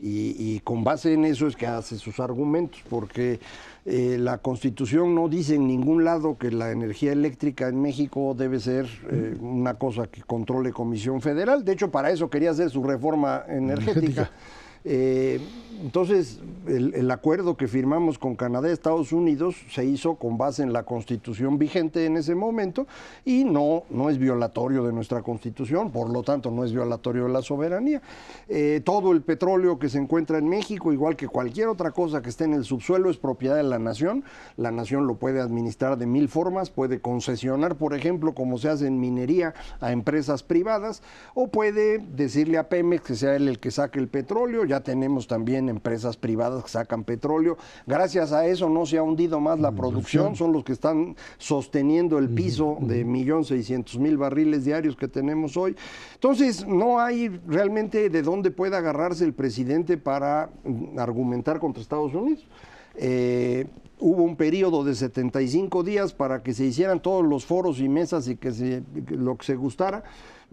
Y, 0.00 0.60
con 0.60 0.84
base 0.84 1.14
en 1.14 1.24
eso 1.24 1.46
es 1.46 1.56
que 1.56 1.66
hace 1.66 1.96
sus 1.96 2.20
argumentos, 2.20 2.82
porque 2.90 3.40
eh, 3.86 4.18
la 4.18 4.38
Constitución 4.38 5.14
no 5.14 5.28
dice 5.28 5.54
en 5.54 5.66
ningún 5.66 6.04
lado 6.04 6.36
que 6.36 6.50
la 6.50 6.72
energía 6.72 7.12
eléctrica 7.12 7.68
en 7.68 7.80
México 7.80 8.34
debe 8.36 8.60
ser 8.60 8.86
eh, 9.10 9.34
una 9.40 9.74
cosa 9.74 10.08
que 10.08 10.20
controle 10.22 10.72
Comisión 10.72 11.22
Federal. 11.22 11.64
De 11.64 11.72
hecho, 11.72 11.90
para 11.90 12.10
eso 12.10 12.28
quería 12.28 12.50
hacer 12.50 12.68
su 12.68 12.82
reforma 12.82 13.44
energética. 13.48 14.30
Eh, 14.84 15.40
entonces, 15.82 16.40
el, 16.66 17.10
acuerdo 17.10 17.56
que 17.56 17.68
firmamos 17.68 18.18
con 18.18 18.36
Canadá 18.36 18.68
y 18.68 18.72
Estados 18.72 19.12
Unidos 19.12 19.56
se 19.70 19.84
hizo 19.84 20.14
con 20.14 20.38
base 20.38 20.62
en 20.62 20.72
la 20.72 20.84
constitución 20.84 21.58
vigente 21.58 22.06
en 22.06 22.16
ese 22.16 22.34
momento 22.34 22.86
y 23.24 23.44
no, 23.44 23.82
no 23.90 24.08
es 24.08 24.18
violatorio 24.18 24.84
de 24.84 24.92
nuestra 24.92 25.22
constitución, 25.22 25.90
por 25.90 26.10
lo 26.10 26.22
tanto 26.22 26.50
no 26.50 26.64
es 26.64 26.72
violatorio 26.72 27.24
de 27.24 27.32
la 27.32 27.42
soberanía. 27.42 28.00
Eh, 28.48 28.80
todo 28.84 29.12
el 29.12 29.22
petróleo 29.22 29.78
que 29.78 29.88
se 29.88 29.98
encuentra 29.98 30.38
en 30.38 30.48
México, 30.48 30.92
igual 30.92 31.16
que 31.16 31.28
cualquier 31.28 31.68
otra 31.68 31.90
cosa 31.90 32.22
que 32.22 32.30
esté 32.30 32.44
en 32.44 32.54
el 32.54 32.64
subsuelo, 32.64 33.10
es 33.10 33.16
propiedad 33.16 33.56
de 33.56 33.64
la 33.64 33.78
nación. 33.78 34.24
La 34.56 34.70
nación 34.70 35.06
lo 35.06 35.16
puede 35.16 35.40
administrar 35.40 35.98
de 35.98 36.06
mil 36.06 36.28
formas, 36.28 36.70
puede 36.70 37.00
concesionar, 37.00 37.76
por 37.76 37.94
ejemplo, 37.94 38.34
como 38.34 38.58
se 38.58 38.68
hace 38.68 38.86
en 38.86 39.00
minería, 39.00 39.54
a 39.80 39.92
empresas 39.92 40.42
privadas, 40.42 41.02
o 41.34 41.48
puede 41.48 41.98
decirle 41.98 42.58
a 42.58 42.68
Pemex 42.68 43.02
que 43.04 43.14
sea 43.16 43.36
él 43.36 43.48
el 43.48 43.58
que 43.58 43.70
saque 43.70 43.98
el 43.98 44.08
petróleo. 44.08 44.64
Tenemos 44.82 45.26
también 45.26 45.68
empresas 45.68 46.16
privadas 46.16 46.62
que 46.64 46.70
sacan 46.70 47.04
petróleo. 47.04 47.56
Gracias 47.86 48.32
a 48.32 48.46
eso 48.46 48.68
no 48.68 48.86
se 48.86 48.98
ha 48.98 49.02
hundido 49.02 49.40
más 49.40 49.60
la 49.60 49.72
producción, 49.72 50.36
son 50.36 50.52
los 50.52 50.64
que 50.64 50.72
están 50.72 51.16
sosteniendo 51.38 52.18
el 52.18 52.28
piso 52.28 52.78
de 52.80 53.04
millón 53.04 53.44
seiscientos 53.44 53.98
mil 53.98 54.16
barriles 54.16 54.64
diarios 54.64 54.96
que 54.96 55.08
tenemos 55.08 55.56
hoy. 55.56 55.76
Entonces, 56.14 56.66
no 56.66 57.00
hay 57.00 57.28
realmente 57.46 58.10
de 58.10 58.22
dónde 58.22 58.50
pueda 58.50 58.78
agarrarse 58.78 59.24
el 59.24 59.34
presidente 59.34 59.96
para 59.96 60.50
argumentar 60.96 61.58
contra 61.58 61.82
Estados 61.82 62.14
Unidos. 62.14 62.46
Eh, 62.96 63.66
hubo 63.98 64.22
un 64.22 64.36
periodo 64.36 64.84
de 64.84 64.94
75 64.94 65.82
días 65.82 66.12
para 66.12 66.42
que 66.42 66.52
se 66.52 66.64
hicieran 66.64 67.00
todos 67.00 67.24
los 67.24 67.44
foros 67.44 67.80
y 67.80 67.88
mesas 67.88 68.28
y 68.28 68.36
que, 68.36 68.52
se, 68.52 68.82
lo 69.08 69.36
que 69.36 69.46
se 69.46 69.56
gustara 69.56 70.04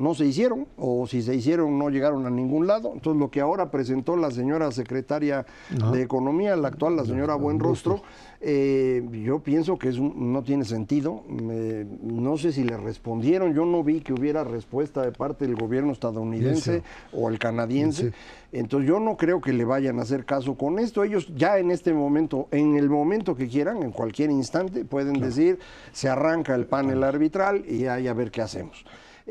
no 0.01 0.15
se 0.15 0.25
hicieron, 0.25 0.67
o 0.77 1.05
si 1.07 1.21
se 1.21 1.35
hicieron 1.35 1.77
no 1.77 1.89
llegaron 1.89 2.25
a 2.25 2.29
ningún 2.29 2.67
lado. 2.67 2.91
Entonces 2.93 3.19
lo 3.19 3.29
que 3.29 3.41
ahora 3.41 3.69
presentó 3.69 4.15
la 4.15 4.31
señora 4.31 4.71
secretaria 4.71 5.45
de 5.91 6.01
Economía, 6.01 6.55
la 6.55 6.69
actual, 6.69 6.95
la 6.95 7.05
señora 7.05 7.35
Buenrostro, 7.35 8.01
eh, 8.43 9.07
yo 9.23 9.39
pienso 9.39 9.77
que 9.77 9.89
es 9.89 9.99
no 9.99 10.41
tiene 10.43 10.65
sentido. 10.65 11.23
no 11.27 12.37
sé 12.37 12.51
si 12.51 12.63
le 12.63 12.77
respondieron, 12.77 13.53
yo 13.53 13.65
no 13.65 13.83
vi 13.83 14.01
que 14.01 14.13
hubiera 14.13 14.43
respuesta 14.43 15.03
de 15.03 15.11
parte 15.11 15.45
del 15.45 15.55
gobierno 15.55 15.91
estadounidense 15.91 16.81
o 17.13 17.29
el 17.29 17.37
canadiense. 17.37 18.13
Entonces 18.51 18.89
yo 18.89 18.99
no 18.99 19.15
creo 19.15 19.39
que 19.39 19.53
le 19.53 19.63
vayan 19.63 19.99
a 19.99 20.01
hacer 20.01 20.25
caso 20.25 20.55
con 20.55 20.79
esto. 20.79 21.03
Ellos 21.03 21.31
ya 21.35 21.59
en 21.59 21.69
este 21.71 21.93
momento, 21.93 22.47
en 22.51 22.75
el 22.75 22.89
momento 22.89 23.35
que 23.35 23.47
quieran, 23.47 23.83
en 23.83 23.91
cualquier 23.91 24.31
instante, 24.31 24.83
pueden 24.83 25.19
decir, 25.21 25.59
se 25.91 26.09
arranca 26.09 26.55
el 26.55 26.65
panel 26.65 27.03
arbitral 27.03 27.63
y 27.67 27.85
ahí 27.85 28.07
a 28.07 28.13
ver 28.13 28.31
qué 28.31 28.41
hacemos. 28.41 28.83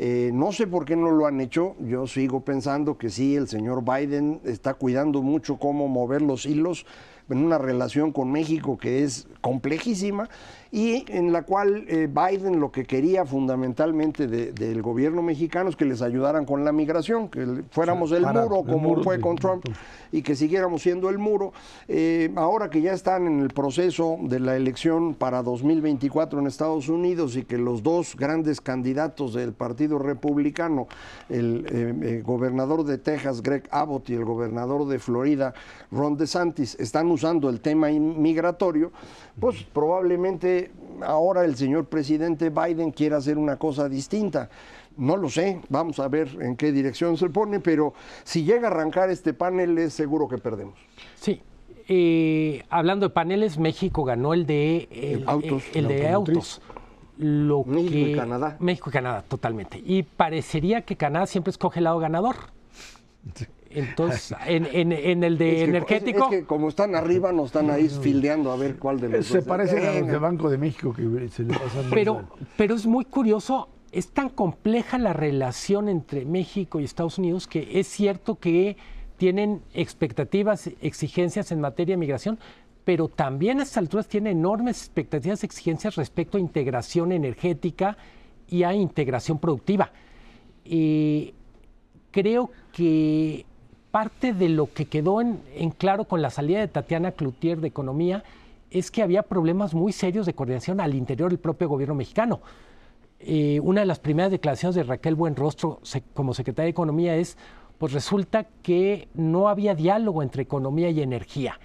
Eh, 0.02 0.30
no 0.32 0.50
sé 0.50 0.66
por 0.66 0.86
qué 0.86 0.96
no 0.96 1.10
lo 1.10 1.26
han 1.26 1.42
hecho. 1.42 1.76
Yo 1.78 2.06
sigo 2.06 2.40
pensando 2.40 2.96
que 2.96 3.10
sí, 3.10 3.36
el 3.36 3.48
señor 3.48 3.84
Biden 3.84 4.40
está 4.44 4.72
cuidando 4.72 5.20
mucho 5.20 5.58
cómo 5.58 5.88
mover 5.88 6.22
los 6.22 6.46
hilos 6.46 6.86
en 7.28 7.44
una 7.44 7.58
relación 7.58 8.10
con 8.10 8.32
México 8.32 8.78
que 8.78 9.04
es 9.04 9.28
complejísima 9.42 10.30
y 10.72 11.04
en 11.08 11.32
la 11.32 11.42
cual 11.42 11.84
eh, 11.88 12.08
Biden 12.08 12.60
lo 12.60 12.70
que 12.70 12.84
quería 12.84 13.24
fundamentalmente 13.24 14.28
del 14.28 14.82
gobierno 14.82 15.20
mexicano 15.20 15.68
es 15.68 15.76
que 15.76 15.84
les 15.84 16.00
ayudaran 16.00 16.44
con 16.44 16.64
la 16.64 16.70
migración, 16.72 17.28
que 17.28 17.62
fuéramos 17.70 18.12
el 18.12 18.24
muro 18.24 18.62
como 18.62 19.02
fue 19.02 19.20
con 19.20 19.36
Trump 19.36 19.64
y 20.12 20.22
que 20.22 20.36
siguiéramos 20.36 20.82
siendo 20.82 21.08
el 21.08 21.18
muro. 21.18 21.52
Eh, 21.88 22.30
ahora 22.36 22.70
que 22.70 22.80
ya 22.80 22.92
están 22.92 23.26
en 23.26 23.40
el 23.40 23.48
proceso 23.48 24.16
de 24.22 24.38
la 24.38 24.56
elección 24.56 25.14
para 25.14 25.42
2024 25.42 26.38
en 26.38 26.46
Estados 26.46 26.88
Unidos 26.88 27.36
y 27.36 27.44
que 27.44 27.58
los 27.58 27.82
dos 27.82 28.14
grandes 28.16 28.60
candidatos 28.60 29.34
del 29.34 29.52
Partido 29.52 29.98
Republicano, 29.98 30.86
el 31.28 31.66
eh, 31.68 32.22
gobernador 32.24 32.84
de 32.84 32.98
Texas, 32.98 33.42
Greg 33.42 33.64
Abbott, 33.70 34.10
y 34.10 34.14
el 34.14 34.24
gobernador 34.24 34.86
de 34.86 34.98
Florida, 34.98 35.52
Ron 35.90 36.16
DeSantis, 36.16 36.76
están 36.78 37.10
usando 37.10 37.48
el 37.48 37.60
tema 37.60 37.88
migratorio, 37.88 38.92
pues 39.38 39.62
probablemente 39.72 40.59
ahora 41.04 41.44
el 41.44 41.56
señor 41.56 41.86
presidente 41.86 42.50
Biden 42.50 42.90
quiera 42.90 43.18
hacer 43.18 43.38
una 43.38 43.56
cosa 43.56 43.88
distinta. 43.88 44.48
No 44.96 45.16
lo 45.16 45.28
sé, 45.28 45.60
vamos 45.68 45.98
a 45.98 46.08
ver 46.08 46.28
en 46.40 46.56
qué 46.56 46.72
dirección 46.72 47.16
se 47.16 47.30
pone, 47.30 47.60
pero 47.60 47.94
si 48.24 48.44
llega 48.44 48.68
a 48.68 48.70
arrancar 48.70 49.10
este 49.10 49.32
panel 49.32 49.78
es 49.78 49.94
seguro 49.94 50.28
que 50.28 50.38
perdemos. 50.38 50.74
Sí, 51.14 51.40
eh, 51.88 52.64
hablando 52.70 53.08
de 53.08 53.10
paneles, 53.14 53.58
México 53.58 54.04
ganó 54.04 54.34
el 54.34 54.46
de 54.46 55.22
autos. 55.26 55.64
El, 55.74 55.88
de 55.88 56.08
autos. 56.08 56.60
Lo 57.18 57.64
México 57.64 57.96
y 57.96 58.14
Canadá. 58.14 58.56
México 58.60 58.90
y 58.90 58.92
Canadá, 58.92 59.24
totalmente. 59.26 59.82
Y 59.84 60.04
parecería 60.04 60.82
que 60.82 60.96
Canadá 60.96 61.26
siempre 61.26 61.50
escoge 61.50 61.80
el 61.80 61.84
lado 61.84 61.98
ganador. 61.98 62.36
Entonces, 63.70 64.36
en, 64.46 64.92
el 65.22 65.38
de 65.38 65.64
energético. 65.64 66.24
Es, 66.24 66.40
que 66.40 66.44
como 66.44 66.68
están 66.68 66.94
arriba, 66.96 67.32
no 67.32 67.44
están 67.44 67.70
ahí 67.70 67.88
fildeando 67.88 68.50
a 68.50 68.56
ver 68.56 68.76
cuál 68.76 69.00
de 69.00 69.08
los 69.08 69.26
Se 69.26 69.42
parece 69.42 69.86
a 69.86 70.00
los 70.00 70.08
de 70.08 70.18
Banco 70.18 70.50
de 70.50 70.58
México 70.58 70.92
que 70.92 71.28
se 71.28 71.44
le 71.44 71.54
pasan. 71.54 71.84
Pero, 71.90 72.28
pero 72.56 72.74
es 72.74 72.86
muy 72.86 73.04
curioso, 73.04 73.68
es 73.92 74.10
tan 74.10 74.28
compleja 74.28 74.98
la 74.98 75.12
relación 75.12 75.88
entre 75.88 76.24
México 76.24 76.80
y 76.80 76.84
Estados 76.84 77.18
Unidos 77.18 77.46
que 77.46 77.78
es 77.78 77.86
cierto 77.86 78.36
que 78.36 78.76
tienen 79.16 79.62
expectativas, 79.72 80.70
exigencias 80.80 81.52
en 81.52 81.60
materia 81.60 81.92
de 81.92 81.98
migración, 81.98 82.38
pero 82.84 83.08
también 83.08 83.60
a 83.60 83.62
estas 83.62 83.78
alturas 83.78 84.08
tienen 84.08 84.38
enormes 84.38 84.78
expectativas, 84.78 85.44
exigencias 85.44 85.94
respecto 85.94 86.38
a 86.38 86.40
integración 86.40 87.12
energética 87.12 87.96
y 88.48 88.64
a 88.64 88.74
integración 88.74 89.38
productiva. 89.38 89.92
Y 90.64 91.34
creo 92.10 92.50
que 92.72 93.44
parte 93.90 94.32
de 94.32 94.48
lo 94.48 94.72
que 94.72 94.86
quedó 94.86 95.20
en, 95.20 95.40
claro 95.76 96.04
con 96.04 96.22
la 96.22 96.30
salida 96.30 96.60
de 96.60 96.68
Tatiana 96.68 97.12
Cloutier 97.12 97.60
de 97.60 97.68
Economía 97.68 98.22
es 98.70 98.90
que 98.90 99.02
había 99.02 99.22
problemas 99.22 99.74
muy 99.74 99.92
serios 99.92 100.26
de 100.26 100.34
coordinación 100.34 100.80
al 100.80 100.94
interior 100.94 101.30
del 101.30 101.38
propio 101.40 101.68
gobierno 101.68 101.94
mexicano. 101.94 102.40
Eh, 103.18 103.60
una 103.62 103.80
de 103.80 103.86
las 103.86 103.98
primeras 103.98 104.30
declaraciones 104.30 104.76
de 104.76 104.84
Raquel 104.84 105.14
Buenrostro 105.14 105.80
como 106.14 106.34
secretaria 106.34 106.66
de 106.66 106.70
Economía 106.70 107.16
es, 107.16 107.36
pues 107.78 107.92
resulta 107.92 108.46
que 108.62 109.08
no 109.14 109.48
había 109.48 109.74
diálogo 109.74 110.22
entre 110.22 110.42
economía 110.42 110.90
y 110.90 111.02
energía. 111.02 111.58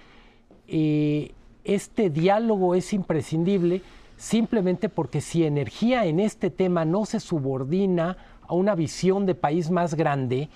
Eh, 0.67 1.31
este 1.63 2.09
diálogo 2.09 2.75
es 2.75 2.91
imprescindible 2.93 3.81
simplemente 4.17 4.89
porque 4.89 5.21
si 5.21 5.45
energía 5.45 6.05
en 6.05 6.19
este 6.19 6.49
tema 6.49 6.85
no 6.85 7.05
se 7.05 7.19
subordina 7.19 8.17
a 8.47 8.53
una 8.53 8.75
visión 8.75 9.25
de 9.25 9.35
país 9.35 9.69
más 9.69 9.95
grande, 9.95 10.49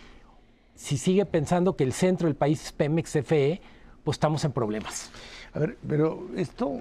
si 0.80 0.97
sigue 0.97 1.25
pensando 1.25 1.75
que 1.75 1.84
el 1.84 1.91
centro 1.91 2.27
del 2.27 2.38
país 2.38 2.63
es 2.63 2.71
Pemex 2.71 3.11
CFE, 3.11 3.59
pues 4.01 4.15
estamos 4.15 4.45
en 4.45 4.53
problemas. 4.53 5.11
A 5.53 5.59
ver, 5.59 5.77
pero 5.86 6.30
esto, 6.38 6.80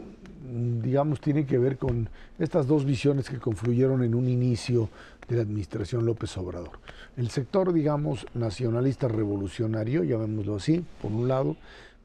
digamos, 0.80 1.20
tiene 1.20 1.44
que 1.44 1.59
ver 1.59 1.78
con 1.78 2.09
estas 2.38 2.68
dos 2.68 2.84
visiones 2.84 3.28
que 3.28 3.38
confluyeron 3.38 4.05
en 4.05 4.14
un 4.14 4.28
inicio 4.28 4.88
de 5.26 5.34
la 5.34 5.42
administración 5.42 6.07
López 6.07 6.38
Obrador. 6.38 6.78
El 7.16 7.28
sector, 7.30 7.72
digamos, 7.72 8.24
nacionalista 8.34 9.09
revolucionario, 9.09 10.05
llamémoslo 10.05 10.55
así, 10.55 10.84
por 11.03 11.11
un 11.11 11.26
lado, 11.26 11.57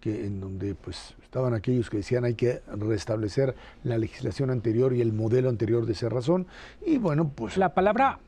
que 0.02 0.26
en 0.26 0.41
donde 0.41 0.74
pues 0.74 1.14
estaban 1.22 1.54
aquellos 1.54 1.91
que 1.91 1.98
decían 1.98 2.26
hay 2.26 2.34
que 2.34 2.64
restablecer 2.76 3.56
la 3.84 4.00
legislación 4.00 4.50
anterior 4.50 4.94
y 4.94 5.02
el 5.02 5.14
modelo 5.14 5.48
anterior 5.48 5.86
de 5.86 6.10
razón 6.10 6.48
y 6.86 6.98
bueno, 6.98 7.32
pues 7.34 7.56
la 7.56 7.74
palabra 7.74 8.20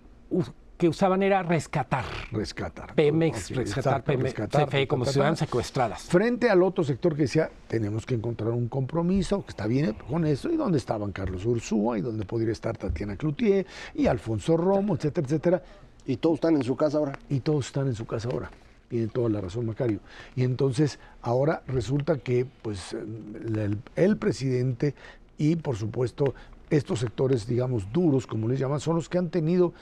que 0.77 0.89
usaban 0.89 1.23
era 1.23 1.41
rescatar. 1.43 2.05
Rescatar. 2.31 2.93
Pemex, 2.95 3.51
rescatar, 3.55 4.03
Pemex, 4.03 4.33
CFE 4.33 4.87
como 4.87 5.05
ciudadanas 5.05 5.39
secuestradas. 5.39 6.03
Frente 6.03 6.49
al 6.49 6.63
otro 6.63 6.83
sector 6.83 7.15
que 7.15 7.23
decía, 7.23 7.49
tenemos 7.67 8.05
que 8.05 8.15
encontrar 8.15 8.51
un 8.51 8.67
compromiso, 8.67 9.43
que 9.43 9.51
está 9.51 9.67
bien 9.67 9.95
con 10.09 10.25
eso, 10.25 10.49
y 10.49 10.57
donde 10.57 10.77
estaban 10.77 11.11
Carlos 11.11 11.45
Ursúa, 11.45 11.97
y 11.97 12.01
donde 12.01 12.25
podría 12.25 12.51
estar 12.51 12.77
Tatiana 12.77 13.15
Cloutier, 13.15 13.65
y 13.93 14.07
Alfonso 14.07 14.57
Romo, 14.57 14.95
etcétera, 14.95 15.25
etcétera. 15.25 15.63
Y 16.05 16.17
todos 16.17 16.35
están 16.35 16.55
en 16.55 16.63
su 16.63 16.75
casa 16.75 16.97
ahora. 16.97 17.17
Y 17.29 17.39
todos 17.39 17.67
están 17.67 17.87
en 17.87 17.95
su 17.95 18.05
casa 18.05 18.29
ahora. 18.31 18.51
Tiene 18.89 19.07
toda 19.07 19.29
la 19.29 19.41
razón, 19.41 19.65
Macario. 19.65 19.99
Y 20.35 20.43
entonces, 20.43 20.99
ahora 21.21 21.63
resulta 21.67 22.17
que, 22.17 22.45
pues, 22.61 22.93
el, 22.93 23.79
el 23.95 24.17
presidente 24.17 24.93
y, 25.37 25.55
por 25.55 25.77
supuesto, 25.77 26.35
estos 26.69 26.99
sectores, 26.99 27.47
digamos, 27.47 27.91
duros, 27.91 28.27
como 28.27 28.47
les 28.47 28.59
llaman, 28.59 28.79
son 28.79 28.95
los 28.95 29.09
que 29.09 29.17
han 29.17 29.29
tenido 29.29 29.73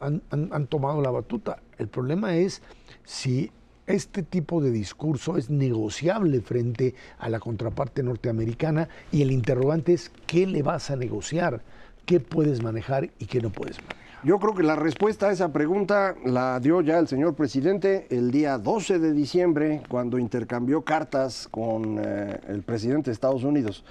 han, 0.00 0.66
tomado 0.66 1.00
la 1.00 1.10
batuta. 1.10 1.58
El 1.78 1.88
problema 1.88 2.36
es 2.36 2.62
si 3.04 3.50
este 3.86 4.22
tipo 4.22 4.60
de 4.60 4.70
discurso 4.70 5.36
es 5.36 5.50
negociable 5.50 6.40
frente 6.40 6.94
a 7.18 7.28
la 7.28 7.40
contraparte 7.40 8.02
norteamericana 8.02 8.88
y 9.12 9.22
el 9.22 9.30
interrogante 9.30 9.92
es 9.92 10.10
qué 10.26 10.46
le 10.46 10.62
vas 10.62 10.90
a 10.90 10.96
negociar, 10.96 11.62
qué 12.06 12.20
puedes 12.20 12.62
manejar 12.62 13.10
y 13.18 13.26
qué 13.26 13.40
no 13.40 13.50
puedes 13.50 13.78
manejar. 13.78 14.00
Yo 14.22 14.38
creo 14.38 14.54
que 14.54 14.62
la 14.62 14.76
respuesta 14.76 15.28
a 15.28 15.32
esa 15.32 15.50
pregunta 15.50 16.14
la 16.26 16.60
dio 16.60 16.82
ya 16.82 16.98
el 16.98 17.08
señor 17.08 17.34
presidente 17.34 18.06
el 18.10 18.30
día 18.30 18.58
12 18.58 18.98
de 18.98 19.14
diciembre, 19.14 19.80
cuando 19.88 20.18
intercambió 20.18 20.82
cartas 20.82 21.48
con 21.50 21.98
eh, 21.98 22.38
el 22.48 22.62
presidente 22.62 23.08
de 23.08 23.14
Estados 23.14 23.44
Unidos. 23.44 23.82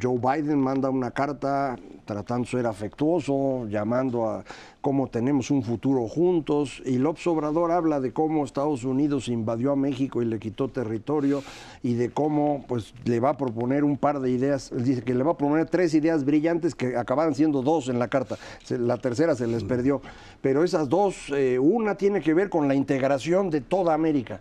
Joe 0.00 0.18
Biden 0.18 0.60
manda 0.60 0.90
una 0.90 1.10
carta 1.10 1.76
tratando 2.04 2.44
de 2.44 2.50
ser 2.50 2.66
afectuoso, 2.66 3.66
llamando 3.68 4.26
a 4.26 4.44
cómo 4.80 5.08
tenemos 5.08 5.50
un 5.50 5.62
futuro 5.62 6.06
juntos, 6.06 6.80
y 6.84 6.98
López 6.98 7.26
Obrador 7.26 7.72
habla 7.72 8.00
de 8.00 8.12
cómo 8.12 8.44
Estados 8.44 8.84
Unidos 8.84 9.28
invadió 9.28 9.72
a 9.72 9.76
México 9.76 10.22
y 10.22 10.26
le 10.26 10.38
quitó 10.38 10.68
territorio, 10.68 11.42
y 11.82 11.94
de 11.94 12.10
cómo 12.10 12.64
pues 12.68 12.94
le 13.04 13.18
va 13.18 13.30
a 13.30 13.36
proponer 13.36 13.82
un 13.82 13.96
par 13.96 14.20
de 14.20 14.30
ideas, 14.30 14.72
dice 14.76 15.02
que 15.02 15.14
le 15.14 15.24
va 15.24 15.32
a 15.32 15.36
proponer 15.36 15.68
tres 15.68 15.94
ideas 15.94 16.24
brillantes 16.24 16.74
que 16.74 16.96
acabaron 16.96 17.34
siendo 17.34 17.62
dos 17.62 17.88
en 17.88 17.98
la 17.98 18.08
carta, 18.08 18.36
la 18.70 18.98
tercera 18.98 19.34
se 19.34 19.46
les 19.46 19.64
perdió, 19.64 20.00
pero 20.40 20.62
esas 20.62 20.88
dos, 20.88 21.30
eh, 21.30 21.58
una 21.58 21.96
tiene 21.96 22.20
que 22.20 22.34
ver 22.34 22.48
con 22.50 22.68
la 22.68 22.74
integración 22.74 23.50
de 23.50 23.60
toda 23.60 23.94
América 23.94 24.40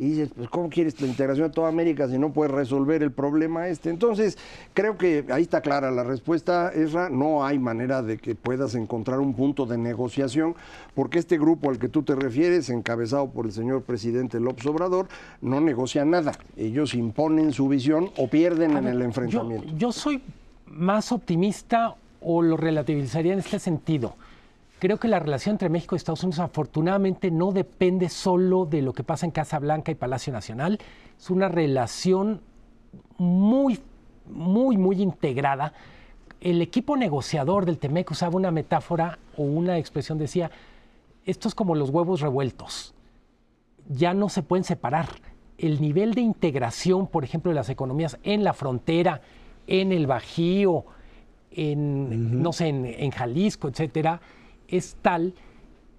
y 0.00 0.08
dices, 0.08 0.30
pues 0.34 0.48
¿cómo 0.48 0.70
quieres 0.70 0.98
la 1.02 1.06
integración 1.06 1.48
de 1.48 1.54
toda 1.54 1.68
América 1.68 2.08
si 2.08 2.18
no 2.18 2.32
puedes 2.32 2.50
resolver 2.50 3.02
el 3.02 3.12
problema 3.12 3.68
este? 3.68 3.90
Entonces, 3.90 4.38
creo 4.72 4.96
que 4.96 5.26
ahí 5.30 5.42
está 5.42 5.60
clara 5.60 5.90
la 5.90 6.02
respuesta, 6.02 6.70
Esra, 6.70 7.10
no 7.10 7.44
hay 7.44 7.58
manera 7.58 8.00
de 8.00 8.16
que 8.16 8.34
puedas 8.34 8.74
encontrar 8.74 9.20
un 9.20 9.34
punto 9.34 9.66
de 9.66 9.76
negociación, 9.76 10.56
porque 10.94 11.18
este 11.18 11.36
grupo 11.36 11.68
al 11.68 11.78
que 11.78 11.90
tú 11.90 12.02
te 12.02 12.14
refieres, 12.14 12.70
encabezado 12.70 13.28
por 13.28 13.44
el 13.44 13.52
señor 13.52 13.82
presidente 13.82 14.40
López 14.40 14.64
Obrador, 14.64 15.06
no 15.42 15.60
negocia 15.60 16.02
nada. 16.06 16.32
Ellos 16.56 16.94
imponen 16.94 17.52
su 17.52 17.68
visión 17.68 18.10
o 18.16 18.26
pierden 18.28 18.78
en 18.78 18.86
el 18.86 19.02
enfrentamiento. 19.02 19.66
yo 19.76 19.92
soy 19.92 20.22
más 20.64 21.12
optimista 21.12 21.94
o 22.22 22.40
lo 22.40 22.56
relativizaría 22.56 23.34
en 23.34 23.40
este 23.40 23.58
sentido 23.58 24.14
creo 24.80 24.98
que 24.98 25.06
la 25.06 25.20
relación 25.20 25.54
entre 25.54 25.68
México 25.68 25.94
y 25.94 25.98
Estados 25.98 26.24
Unidos 26.24 26.40
afortunadamente 26.40 27.30
no 27.30 27.52
depende 27.52 28.08
solo 28.08 28.66
de 28.66 28.82
lo 28.82 28.92
que 28.92 29.04
pasa 29.04 29.26
en 29.26 29.32
Casa 29.32 29.58
Blanca 29.60 29.92
y 29.92 29.94
Palacio 29.94 30.32
Nacional. 30.32 30.80
Es 31.16 31.30
una 31.30 31.48
relación 31.48 32.40
muy, 33.18 33.78
muy, 34.26 34.76
muy 34.76 35.00
integrada. 35.00 35.72
El 36.40 36.62
equipo 36.62 36.96
negociador 36.96 37.66
del 37.66 37.78
TEMEC 37.78 38.10
usaba 38.10 38.36
una 38.36 38.50
metáfora 38.50 39.18
o 39.36 39.42
una 39.42 39.78
expresión, 39.78 40.18
decía, 40.18 40.50
esto 41.26 41.48
es 41.48 41.54
como 41.54 41.74
los 41.74 41.90
huevos 41.90 42.20
revueltos. 42.20 42.94
Ya 43.88 44.14
no 44.14 44.28
se 44.28 44.42
pueden 44.42 44.64
separar. 44.64 45.08
El 45.58 45.80
nivel 45.80 46.14
de 46.14 46.22
integración, 46.22 47.06
por 47.06 47.22
ejemplo, 47.22 47.50
de 47.50 47.56
las 47.56 47.68
economías 47.68 48.18
en 48.22 48.42
la 48.42 48.54
frontera, 48.54 49.20
en 49.66 49.92
el 49.92 50.06
Bajío, 50.06 50.86
en, 51.50 52.42
no 52.42 52.52
sé, 52.52 52.68
en, 52.68 53.10
Jalisco, 53.10 53.68
etcétera, 53.68 54.20
es 54.70 54.96
tal 55.02 55.34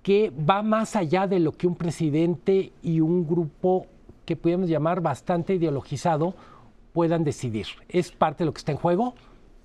que 0.04 0.32
va 0.32 0.64
más 0.64 0.96
allá 0.96 1.28
de 1.28 1.40
lo 1.40 1.52
que 1.52 1.68
un 1.68 1.76
presidente 1.76 2.72
y 2.82 3.02
un 3.02 3.28
grupo 3.28 3.86
que 4.26 4.36
podemos 4.36 4.70
llamar 4.70 5.02
bastante 5.02 5.56
ideologizado 5.56 6.34
puedan 6.94 7.24
decidir. 7.24 7.68
Es 7.88 8.12
parte 8.12 8.40
de 8.40 8.46
lo 8.46 8.54
que 8.54 8.60
está 8.60 8.72
en 8.72 8.78
juego, 8.78 9.14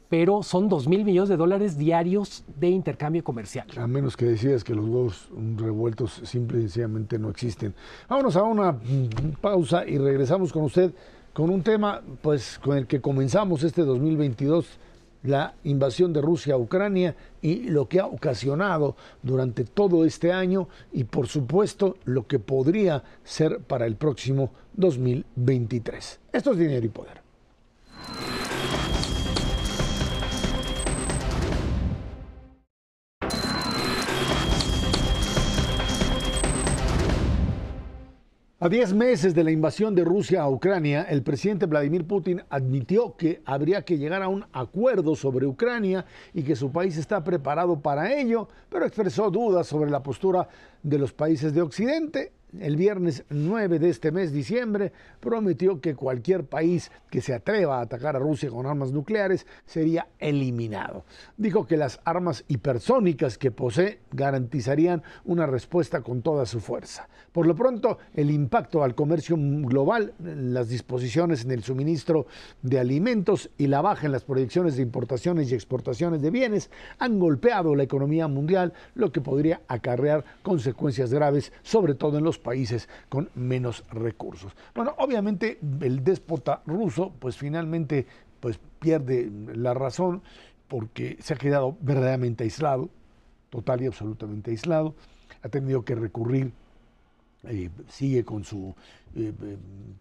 pero 0.08 0.42
son 0.42 0.68
2 0.68 0.88
mil 0.88 1.04
millones 1.04 1.28
de 1.28 1.36
dólares 1.36 1.76
diarios 1.76 2.44
de 2.58 2.68
intercambio 2.68 3.24
comercial. 3.24 3.66
A 3.76 3.86
menos 3.86 4.16
que 4.16 4.26
decidas 4.26 4.62
que 4.62 4.74
los 4.74 4.84
huevos 4.84 5.28
revueltos 5.56 6.20
simple 6.24 6.58
y 6.58 6.62
sencillamente 6.62 7.18
no 7.18 7.30
existen. 7.30 7.74
Vámonos 8.08 8.36
a 8.36 8.42
una 8.42 8.78
pausa 9.40 9.86
y 9.86 9.98
regresamos 9.98 10.52
con 10.52 10.64
usted 10.64 10.92
con 11.32 11.50
un 11.50 11.62
tema 11.62 12.02
pues 12.22 12.58
con 12.58 12.78
el 12.78 12.86
que 12.86 13.00
comenzamos 13.00 13.62
este 13.62 13.82
2022 13.82 14.66
la 15.26 15.54
invasión 15.64 16.12
de 16.12 16.20
Rusia 16.20 16.54
a 16.54 16.58
Ucrania 16.58 17.14
y 17.42 17.68
lo 17.68 17.88
que 17.88 18.00
ha 18.00 18.06
ocasionado 18.06 18.96
durante 19.22 19.64
todo 19.64 20.04
este 20.04 20.32
año 20.32 20.68
y 20.92 21.04
por 21.04 21.26
supuesto 21.28 21.96
lo 22.04 22.26
que 22.26 22.38
podría 22.38 23.02
ser 23.24 23.60
para 23.60 23.86
el 23.86 23.96
próximo 23.96 24.50
2023. 24.74 26.20
Esto 26.32 26.52
es 26.52 26.58
dinero 26.58 26.86
y 26.86 26.90
poder. 26.90 27.25
A 38.58 38.70
diez 38.70 38.94
meses 38.94 39.34
de 39.34 39.44
la 39.44 39.50
invasión 39.50 39.94
de 39.94 40.02
Rusia 40.02 40.40
a 40.40 40.48
Ucrania, 40.48 41.02
el 41.02 41.22
presidente 41.22 41.66
Vladimir 41.66 42.06
Putin 42.06 42.42
admitió 42.48 43.14
que 43.14 43.42
habría 43.44 43.82
que 43.82 43.98
llegar 43.98 44.22
a 44.22 44.28
un 44.28 44.46
acuerdo 44.50 45.14
sobre 45.14 45.44
Ucrania 45.44 46.06
y 46.32 46.42
que 46.42 46.56
su 46.56 46.72
país 46.72 46.96
está 46.96 47.22
preparado 47.22 47.78
para 47.78 48.18
ello, 48.18 48.48
pero 48.70 48.86
expresó 48.86 49.30
dudas 49.30 49.66
sobre 49.66 49.90
la 49.90 50.02
postura 50.02 50.48
de 50.82 50.96
los 50.96 51.12
países 51.12 51.52
de 51.52 51.60
Occidente 51.60 52.32
el 52.60 52.76
viernes 52.76 53.24
9 53.30 53.78
de 53.78 53.88
este 53.88 54.12
mes, 54.12 54.32
diciembre, 54.32 54.92
prometió 55.20 55.80
que 55.80 55.94
cualquier 55.94 56.44
país 56.44 56.90
que 57.10 57.20
se 57.20 57.34
atreva 57.34 57.78
a 57.78 57.82
atacar 57.82 58.16
a 58.16 58.20
Rusia 58.20 58.50
con 58.50 58.66
armas 58.66 58.92
nucleares 58.92 59.46
sería 59.64 60.08
eliminado. 60.18 61.04
Dijo 61.36 61.66
que 61.66 61.76
las 61.76 62.00
armas 62.04 62.44
hipersónicas 62.48 63.38
que 63.38 63.50
posee 63.50 64.00
garantizarían 64.12 65.02
una 65.24 65.46
respuesta 65.46 66.02
con 66.02 66.22
toda 66.22 66.46
su 66.46 66.60
fuerza. 66.60 67.08
Por 67.32 67.46
lo 67.46 67.54
pronto, 67.54 67.98
el 68.14 68.30
impacto 68.30 68.82
al 68.82 68.94
comercio 68.94 69.36
global, 69.38 70.14
las 70.18 70.68
disposiciones 70.68 71.44
en 71.44 71.50
el 71.50 71.62
suministro 71.62 72.26
de 72.62 72.78
alimentos 72.78 73.50
y 73.58 73.66
la 73.66 73.82
baja 73.82 74.06
en 74.06 74.12
las 74.12 74.24
proyecciones 74.24 74.76
de 74.76 74.82
importaciones 74.82 75.50
y 75.50 75.54
exportaciones 75.54 76.22
de 76.22 76.30
bienes 76.30 76.70
han 76.98 77.18
golpeado 77.18 77.74
la 77.74 77.82
economía 77.82 78.28
mundial, 78.28 78.72
lo 78.94 79.12
que 79.12 79.20
podría 79.20 79.60
acarrear 79.68 80.24
consecuencias 80.42 81.12
graves, 81.12 81.52
sobre 81.62 81.94
todo 81.94 82.18
en 82.18 82.24
los 82.24 82.38
países 82.46 82.88
con 83.08 83.28
menos 83.34 83.84
recursos. 83.90 84.52
Bueno, 84.74 84.94
obviamente 84.98 85.58
el 85.80 86.04
déspota 86.04 86.62
ruso 86.64 87.12
pues 87.18 87.36
finalmente 87.36 88.06
pues 88.40 88.60
pierde 88.78 89.30
la 89.54 89.74
razón 89.74 90.22
porque 90.68 91.16
se 91.20 91.34
ha 91.34 91.36
quedado 91.36 91.76
verdaderamente 91.80 92.44
aislado, 92.44 92.88
total 93.50 93.82
y 93.82 93.86
absolutamente 93.86 94.52
aislado, 94.52 94.94
ha 95.42 95.48
tenido 95.48 95.84
que 95.84 95.94
recurrir 95.94 96.52
eh, 97.48 97.70
sigue 97.88 98.24
con 98.24 98.44
su 98.44 98.74
eh, 99.14 99.32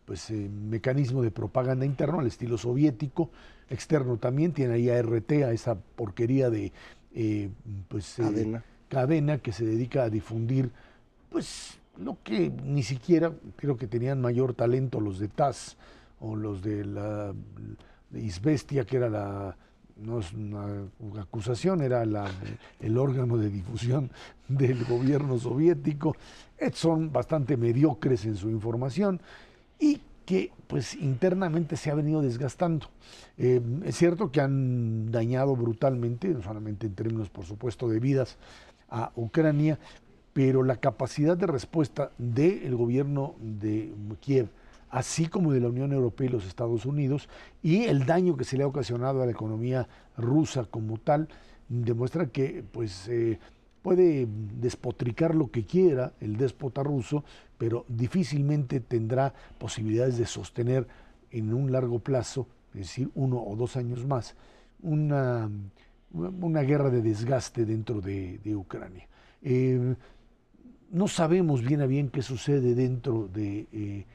pues, 0.05 0.31
eh, 0.31 0.49
mecanismo 0.49 1.21
de 1.21 1.31
propaganda 1.31 1.85
interno 1.85 2.19
al 2.19 2.27
estilo 2.27 2.57
soviético, 2.57 3.29
externo 3.69 4.17
también, 4.17 4.51
tiene 4.51 4.75
ahí 4.75 4.89
a 4.89 5.01
RT, 5.01 5.31
a 5.43 5.51
esa 5.51 5.75
porquería 5.75 6.49
de 6.49 6.71
pues, 7.87 8.15
cadena. 8.17 8.63
cadena 8.89 9.37
que 9.37 9.51
se 9.51 9.65
dedica 9.65 10.03
a 10.03 10.09
difundir 10.09 10.71
pues 11.29 11.77
lo 11.97 12.17
que 12.23 12.51
ni 12.63 12.83
siquiera 12.83 13.31
creo 13.55 13.77
que 13.77 13.87
tenían 13.87 14.21
mayor 14.21 14.53
talento 14.53 14.99
los 14.99 15.19
de 15.19 15.27
TAS 15.27 15.77
o 16.19 16.35
los 16.35 16.61
de 16.61 16.85
la 16.85 17.33
Isbestia, 18.13 18.85
que 18.85 18.97
era 18.97 19.09
la, 19.09 19.57
no 19.97 20.19
es 20.19 20.33
una 20.33 21.21
acusación, 21.21 21.81
era 21.81 22.03
el 22.03 22.97
órgano 22.97 23.37
de 23.37 23.49
difusión 23.49 24.11
del 24.47 24.83
gobierno 24.85 25.37
soviético, 25.37 26.15
son 26.73 27.11
bastante 27.11 27.57
mediocres 27.57 28.25
en 28.25 28.35
su 28.35 28.49
información 28.49 29.21
y 29.79 30.01
que 30.25 30.51
pues 30.67 30.95
internamente 30.95 31.77
se 31.77 31.91
ha 31.91 31.95
venido 31.95 32.21
desgastando. 32.21 32.87
Eh, 33.37 33.61
es 33.83 33.95
cierto 33.95 34.31
que 34.31 34.41
han 34.41 35.11
dañado 35.11 35.55
brutalmente, 35.55 36.29
no 36.29 36.41
solamente 36.41 36.87
en 36.87 36.95
términos 36.95 37.29
por 37.29 37.45
supuesto 37.45 37.87
de 37.87 37.99
vidas, 37.99 38.37
a 38.89 39.11
Ucrania, 39.15 39.79
pero 40.35 40.63
la 40.63 40.75
capacidad 40.75 41.37
de 41.37 41.47
respuesta 41.47 42.11
del 42.17 42.75
gobierno 42.75 43.35
de 43.39 43.93
Kiev, 44.19 44.49
así 44.89 45.27
como 45.27 45.53
de 45.53 45.61
la 45.61 45.69
Unión 45.69 45.93
Europea 45.93 46.27
y 46.27 46.33
los 46.33 46.45
Estados 46.45 46.85
Unidos, 46.85 47.29
y 47.63 47.85
el 47.85 48.05
daño 48.05 48.35
que 48.35 48.43
se 48.43 48.57
le 48.57 48.63
ha 48.63 48.67
ocasionado 48.67 49.21
a 49.23 49.25
la 49.25 49.31
economía 49.31 49.87
rusa 50.17 50.65
como 50.65 50.97
tal, 50.97 51.29
demuestra 51.69 52.25
que 52.25 52.65
pues, 52.69 53.07
eh, 53.07 53.39
puede 53.81 54.27
despotricar 54.59 55.35
lo 55.35 55.51
que 55.51 55.63
quiera 55.63 56.11
el 56.19 56.35
déspota 56.35 56.83
ruso, 56.83 57.23
pero 57.57 57.85
difícilmente 57.87 58.81
tendrá 58.81 59.33
posibilidades 59.57 60.17
de 60.17 60.25
sostener 60.25 60.85
en 61.31 61.53
un 61.53 61.71
largo 61.71 61.99
plazo, 61.99 62.45
es 62.73 62.81
decir, 62.81 63.09
uno 63.15 63.41
o 63.41 63.55
dos 63.55 63.77
años 63.77 64.05
más, 64.05 64.35
una, 64.81 65.49
una 66.11 66.61
guerra 66.63 66.89
de 66.89 67.01
desgaste 67.01 67.63
dentro 67.63 68.01
de, 68.01 68.41
Ucrania. 68.53 69.07
Eh, 69.41 69.95
no 70.91 71.07
sabemos 71.07 71.61
bien 71.61 71.81
a 71.81 71.85
bien 71.85 72.09
qué 72.09 72.21
sucede 72.21 72.75
dentro 72.75 73.27
de 73.33 73.67
eh, 73.71 74.05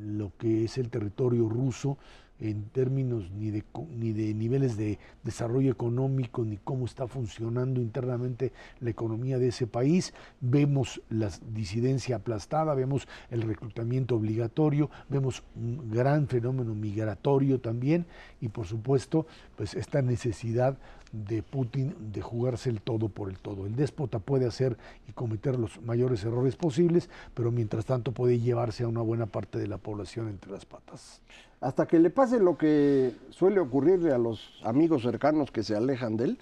lo 0.00 0.32
que 0.36 0.64
es 0.64 0.78
el 0.78 0.88
territorio 0.88 1.48
ruso 1.48 1.98
en 2.40 2.64
términos 2.70 3.30
ni 3.32 3.50
de, 3.50 3.64
ni 3.96 4.12
de 4.12 4.32
niveles 4.32 4.76
de 4.76 4.98
desarrollo 5.24 5.72
económico, 5.72 6.44
ni 6.44 6.56
cómo 6.56 6.84
está 6.84 7.08
funcionando 7.08 7.80
internamente 7.80 8.52
la 8.80 8.90
economía 8.90 9.38
de 9.38 9.48
ese 9.48 9.66
país. 9.66 10.14
Vemos 10.40 11.02
la 11.10 11.30
disidencia 11.52 12.16
aplastada, 12.16 12.74
vemos 12.74 13.08
el 13.30 13.42
reclutamiento 13.42 14.14
obligatorio, 14.14 14.90
vemos 15.08 15.42
un 15.56 15.90
gran 15.90 16.28
fenómeno 16.28 16.74
migratorio 16.74 17.60
también 17.60 18.06
y 18.40 18.48
por 18.48 18.66
supuesto 18.66 19.26
pues 19.56 19.74
esta 19.74 20.02
necesidad 20.02 20.78
de 21.12 21.42
Putin 21.42 21.94
de 22.12 22.20
jugarse 22.20 22.70
el 22.70 22.80
todo 22.80 23.08
por 23.08 23.30
el 23.30 23.38
todo. 23.38 23.66
El 23.66 23.76
déspota 23.76 24.18
puede 24.18 24.46
hacer 24.46 24.76
y 25.08 25.12
cometer 25.12 25.58
los 25.58 25.80
mayores 25.82 26.24
errores 26.24 26.56
posibles, 26.56 27.08
pero 27.34 27.50
mientras 27.50 27.86
tanto 27.86 28.12
puede 28.12 28.38
llevarse 28.38 28.84
a 28.84 28.88
una 28.88 29.00
buena 29.00 29.26
parte 29.26 29.58
de 29.58 29.68
la 29.68 29.78
población 29.78 30.28
entre 30.28 30.52
las 30.52 30.64
patas. 30.64 31.22
Hasta 31.60 31.86
que 31.86 31.98
le 31.98 32.10
pase 32.10 32.38
lo 32.38 32.56
que 32.56 33.14
suele 33.30 33.60
ocurrirle 33.60 34.12
a 34.12 34.18
los 34.18 34.60
amigos 34.62 35.02
cercanos 35.02 35.50
que 35.50 35.64
se 35.64 35.74
alejan 35.74 36.16
de 36.16 36.24
él, 36.24 36.38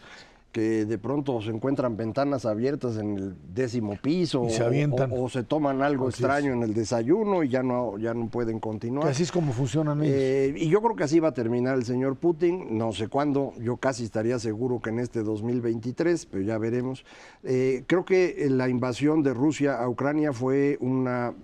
que 0.56 0.86
de 0.86 0.96
pronto 0.96 1.42
se 1.42 1.50
encuentran 1.50 1.98
ventanas 1.98 2.46
abiertas 2.46 2.96
en 2.96 3.18
el 3.18 3.34
décimo 3.52 3.94
piso 4.00 4.48
se 4.48 4.64
o, 4.64 5.28
se 5.28 5.42
toman 5.42 5.82
algo 5.82 6.08
extraño 6.08 6.54
en 6.54 6.62
el 6.62 6.72
desayuno 6.72 7.42
y 7.42 7.50
ya 7.50 7.62
no, 7.62 7.98
ya 7.98 8.14
no 8.14 8.28
pueden 8.28 8.58
continuar. 8.58 9.06
así 9.06 9.24
es 9.24 9.30
como 9.30 9.52
funcionan 9.52 10.02
ellos. 10.02 10.16
Eh, 10.16 10.54
y 10.56 10.70
yo 10.70 10.80
creo 10.80 10.96
que 10.96 11.04
así 11.04 11.20
va 11.20 11.28
a 11.28 11.34
terminar 11.34 11.76
el 11.76 11.84
señor 11.84 12.16
Putin, 12.16 12.78
no 12.78 12.92
sé 12.92 13.08
cuándo, 13.08 13.52
yo 13.60 13.76
casi 13.76 14.04
estaría 14.04 14.38
seguro 14.38 14.80
que 14.80 14.88
en 14.88 15.00
este 15.00 15.22
2023, 15.22 16.24
pero 16.24 16.42
ya 16.42 16.56
veremos. 16.56 17.04
Eh, 17.44 17.84
creo 17.86 18.06
que 18.06 18.46
la 18.48 18.70
invasión 18.70 19.22
de 19.22 19.34
Rusia 19.34 19.76
a 19.76 19.86
Ucrania 19.90 20.32
fue 20.32 20.78
una 20.80 21.34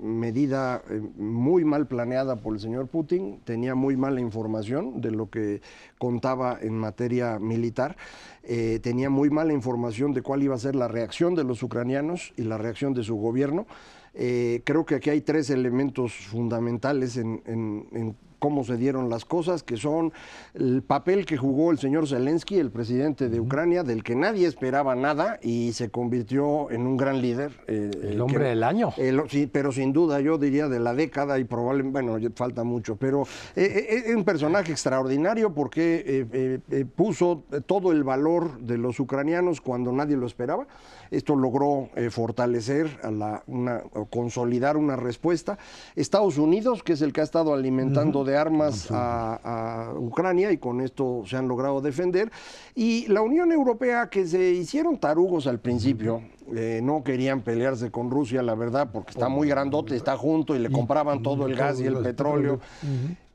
medida 0.00 0.80
eh, 0.88 1.00
muy 1.16 1.64
mal 1.64 1.88
planeada 1.88 2.36
por 2.36 2.54
el 2.54 2.60
señor 2.60 2.86
Putin, 2.86 3.40
tenía 3.42 3.74
muy 3.74 3.96
mala 3.96 4.20
información 4.20 5.00
de 5.00 5.10
lo 5.10 5.28
que 5.28 5.60
contaba 5.98 6.56
en 6.62 6.78
materia 6.78 7.40
militar. 7.40 7.96
Eh, 8.42 8.59
tenía 8.82 9.10
muy 9.10 9.30
mala 9.30 9.52
información 9.52 10.12
de 10.12 10.22
cuál 10.22 10.42
iba 10.42 10.54
a 10.54 10.58
ser 10.58 10.74
la 10.74 10.88
reacción 10.88 11.34
de 11.34 11.44
los 11.44 11.62
ucranianos 11.62 12.32
y 12.36 12.42
la 12.42 12.58
reacción 12.58 12.94
de 12.94 13.02
su 13.02 13.16
gobierno. 13.16 13.66
Eh, 14.14 14.62
creo 14.64 14.84
que 14.84 14.96
aquí 14.96 15.10
hay 15.10 15.20
tres 15.20 15.50
elementos 15.50 16.12
fundamentales 16.12 17.16
en 17.16 18.16
cómo 18.40 18.64
se 18.64 18.76
dieron 18.76 19.08
las 19.08 19.24
cosas, 19.24 19.62
que 19.62 19.76
son 19.76 20.12
el 20.54 20.82
papel 20.82 21.26
que 21.26 21.36
jugó 21.36 21.70
el 21.70 21.78
señor 21.78 22.08
Zelensky, 22.08 22.58
el 22.58 22.72
presidente 22.72 23.28
de 23.28 23.38
Ucrania, 23.38 23.84
del 23.84 24.02
que 24.02 24.16
nadie 24.16 24.48
esperaba 24.48 24.96
nada 24.96 25.38
y 25.42 25.72
se 25.74 25.90
convirtió 25.90 26.70
en 26.72 26.86
un 26.86 26.96
gran 26.96 27.22
líder. 27.22 27.52
Eh, 27.68 27.90
el 28.02 28.20
hombre 28.20 28.48
del 28.48 28.64
año. 28.64 28.92
sí, 29.28 29.46
pero 29.46 29.70
sin 29.70 29.92
duda 29.92 30.20
yo 30.20 30.38
diría 30.38 30.68
de 30.68 30.80
la 30.80 30.94
década 30.94 31.38
y 31.38 31.44
probablemente, 31.44 32.02
bueno, 32.02 32.30
falta 32.34 32.64
mucho, 32.64 32.96
pero 32.96 33.22
eh, 33.54 33.86
eh, 33.90 34.02
es 34.06 34.16
un 34.16 34.24
personaje 34.24 34.72
extraordinario 34.72 35.54
porque 35.54 36.58
puso 36.96 37.44
todo 37.66 37.92
el 37.92 38.02
valor 38.02 38.58
de 38.60 38.78
los 38.78 38.98
ucranianos 38.98 39.60
cuando 39.60 39.92
nadie 39.92 40.16
lo 40.16 40.26
esperaba. 40.26 40.66
Esto 41.10 41.34
logró 41.34 41.88
eh, 41.96 42.10
fortalecer, 42.10 42.98
a 43.02 43.10
la, 43.10 43.42
una, 43.46 43.82
consolidar 44.10 44.76
una 44.76 44.96
respuesta. 44.96 45.58
Estados 45.96 46.38
Unidos, 46.38 46.82
que 46.82 46.92
es 46.92 47.02
el 47.02 47.12
que 47.12 47.20
ha 47.20 47.24
estado 47.24 47.52
alimentando 47.52 48.24
de 48.24 48.36
armas 48.36 48.88
a, 48.90 49.92
Ucrania 49.96 50.52
y 50.52 50.58
con 50.58 50.80
esto 50.80 51.22
se 51.26 51.36
han 51.36 51.48
logrado 51.48 51.80
defender. 51.80 52.30
Y 52.74 53.06
la 53.08 53.22
Unión 53.22 53.52
Europea, 53.52 54.08
que 54.08 54.26
se 54.26 54.50
hicieron 54.50 54.98
tarugos 54.98 55.46
al 55.46 55.58
principio, 55.58 56.22
eh, 56.54 56.80
no 56.82 57.02
querían 57.02 57.42
pelearse 57.42 57.90
con 57.90 58.10
Rusia, 58.10 58.42
la 58.42 58.54
verdad, 58.54 58.90
porque 58.92 59.10
está 59.10 59.28
muy 59.28 59.48
grandote, 59.48 59.96
está 59.96 60.16
junto 60.16 60.54
y 60.54 60.58
le 60.58 60.70
compraban 60.70 61.22
todo 61.22 61.46
el 61.46 61.54
gas 61.54 61.80
y 61.80 61.86
el 61.86 61.96
petróleo 61.98 62.60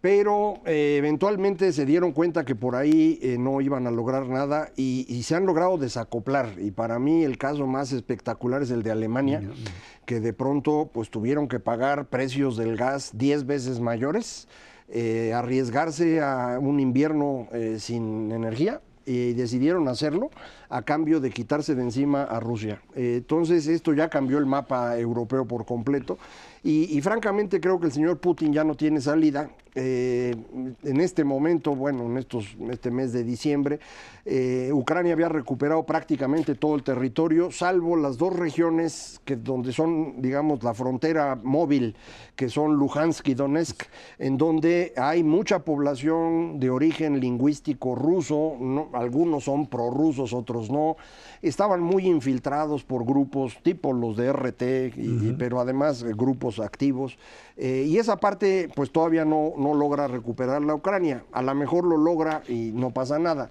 pero 0.06 0.60
eh, 0.68 0.98
eventualmente 1.00 1.74
se 1.74 1.84
dieron 1.84 2.12
cuenta 2.12 2.46
que 2.46 2.54
por 2.54 2.76
ahí 2.76 3.18
eh, 3.24 3.40
no 3.40 3.60
iban 3.60 3.88
a 3.88 3.90
lograr 3.90 4.28
nada 4.28 4.72
y, 4.76 5.24
se 5.24 5.34
han 5.34 5.48
logrado 5.48 5.80
desacoplar. 5.80 6.60
Y 6.60 6.70
para 6.70 7.00
mí 7.00 7.24
el 7.24 7.40
caso 7.40 7.66
más 7.66 7.92
espectacular 7.92 8.62
es 8.62 8.70
el 8.70 8.84
de 8.84 8.92
Alemania, 8.92 9.42
que 10.06 10.20
de 10.20 10.32
pronto 10.32 10.92
pues 10.94 11.10
tuvieron 11.10 11.48
que 11.48 11.60
pagar 11.60 12.06
precios 12.06 12.56
del 12.56 12.78
gas 12.78 13.14
10 13.16 13.48
veces 13.48 13.80
mayores, 13.80 14.48
eh, 14.90 15.34
arriesgarse 15.34 16.22
a 16.22 16.60
un 16.62 16.80
invierno 16.80 17.48
sin 17.80 18.32
energía 18.32 18.82
y 19.08 19.34
decidieron 19.34 19.88
hacerlo 19.88 20.30
a 20.70 20.84
cambio 20.84 21.20
de 21.20 21.32
quitarse 21.32 21.74
de 21.74 21.82
encima 21.82 22.22
a 22.26 22.40
Rusia. 22.40 22.80
entonces 22.94 23.66
esto 23.66 23.92
ya 23.92 24.10
cambió 24.10 24.38
el 24.38 24.46
mapa 24.46 25.00
europeo 25.00 25.46
por 25.46 25.66
completo 25.66 26.20
y, 26.64 27.02
francamente 27.02 27.60
creo 27.60 27.80
que 27.80 27.88
el 27.88 27.92
señor 27.92 28.20
Putin 28.20 28.54
ya 28.54 28.64
no 28.64 28.76
tiene 28.76 29.02
salida. 29.02 29.50
Eh, 29.78 30.34
en 30.84 31.02
este 31.02 31.26
momento, 31.26 31.76
bueno, 31.76 32.06
en 32.06 32.18
estos, 32.18 32.56
este 32.72 32.92
mes 32.92 33.12
de 33.12 33.26
diciembre, 33.26 33.80
eh, 34.24 34.72
Ucrania 34.74 35.12
había 35.12 35.28
recuperado 35.28 35.84
prácticamente 35.84 36.56
todo 36.56 36.76
el 36.76 36.84
territorio, 36.84 37.52
salvo 37.52 37.98
las 37.98 38.18
dos 38.18 38.34
regiones 38.36 39.20
que 39.26 39.36
donde 39.36 39.74
son, 39.74 40.22
digamos, 40.22 40.64
la 40.64 40.74
frontera 40.74 41.38
móvil, 41.44 41.96
que 42.36 42.48
son 42.48 42.76
Luhansk 42.76 43.28
y 43.28 43.34
Donetsk, 43.34 43.84
en 44.18 44.38
donde 44.38 44.94
hay 44.96 45.24
mucha 45.24 45.60
población 45.60 46.60
de 46.60 46.70
origen 46.70 47.20
lingüístico 47.20 47.96
ruso, 47.96 48.58
algunos 48.94 49.44
son 49.44 49.68
prorrusos, 49.68 50.34
otros 50.34 50.70
no. 50.70 50.96
Estaban 51.42 51.82
muy 51.82 52.08
infiltrados 52.08 52.84
por 52.84 53.06
grupos 53.06 53.58
tipo 53.62 53.94
los 53.94 54.18
de 54.18 54.32
RT, 54.32 55.38
pero 55.38 55.60
además 55.60 56.02
eh, 56.02 56.14
grupos 56.16 56.60
activos. 56.60 57.18
Eh, 57.58 57.86
y 57.88 57.98
esa 57.98 58.18
parte 58.18 58.70
pues 58.76 58.92
todavía 58.92 59.24
no, 59.24 59.54
no 59.66 59.74
logra 59.74 60.08
recuperar 60.08 60.62
la 60.62 60.76
Ucrania. 60.76 61.24
A 61.32 61.42
lo 61.42 61.56
mejor 61.56 61.86
lo 61.86 61.98
logra 61.98 62.44
y 62.48 62.72
no 62.74 62.92
pasa 62.92 63.18
nada. 63.18 63.50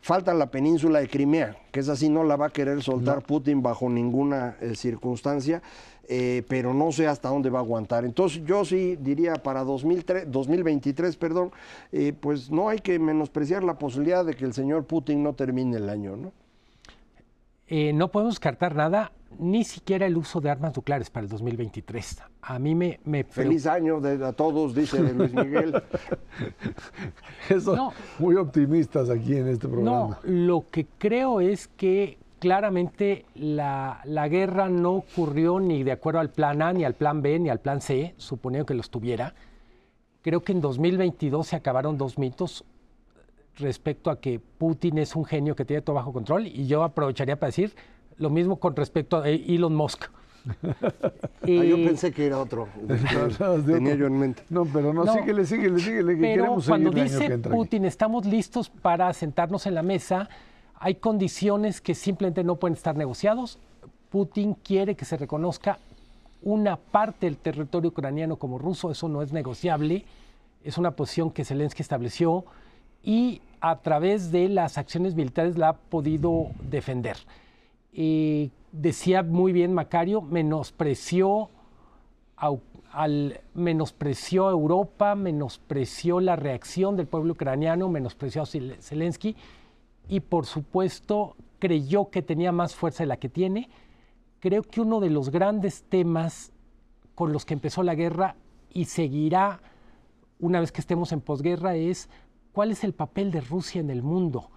Falta 0.00 0.32
la 0.34 0.50
península 0.50 1.00
de 1.00 1.08
Crimea, 1.08 1.56
que 1.72 1.80
es 1.80 1.88
así, 1.88 2.08
no 2.08 2.22
la 2.22 2.36
va 2.36 2.46
a 2.46 2.50
querer 2.50 2.82
soltar 2.82 3.22
Putin 3.22 3.62
bajo 3.62 3.88
ninguna 3.88 4.56
eh, 4.60 4.76
circunstancia, 4.76 5.62
pero 6.46 6.72
no 6.72 6.92
sé 6.92 7.08
hasta 7.08 7.28
dónde 7.30 7.50
va 7.50 7.58
a 7.58 7.62
aguantar. 7.62 8.04
Entonces 8.04 8.44
yo 8.44 8.64
sí 8.64 8.96
diría 9.00 9.34
para 9.34 9.64
2003, 9.64 10.30
2023, 10.30 11.16
perdón, 11.16 11.50
pues 12.20 12.48
no 12.48 12.68
hay 12.68 12.78
que 12.78 12.96
menospreciar 13.00 13.64
la 13.64 13.76
posibilidad 13.76 14.24
de 14.24 14.34
que 14.34 14.44
el 14.44 14.52
señor 14.52 14.84
Putin 14.84 15.24
no 15.24 15.32
termine 15.32 15.78
el 15.78 15.88
año, 15.88 16.16
¿no? 16.16 16.32
Eh, 17.68 17.92
no 17.92 18.08
podemos 18.12 18.34
descartar 18.34 18.76
nada, 18.76 19.12
ni 19.38 19.64
siquiera 19.64 20.06
el 20.06 20.16
uso 20.16 20.40
de 20.40 20.50
armas 20.50 20.76
nucleares 20.76 21.10
para 21.10 21.24
el 21.24 21.30
2023. 21.30 22.22
A 22.42 22.58
mí 22.58 22.74
me... 22.74 23.00
me 23.04 23.24
Feliz 23.24 23.66
año 23.66 24.00
a 24.24 24.32
todos, 24.32 24.74
dice 24.74 25.00
Luis 25.12 25.32
Miguel. 25.34 25.82
Eso, 27.48 27.92
muy 28.20 28.36
optimistas 28.36 29.10
aquí 29.10 29.36
en 29.36 29.48
este 29.48 29.66
programa. 29.66 29.90
No, 29.90 30.18
lo 30.22 30.70
que 30.70 30.86
creo 30.98 31.40
es 31.40 31.66
que 31.66 32.18
claramente 32.38 33.24
la, 33.34 34.00
la, 34.04 34.28
guerra 34.28 34.68
no 34.68 34.92
ocurrió 34.92 35.58
ni 35.58 35.82
de 35.82 35.92
acuerdo 35.92 36.20
al 36.20 36.30
plan 36.30 36.62
A, 36.62 36.72
ni 36.72 36.84
al 36.84 36.94
plan 36.94 37.20
B, 37.20 37.38
ni 37.40 37.48
al 37.48 37.58
plan 37.58 37.80
C, 37.80 38.14
suponiendo 38.16 38.66
que 38.66 38.74
los 38.74 38.90
tuviera. 38.90 39.34
Creo 40.22 40.42
que 40.42 40.52
en 40.52 40.60
2022 40.60 41.48
se 41.48 41.56
acabaron 41.56 41.98
dos 41.98 42.16
mitos 42.16 42.64
respecto 43.56 44.10
a 44.10 44.20
que 44.20 44.40
Putin 44.40 44.98
es 44.98 45.16
un 45.16 45.24
genio 45.24 45.56
que 45.56 45.64
tiene 45.64 45.82
todo 45.82 45.96
bajo 45.96 46.12
control 46.12 46.46
y 46.46 46.66
yo 46.66 46.82
aprovecharía 46.82 47.36
para 47.38 47.48
decir 47.48 47.74
lo 48.18 48.30
mismo 48.30 48.56
con 48.56 48.74
respecto 48.76 49.18
a 49.18 49.28
Elon 49.28 49.74
Musk. 49.74 50.04
y... 51.44 51.58
Ah, 51.58 51.64
yo 51.64 51.76
pensé 51.76 52.12
que 52.12 52.26
era 52.26 52.38
otro. 52.40 52.68
Tenía 53.66 53.94
yo 53.94 54.06
en 54.06 54.18
mente. 54.18 54.42
No, 54.48 54.64
pero 54.64 54.92
no, 54.92 55.12
síguele, 55.12 55.44
síguele, 55.44 55.80
síguele. 55.80 56.14
Que 56.14 56.20
pero 56.20 56.56
cuando 56.66 56.90
dice 56.90 57.38
Putin, 57.38 57.84
estamos 57.84 58.24
listos 58.26 58.68
para 58.68 59.12
sentarnos 59.12 59.66
en 59.66 59.74
la 59.74 59.82
mesa, 59.82 60.28
hay 60.78 60.96
condiciones 60.96 61.80
que 61.80 61.94
simplemente 61.94 62.44
no 62.44 62.56
pueden 62.56 62.74
estar 62.74 62.96
negociados. 62.96 63.58
Putin 64.10 64.54
quiere 64.54 64.94
que 64.94 65.04
se 65.04 65.16
reconozca 65.16 65.78
una 66.42 66.76
parte 66.76 67.26
del 67.26 67.38
territorio 67.38 67.90
ucraniano 67.90 68.36
como 68.36 68.58
ruso, 68.58 68.90
eso 68.90 69.08
no 69.08 69.22
es 69.22 69.32
negociable, 69.32 70.04
es 70.62 70.78
una 70.78 70.92
posición 70.92 71.30
que 71.30 71.44
Zelensky 71.44 71.82
estableció 71.82 72.44
y 73.06 73.40
a 73.60 73.80
través 73.80 74.32
de 74.32 74.48
las 74.48 74.76
acciones 74.76 75.14
militares 75.14 75.56
la 75.56 75.70
ha 75.70 75.72
podido 75.74 76.48
defender. 76.68 77.16
decía 78.72 79.22
muy 79.22 79.52
bien 79.52 79.72
Macario, 79.72 80.20
menospreció, 80.20 81.48
al, 82.92 83.40
menospreció 83.54 84.48
a 84.48 84.50
Europa, 84.50 85.14
menospreció 85.14 86.20
la 86.20 86.34
reacción 86.34 86.96
del 86.96 87.06
pueblo 87.06 87.32
ucraniano, 87.32 87.88
menospreció 87.88 88.42
a 88.42 88.46
Zelensky 88.46 89.36
y 90.08 90.20
por 90.20 90.44
supuesto 90.44 91.36
creyó 91.60 92.10
que 92.10 92.22
tenía 92.22 92.50
más 92.50 92.74
fuerza 92.74 93.04
de 93.04 93.08
la 93.08 93.18
que 93.18 93.28
tiene. 93.28 93.70
Creo 94.40 94.62
que 94.62 94.80
uno 94.80 94.98
de 94.98 95.10
los 95.10 95.30
grandes 95.30 95.84
temas 95.84 96.52
con 97.14 97.32
los 97.32 97.46
que 97.46 97.54
empezó 97.54 97.84
la 97.84 97.94
guerra 97.94 98.34
y 98.72 98.86
seguirá 98.86 99.60
una 100.38 100.60
vez 100.60 100.72
que 100.72 100.80
estemos 100.80 101.12
en 101.12 101.20
posguerra 101.20 101.76
es 101.76 102.10
cuál 102.56 102.70
es 102.70 102.84
el 102.84 102.94
papel 102.94 103.30
de 103.30 103.42
Rusia 103.42 103.82
en 103.82 103.90
el 103.90 104.02
mundo. 104.02 104.48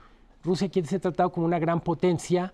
Rusia 0.42 0.70
quiere 0.70 0.88
ser 0.88 1.02
tratado 1.02 1.34
como 1.34 1.46
una 1.46 1.60
gran 1.60 1.82
potencia 1.82 2.54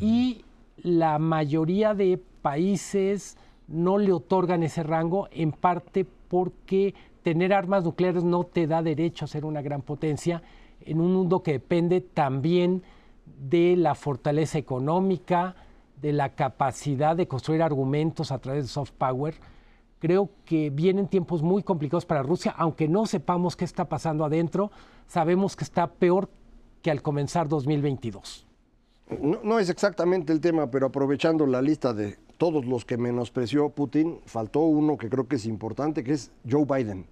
y 0.00 0.44
la 0.76 1.18
mayoría 1.18 1.92
de 1.92 2.22
países 2.40 3.36
no 3.66 3.98
le 3.98 4.12
otorgan 4.12 4.62
ese 4.62 4.84
rango, 4.84 5.26
en 5.32 5.50
parte 5.50 6.06
porque 6.28 6.94
tener 7.24 7.52
armas 7.52 7.82
nucleares 7.82 8.22
no 8.22 8.44
te 8.44 8.68
da 8.68 8.80
derecho 8.80 9.24
a 9.24 9.28
ser 9.28 9.44
una 9.44 9.60
gran 9.60 9.82
potencia 9.82 10.44
en 10.80 11.00
un 11.00 11.12
mundo 11.14 11.42
que 11.42 11.54
depende 11.54 12.00
también 12.00 12.84
de 13.40 13.74
la 13.74 13.96
fortaleza 13.96 14.56
económica, 14.56 15.56
de 16.00 16.12
la 16.12 16.36
capacidad 16.36 17.16
de 17.16 17.26
construir 17.26 17.60
argumentos 17.60 18.30
a 18.30 18.38
través 18.38 18.62
de 18.62 18.68
soft 18.68 18.92
power 18.92 19.34
Creo 20.06 20.30
que 20.44 20.70
vienen 20.70 21.08
tiempos 21.08 21.42
muy 21.42 21.64
complicados 21.64 22.06
para 22.06 22.22
Rusia, 22.22 22.54
aunque 22.56 22.86
no 22.86 23.06
sepamos 23.06 23.56
qué 23.56 23.64
está 23.64 23.86
pasando 23.86 24.24
adentro, 24.24 24.70
sabemos 25.08 25.56
que 25.56 25.64
está 25.64 25.88
peor 25.88 26.28
que 26.80 26.92
al 26.92 27.02
comenzar 27.02 27.48
2022. 27.48 28.46
No, 29.20 29.40
no, 29.42 29.58
es 29.58 29.68
exactamente 29.68 30.32
el 30.32 30.40
tema, 30.40 30.70
pero 30.70 30.86
aprovechando 30.86 31.44
la 31.44 31.60
lista 31.60 31.92
de 31.92 32.18
todos 32.38 32.64
los 32.66 32.84
que 32.84 32.96
menospreció 32.96 33.70
Putin, 33.70 34.20
faltó 34.26 34.60
uno 34.60 34.96
que 34.96 35.08
creo 35.08 35.26
que 35.26 35.34
es 35.34 35.44
importante, 35.44 36.04
que 36.04 36.12
es 36.12 36.30
Joe 36.48 36.64
Biden 36.64 37.06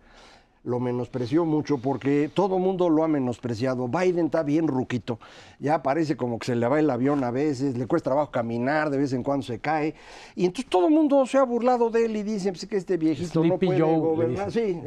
lo 0.64 0.80
menospreció 0.80 1.44
mucho 1.44 1.78
porque 1.78 2.30
todo 2.32 2.58
mundo 2.58 2.88
lo 2.88 3.04
ha 3.04 3.08
menospreciado. 3.08 3.86
Biden 3.86 4.26
está 4.26 4.42
bien 4.42 4.66
ruquito, 4.66 5.18
ya 5.58 5.82
parece 5.82 6.16
como 6.16 6.38
que 6.38 6.46
se 6.46 6.56
le 6.56 6.66
va 6.66 6.80
el 6.80 6.90
avión 6.90 7.22
a 7.22 7.30
veces, 7.30 7.76
le 7.76 7.86
cuesta 7.86 8.10
trabajo 8.10 8.30
caminar, 8.30 8.90
de 8.90 8.98
vez 8.98 9.12
en 9.12 9.22
cuando 9.22 9.44
se 9.44 9.58
cae. 9.58 9.94
Y 10.34 10.46
entonces 10.46 10.70
todo 10.70 10.88
el 10.88 10.94
mundo 10.94 11.24
se 11.26 11.38
ha 11.38 11.42
burlado 11.44 11.90
de 11.90 12.06
él 12.06 12.16
y 12.16 12.22
dice 12.22 12.50
pues, 12.50 12.66
que 12.66 12.76
este 12.76 12.96
viejito 12.96 13.44
no 13.44 13.58
puede 13.58 13.80
gobernar. 13.80 14.50
Sí, 14.50 14.80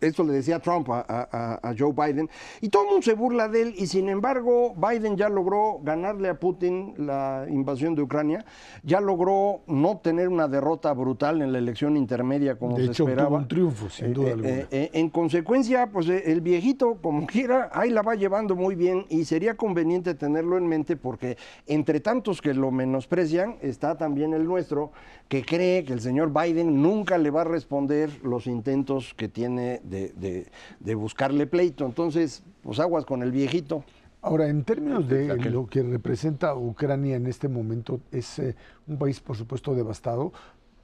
esto 0.00 0.24
le 0.24 0.32
decía 0.32 0.60
Trump 0.60 0.88
a, 0.90 1.58
a, 1.62 1.74
Joe 1.78 1.92
Biden. 1.92 2.28
Y 2.60 2.68
todo 2.68 2.84
el 2.84 2.88
mundo 2.90 3.02
se 3.02 3.14
burla 3.14 3.48
de 3.48 3.62
él 3.62 3.74
y 3.76 3.86
sin 3.86 4.08
embargo 4.08 4.74
Biden 4.74 5.16
ya 5.16 5.28
logró 5.28 5.80
ganarle 5.82 6.28
a 6.28 6.38
Putin 6.38 6.94
la 6.96 7.46
invasión 7.48 7.94
de 7.94 8.02
Ucrania, 8.02 8.44
ya 8.82 9.00
logró 9.00 9.60
no 9.66 9.98
tener 9.98 10.28
una 10.28 10.48
derrota 10.48 10.92
brutal 10.92 11.42
en 11.42 11.52
la 11.52 11.58
elección 11.58 11.96
intermedia 11.96 12.58
como 12.58 12.76
se 12.76 12.90
esperaba. 12.90 13.38
un 13.38 13.48
triunfo, 13.48 13.88
sí. 13.88 14.04
Eh, 14.26 14.66
eh, 14.70 14.90
en 14.92 15.10
consecuencia, 15.10 15.88
pues 15.88 16.08
eh, 16.08 16.24
el 16.26 16.40
viejito, 16.40 16.98
como 17.02 17.26
quiera, 17.26 17.70
ahí 17.72 17.90
la 17.90 18.02
va 18.02 18.14
llevando 18.14 18.56
muy 18.56 18.74
bien 18.74 19.06
y 19.08 19.24
sería 19.24 19.56
conveniente 19.56 20.14
tenerlo 20.14 20.58
en 20.58 20.66
mente 20.66 20.96
porque 20.96 21.36
entre 21.66 22.00
tantos 22.00 22.40
que 22.40 22.54
lo 22.54 22.70
menosprecian, 22.70 23.56
está 23.60 23.96
también 23.96 24.34
el 24.34 24.44
nuestro, 24.44 24.92
que 25.28 25.44
cree 25.44 25.84
que 25.84 25.92
el 25.92 26.00
señor 26.00 26.32
Biden 26.32 26.82
nunca 26.82 27.18
le 27.18 27.30
va 27.30 27.42
a 27.42 27.44
responder 27.44 28.10
los 28.22 28.46
intentos 28.46 29.14
que 29.14 29.28
tiene 29.28 29.80
de, 29.84 30.46
de 30.80 30.94
buscarle 30.94 31.46
pleito. 31.46 31.84
Entonces, 31.86 32.42
pues 32.62 32.80
aguas 32.80 33.04
con 33.04 33.22
el 33.22 33.30
viejito. 33.30 33.84
Ahora, 34.20 34.48
en 34.48 34.64
términos 34.64 35.08
de 35.08 35.36
lo 35.50 35.66
que 35.66 35.82
representa 35.82 36.54
Ucrania 36.54 37.16
en 37.16 37.26
este 37.26 37.46
momento, 37.46 38.00
es 38.10 38.42
un 38.88 38.98
país, 38.98 39.20
por 39.20 39.36
supuesto, 39.36 39.74
devastado, 39.74 40.32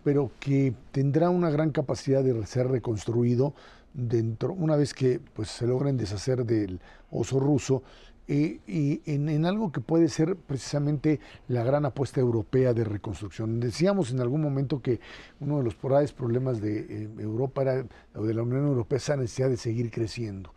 pero 0.05 0.31
que 0.39 0.75
tendrá 0.93 1.31
una 1.31 1.51
gran 1.51 1.71
capacidad 1.71 2.23
de 2.23 2.47
ser 2.47 2.69
reconstruido 2.69 3.55
dentro, 3.95 4.53
una 4.53 4.77
vez 4.77 4.93
que 4.93 5.21
pues, 5.35 5.49
se 5.49 5.67
logren 5.67 5.97
deshacer 5.97 6.45
del 6.45 6.81
oso 7.11 7.41
ruso 7.41 7.83
eh, 8.27 8.61
y 8.67 9.03
en, 9.05 9.45
algo 9.45 9.71
que 9.71 9.81
puede 9.81 10.09
ser 10.09 10.37
precisamente 10.37 11.21
la 11.49 11.63
gran 11.63 11.85
apuesta 11.85 12.21
europea 12.21 12.73
de 12.73 12.85
reconstrucción. 12.85 13.61
Decíamos 13.61 14.11
en 14.13 14.21
algún 14.21 14.41
momento 14.41 14.81
que 14.81 15.01
uno 15.41 15.59
de 15.59 15.65
los 15.65 15.75
problemas 15.75 16.61
de 16.61 16.79
eh, 16.79 17.09
Europa 17.19 17.63
era, 17.63 17.87
o 18.15 18.25
de 18.25 18.35
la 18.35 18.43
Unión 18.43 18.67
Europea 18.67 18.97
esa 18.97 19.17
necesidad 19.17 19.51
de 19.51 19.59
seguir 19.59 19.91
creciendo. 19.91 20.55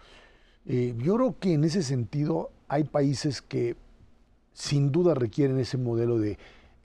Eh, 0.66 0.95
yo 0.98 1.16
creo 1.16 1.39
que 1.39 1.54
en 1.54 1.66
ese 1.66 1.84
sentido 1.84 2.52
hay 2.68 2.86
países 2.86 3.41
que 3.41 3.76
sin 4.54 4.91
duda 4.91 5.14
requieren 5.14 5.60
ese 5.60 5.78
modelo 5.78 6.20
de 6.20 6.38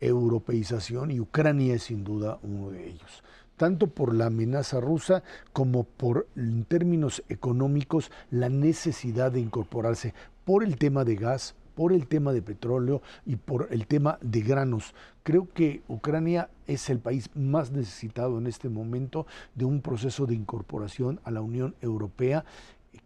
europeización 0.02 1.10
y 1.10 1.20
Ucrania 1.20 1.74
es 1.74 1.84
sin 1.84 2.04
duda 2.04 2.38
uno 2.42 2.70
de 2.70 2.88
ellos 2.88 3.22
tanto 3.56 3.86
por 3.86 4.12
la 4.12 4.26
amenaza 4.26 4.80
rusa 4.80 5.22
como 5.52 5.84
por, 5.84 6.26
en 6.34 6.64
términos 6.64 7.22
económicos, 7.28 8.10
la 8.30 8.48
necesidad 8.48 9.30
de 9.30 9.38
incorporarse 9.38 10.14
por 10.44 10.64
el 10.64 10.76
tema 10.78 11.04
de 11.04 11.14
gas, 11.14 11.54
por 11.76 11.92
el 11.92 12.08
tema 12.08 12.32
de 12.32 12.42
petróleo 12.42 13.02
y 13.24 13.36
por 13.36 13.68
el 13.70 13.86
tema 13.86 14.18
de 14.20 14.40
granos. 14.40 14.94
Creo 15.22 15.48
que 15.52 15.82
Ucrania 15.88 16.50
es 16.66 16.90
el 16.90 16.98
país 16.98 17.30
más 17.34 17.70
necesitado 17.70 18.38
en 18.38 18.46
este 18.46 18.68
momento 18.68 19.26
de 19.54 19.64
un 19.64 19.80
proceso 19.80 20.26
de 20.26 20.34
incorporación 20.34 21.20
a 21.22 21.30
la 21.30 21.40
Unión 21.40 21.76
Europea 21.80 22.44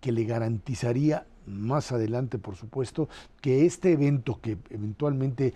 que 0.01 0.13
le 0.13 0.25
garantizaría 0.25 1.27
más 1.47 1.93
adelante, 1.93 2.39
por 2.39 2.57
supuesto, 2.57 3.09
que 3.41 3.67
este 3.67 3.93
evento 3.93 4.41
que 4.41 4.59
eventualmente 4.71 5.55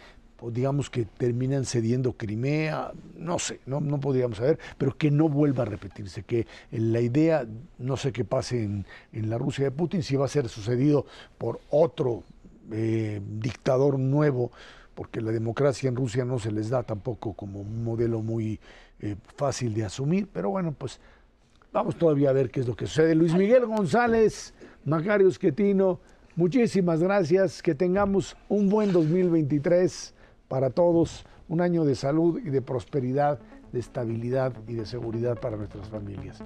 digamos 0.51 0.89
que 0.89 1.05
terminan 1.05 1.65
cediendo 1.65 2.15
Crimea, 2.15 2.93
no 3.17 3.39
sé, 3.39 3.61
no, 3.67 3.81
no 3.81 4.01
podríamos 4.01 4.39
saber, 4.39 4.59
pero 4.79 4.97
que 4.97 5.11
no 5.11 5.29
vuelva 5.29 5.65
a 5.65 5.67
repetirse, 5.67 6.23
que 6.23 6.47
la 6.71 7.01
idea, 7.01 7.47
no 7.79 7.97
sé 7.97 8.13
qué 8.13 8.25
pase 8.25 8.63
en, 8.63 8.85
la 9.13 9.37
Rusia 9.37 9.65
de 9.65 9.71
Putin, 9.71 10.03
si 10.03 10.17
va 10.17 10.25
a 10.25 10.29
ser 10.29 10.49
sucedido 10.49 11.05
por 11.37 11.61
otro 11.69 12.23
eh, 12.73 13.21
dictador 13.41 13.99
nuevo, 13.99 14.51
porque 14.95 15.21
la 15.21 15.33
democracia 15.33 15.89
en 15.89 15.97
Rusia 15.97 16.25
no 16.25 16.39
se 16.39 16.51
les 16.51 16.71
da 16.71 16.83
tampoco 16.83 17.35
como 17.35 17.61
un 17.61 17.85
modelo 17.85 18.23
muy 18.23 18.59
eh, 19.01 19.17
fácil 19.37 19.75
de 19.75 19.85
asumir, 19.85 20.29
pero 20.33 20.51
bueno, 20.51 20.73
pues 20.73 21.01
vamos 21.73 21.97
todavía 21.97 22.31
a 22.31 22.33
ver 22.33 22.51
qué 22.51 22.61
es 22.61 22.67
lo 22.67 22.77
que 22.77 22.87
sucede. 22.87 23.15
Luis 23.15 23.35
Miguel 23.35 23.67
González, 23.67 24.55
Macario 24.85 25.29
Esquetino, 25.29 26.01
muchísimas 26.37 27.03
gracias, 27.03 27.63
que 27.63 27.75
tengamos 27.75 28.37
un 28.49 28.69
buen 28.69 28.93
2023 28.93 30.15
para 30.51 30.71
todos, 30.71 31.25
un 31.49 31.61
año 31.61 31.85
de 31.85 31.95
salud 31.95 32.41
y 32.45 32.51
de 32.51 32.61
prosperidad, 32.61 33.39
de 33.73 33.79
estabilidad 33.79 34.53
y 34.67 34.75
de 34.75 34.85
seguridad 34.85 35.39
para 35.39 35.57
nuestras 35.57 35.89
familias. 35.89 36.43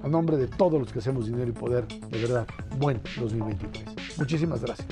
A 0.00 0.06
nombre 0.06 0.36
de 0.36 0.46
todos 0.46 0.78
los 0.80 0.92
que 0.92 1.00
hacemos 1.00 1.26
dinero 1.26 1.48
y 1.50 1.52
poder, 1.52 1.88
de 1.88 2.22
verdad, 2.22 2.46
buen 2.78 3.02
2023. 3.18 4.16
Muchísimas 4.16 4.62
gracias. 4.62 4.86